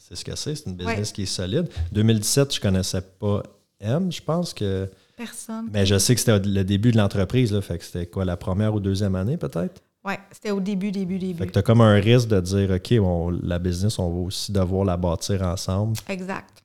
[0.00, 0.56] c'est ce que c'est.
[0.56, 1.68] C'est une business qui est solide.
[1.92, 3.42] 2017, je connaissais pas
[3.80, 4.88] M, je pense que.
[5.16, 5.68] personne.
[5.72, 7.52] Mais je sais que c'était le début de l'entreprise.
[7.52, 7.60] là.
[7.62, 9.80] Fait que c'était quoi, la première ou deuxième année, peut-être?
[10.04, 11.46] Ouais, c'était au début, début, Fait début.
[11.46, 14.52] que tu as comme un risque de dire, OK, on- la business, on va aussi
[14.52, 15.96] devoir la bâtir ensemble.
[16.08, 16.62] Exact.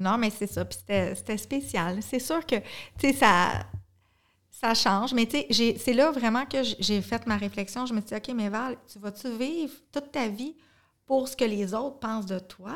[0.00, 0.64] Non, mais c'est ça.
[0.64, 1.98] Puis c'était spécial.
[2.02, 2.64] C'est sûr que, tu
[3.00, 3.64] sais, ça,
[4.50, 5.12] ça change.
[5.14, 7.86] Mais tu sais, c'est là vraiment que j'ai fait ma réflexion.
[7.86, 10.54] Je me suis dit, OK, mais Val, tu vas-tu vivre toute ta vie
[11.06, 12.74] pour ce que les autres pensent de toi?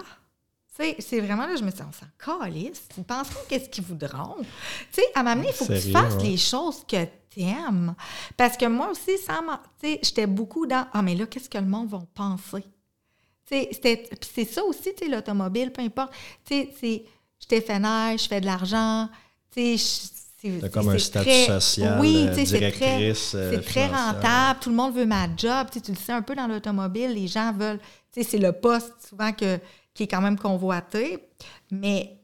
[0.77, 2.07] Tu sais, c'est vraiment là, je me suis dit, on s'en
[2.41, 2.89] calisse.
[2.97, 4.37] Ils penseront qu'est-ce qu'ils voudront?
[4.93, 6.23] Tu sais, à m'amener, il faut que tu fasses ouais.
[6.23, 7.95] les choses que tu aimes.
[8.37, 9.43] Parce que moi aussi, sans
[10.03, 12.65] j'étais beaucoup dans, ah, mais là, qu'est-ce que le monde va penser?
[13.49, 16.13] C'est ça aussi, l'automobile, peu importe.
[16.45, 17.05] Tu sais, c'est-
[17.41, 19.09] j'étais fenaire, je fais de l'argent.
[19.57, 23.87] Je- c'est- comme un statut très- social, Oui, euh, tu sais, c'est très, euh, très
[23.87, 24.61] rentable.
[24.61, 25.69] Tout le monde veut ma job.
[25.73, 27.81] Tu le sais un peu dans l'automobile, les gens veulent.
[28.13, 29.59] Tu sais, c'est le poste souvent que,
[29.95, 31.19] qui est quand même convoité.
[31.71, 32.18] Mais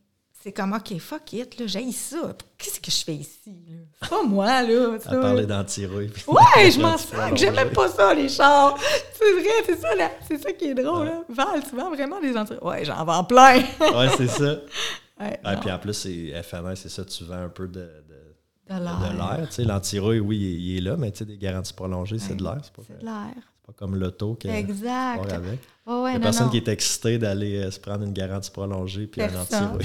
[0.45, 2.37] c'est comme, OK, fuck it, là, j'ai ça.
[2.59, 3.41] Qu'est-ce que je fais ici?
[3.67, 3.77] là?
[4.03, 4.99] C'est pas moi, là.
[5.01, 5.13] ça.
[5.13, 6.11] À parler d'antirouille.
[6.29, 7.35] Ouais, je m'en tu sers.
[7.35, 8.77] J'aime même pas ça, les chars.
[9.15, 10.11] C'est vrai, c'est ça, là.
[10.29, 11.23] C'est ça qui est drôle, là.
[11.31, 12.45] Val, tu vends vraiment des gens.
[12.61, 13.55] Ouais, j'en vends plein.
[13.81, 14.57] Ouais, c'est ça.
[15.19, 16.35] Ouais, Ouais, puis en plus, c'est
[16.75, 19.15] c'est ça, tu vends un peu de, de, de de l'air.
[19.39, 19.47] l'air.
[19.49, 22.19] Tu sais, l'antirouille, oui, il est, il est là, mais tu sais, des garanties prolongées,
[22.19, 22.59] c'est de l'air.
[22.63, 23.33] C'est pas, C'est de l'air.
[23.35, 25.33] c'est pas comme l'auto qui Exact.
[25.33, 25.61] avec.
[25.87, 26.51] Ouais, ouais, Il y a non, personne non.
[26.51, 29.79] qui est excité d'aller euh, se prendre une garantie prolongée puis un Personne.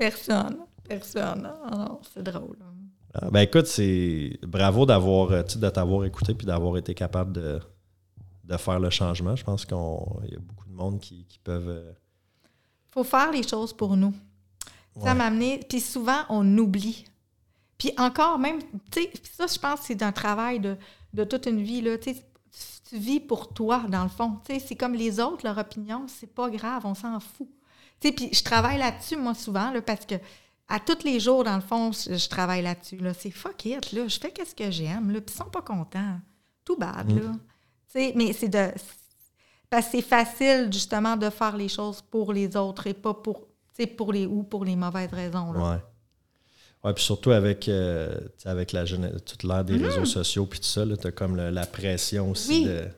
[0.00, 0.56] Personne.
[0.88, 1.42] Personne.
[1.70, 2.56] Non, c'est drôle.
[3.14, 7.60] Ah, Ben écoute, c'est bravo d'avoir euh, de t'avoir écouté puis d'avoir été capable de,
[8.44, 9.36] de faire le changement.
[9.36, 11.68] Je pense qu'il y a beaucoup de monde qui, qui peuvent.
[11.68, 11.92] euh,
[12.90, 14.14] faut faire les choses pour nous.
[15.02, 15.60] Ça m'a amené.
[15.68, 17.04] Puis souvent, on oublie.
[17.78, 18.58] Puis encore, même,
[18.90, 20.76] tu sais, ça, je pense que c'est un travail de,
[21.14, 21.80] de toute une vie.
[21.82, 22.14] Là, tu
[22.92, 24.38] vis pour toi, dans le fond.
[24.44, 27.48] Tu sais, c'est comme les autres, leur opinion, c'est pas grave, on s'en fout.
[28.02, 30.14] Sais, puis je travaille là-dessus, moi, souvent, là, parce que
[30.68, 32.96] à tous les jours, dans le fond, je, je travaille là-dessus.
[32.98, 33.12] Là.
[33.12, 34.06] C'est fuck it, là.
[34.08, 35.20] Je fais qu'est-ce que j'aime, là.
[35.20, 36.18] Puis ils sont pas contents.
[36.64, 37.18] Tout bad, Mm.
[37.18, 37.32] là.
[38.14, 38.68] Mais c'est de...
[39.68, 43.48] Parce que c'est facile, justement, de faire les choses pour les autres et pas pour,
[43.96, 45.52] pour les ou pour les mauvaises raisons.
[45.52, 45.80] Là.
[46.84, 46.94] Ouais.
[46.94, 51.06] Puis surtout avec, euh, avec la toute l'ère des réseaux sociaux puis tout ça, tu
[51.06, 52.50] as comme le- la pression aussi.
[52.50, 52.64] Oui.
[52.64, 52.88] de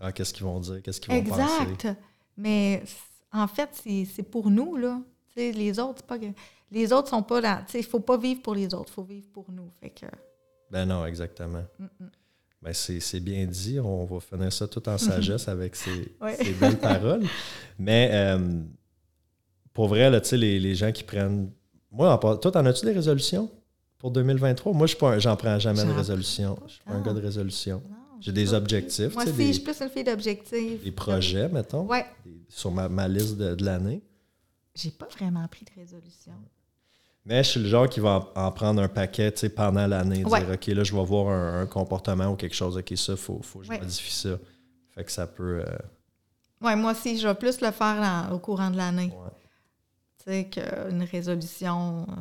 [0.00, 1.42] ah, qu'est-ce qu'ils vont dire, qu'est-ce qu'ils vont penser.
[1.72, 1.98] Exact.
[2.36, 2.82] Mais
[3.32, 5.00] en fait, c'est pour nous, là.
[5.36, 6.18] Les autres, c'est pas...
[6.18, 6.26] que-
[6.72, 7.64] Les autres sont pas là.
[7.74, 9.70] Il faut pas vivre pour les autres, il faut vivre pour nous.
[9.80, 10.06] Fait que...
[10.70, 11.62] Ben non, exactement.
[12.60, 13.78] Ben c'est bien dit.
[13.80, 16.34] On va finir ça tout en sagesse avec ces, Ouais.
[16.36, 17.24] ces belles paroles.
[17.78, 18.60] Mais euh,
[19.72, 21.50] pour vrai, là, les, les gens qui prennent.
[21.92, 23.48] Moi, en toi, t'en as-tu des résolutions
[23.96, 24.72] pour 2023?
[24.74, 26.58] Moi, je j'en prends jamais de résolution.
[26.66, 27.80] Je suis pas un gars de résolution.
[27.88, 30.82] Non, J'ai des objectifs, Moi aussi, je suis plus une fille d'objectifs.
[30.84, 32.06] des projets, mettons, Ouais.
[32.24, 34.02] des- sur ma, ma liste de, de l'année.
[34.74, 36.32] J'ai pas vraiment pris de résolution.
[37.24, 39.86] Mais je suis le genre qui va en, en prendre un paquet tu sais, pendant
[39.86, 40.24] l'année.
[40.24, 40.40] Ouais.
[40.40, 42.76] Dire, OK, là, je vais voir un, un comportement ou quelque chose.
[42.78, 43.78] OK, ça, il faut, faut que je Ouais.
[43.80, 44.38] modifie ça.
[44.94, 45.62] Fait que ça peut.
[45.66, 45.78] euh,
[46.60, 49.12] Ouais, moi aussi, je vais plus le faire dans- au courant de l'année.
[49.12, 49.30] ouais.
[50.18, 52.02] Tu sais, qu'une résolution.
[52.08, 52.14] euh,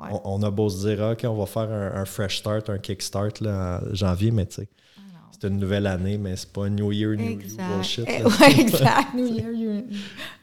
[0.00, 0.08] Ouais.
[0.10, 2.78] On, on a beau se dire, OK, on va faire un, un fresh start, un
[2.78, 4.68] kickstart là, en janvier, mais tu sais,
[4.98, 5.00] ah
[5.32, 7.68] c'est une nouvelle année, mais c'est pas New Year, New You Exact.
[7.76, 8.04] bullshit.
[8.08, 8.28] Eh, là.
[8.28, 9.14] ouais, exact.
[9.14, 9.86] New Year, you-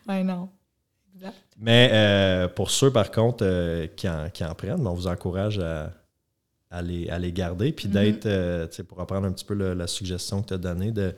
[0.07, 0.49] Ouais, non.
[1.15, 1.35] Exact.
[1.57, 5.57] Mais euh, pour ceux, par contre, euh, qui, en, qui en prennent, on vous encourage
[5.59, 5.91] à,
[6.69, 7.93] à les, à les garder, puis Mhm.
[7.93, 10.57] d'être, euh, tu sais, pour reprendre un petit peu le- la suggestion que tu as
[10.59, 11.13] donnée, de,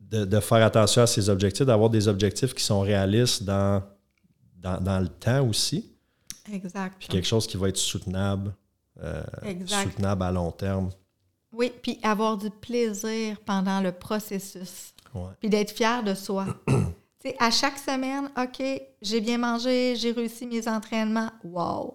[0.00, 3.82] de, de faire attention à ces objectifs, d'avoir des objectifs qui sont réalistes dans,
[4.58, 5.89] dans, dans le temps aussi,
[6.52, 6.96] Exact.
[6.98, 8.54] puis quelque chose qui va être soutenable,
[9.02, 9.22] euh,
[9.66, 10.90] soutenable à long terme.
[11.52, 14.94] Oui, puis avoir du plaisir pendant le processus.
[15.14, 15.30] Ouais.
[15.40, 16.46] Puis d'être fier de soi.
[16.68, 16.74] tu
[17.22, 18.62] sais, à chaque semaine, OK,
[19.02, 21.30] j'ai bien mangé, j'ai réussi mes entraînements.
[21.42, 21.94] Wow,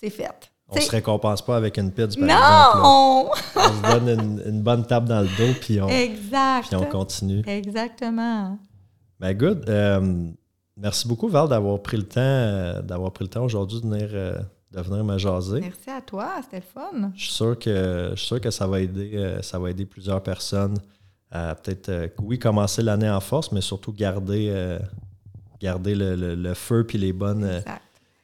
[0.00, 0.50] c'est fait.
[0.68, 2.26] On Tu se récompense pas avec une pizza, par exemple.
[2.26, 2.72] là.
[2.76, 3.30] non!
[3.56, 6.66] On se donne une, une bonne tape dans le dos, puis on, exact.
[6.68, 7.42] puis on continue.
[7.46, 8.58] Exactement.
[9.20, 9.64] Ben good.
[9.68, 10.30] Euh,
[10.76, 14.08] merci beaucoup, Val, d'avoir pris le temps, euh, d'avoir pris le temps aujourd'hui de venir,
[14.12, 14.38] euh,
[14.72, 15.60] de venir me jaser.
[15.60, 17.10] Merci à toi, c'était le fun.
[17.14, 19.84] Je suis sûr que, je suis sûr que ça, va aider, euh, ça va aider
[19.86, 20.76] plusieurs personnes
[21.30, 24.78] à peut-être, oui, commencer l'année en force, mais surtout garder,
[25.60, 27.62] garder le, le- le feu puis les bonnes,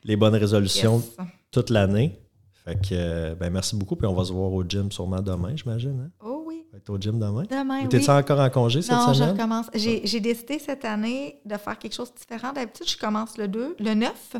[0.04, 1.26] les bonnes résolutions Yes.
[1.50, 2.18] toute l'année.
[2.64, 3.96] Fait que, ben, merci beaucoup.
[3.96, 6.00] Puis on va se voir au gym sûrement demain, j'imagine.
[6.06, 6.10] Hein?
[6.24, 6.31] Oh
[6.76, 7.44] être au gym demain.
[7.50, 8.16] demain, Ou t'es-tu oui.
[8.16, 9.30] encore en congé cette Non, je semaine?
[9.32, 9.66] recommence.
[9.74, 12.52] J'ai j'ai décidé cette année de faire quelque chose de différent.
[12.52, 14.36] D'habitude, je commence le 2, le 9.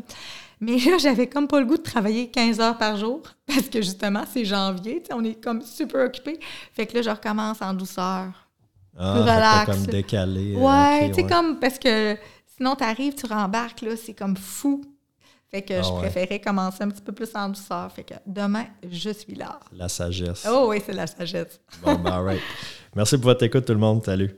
[0.59, 3.81] Mais là, j'avais comme pas le goût de travailler 15 heures par jour parce que
[3.81, 5.01] justement, c'est janvier.
[5.01, 6.39] tu sais, On est comme super occupé.
[6.73, 8.25] Fait que là, je recommence en douceur.
[8.97, 9.65] Ah, plus relax.
[9.65, 10.55] comme décalé.
[10.55, 11.29] euh, Ouais, tu sais, ouais.
[11.29, 12.15] comme parce que
[12.57, 14.81] sinon, tu arrives, tu rembarques, là, c'est comme fou.
[15.53, 15.99] Fait que Ah je ouais.
[16.09, 17.91] préférais commencer un petit peu plus en douceur.
[17.91, 19.59] Fait que demain, je suis là.
[19.71, 20.47] La sagesse.
[20.49, 21.59] Oh oui, c'est la sagesse.
[21.83, 22.41] Bon, ben, all right.
[22.95, 24.03] Merci pour votre écoute, tout le monde.
[24.03, 24.31] Salut.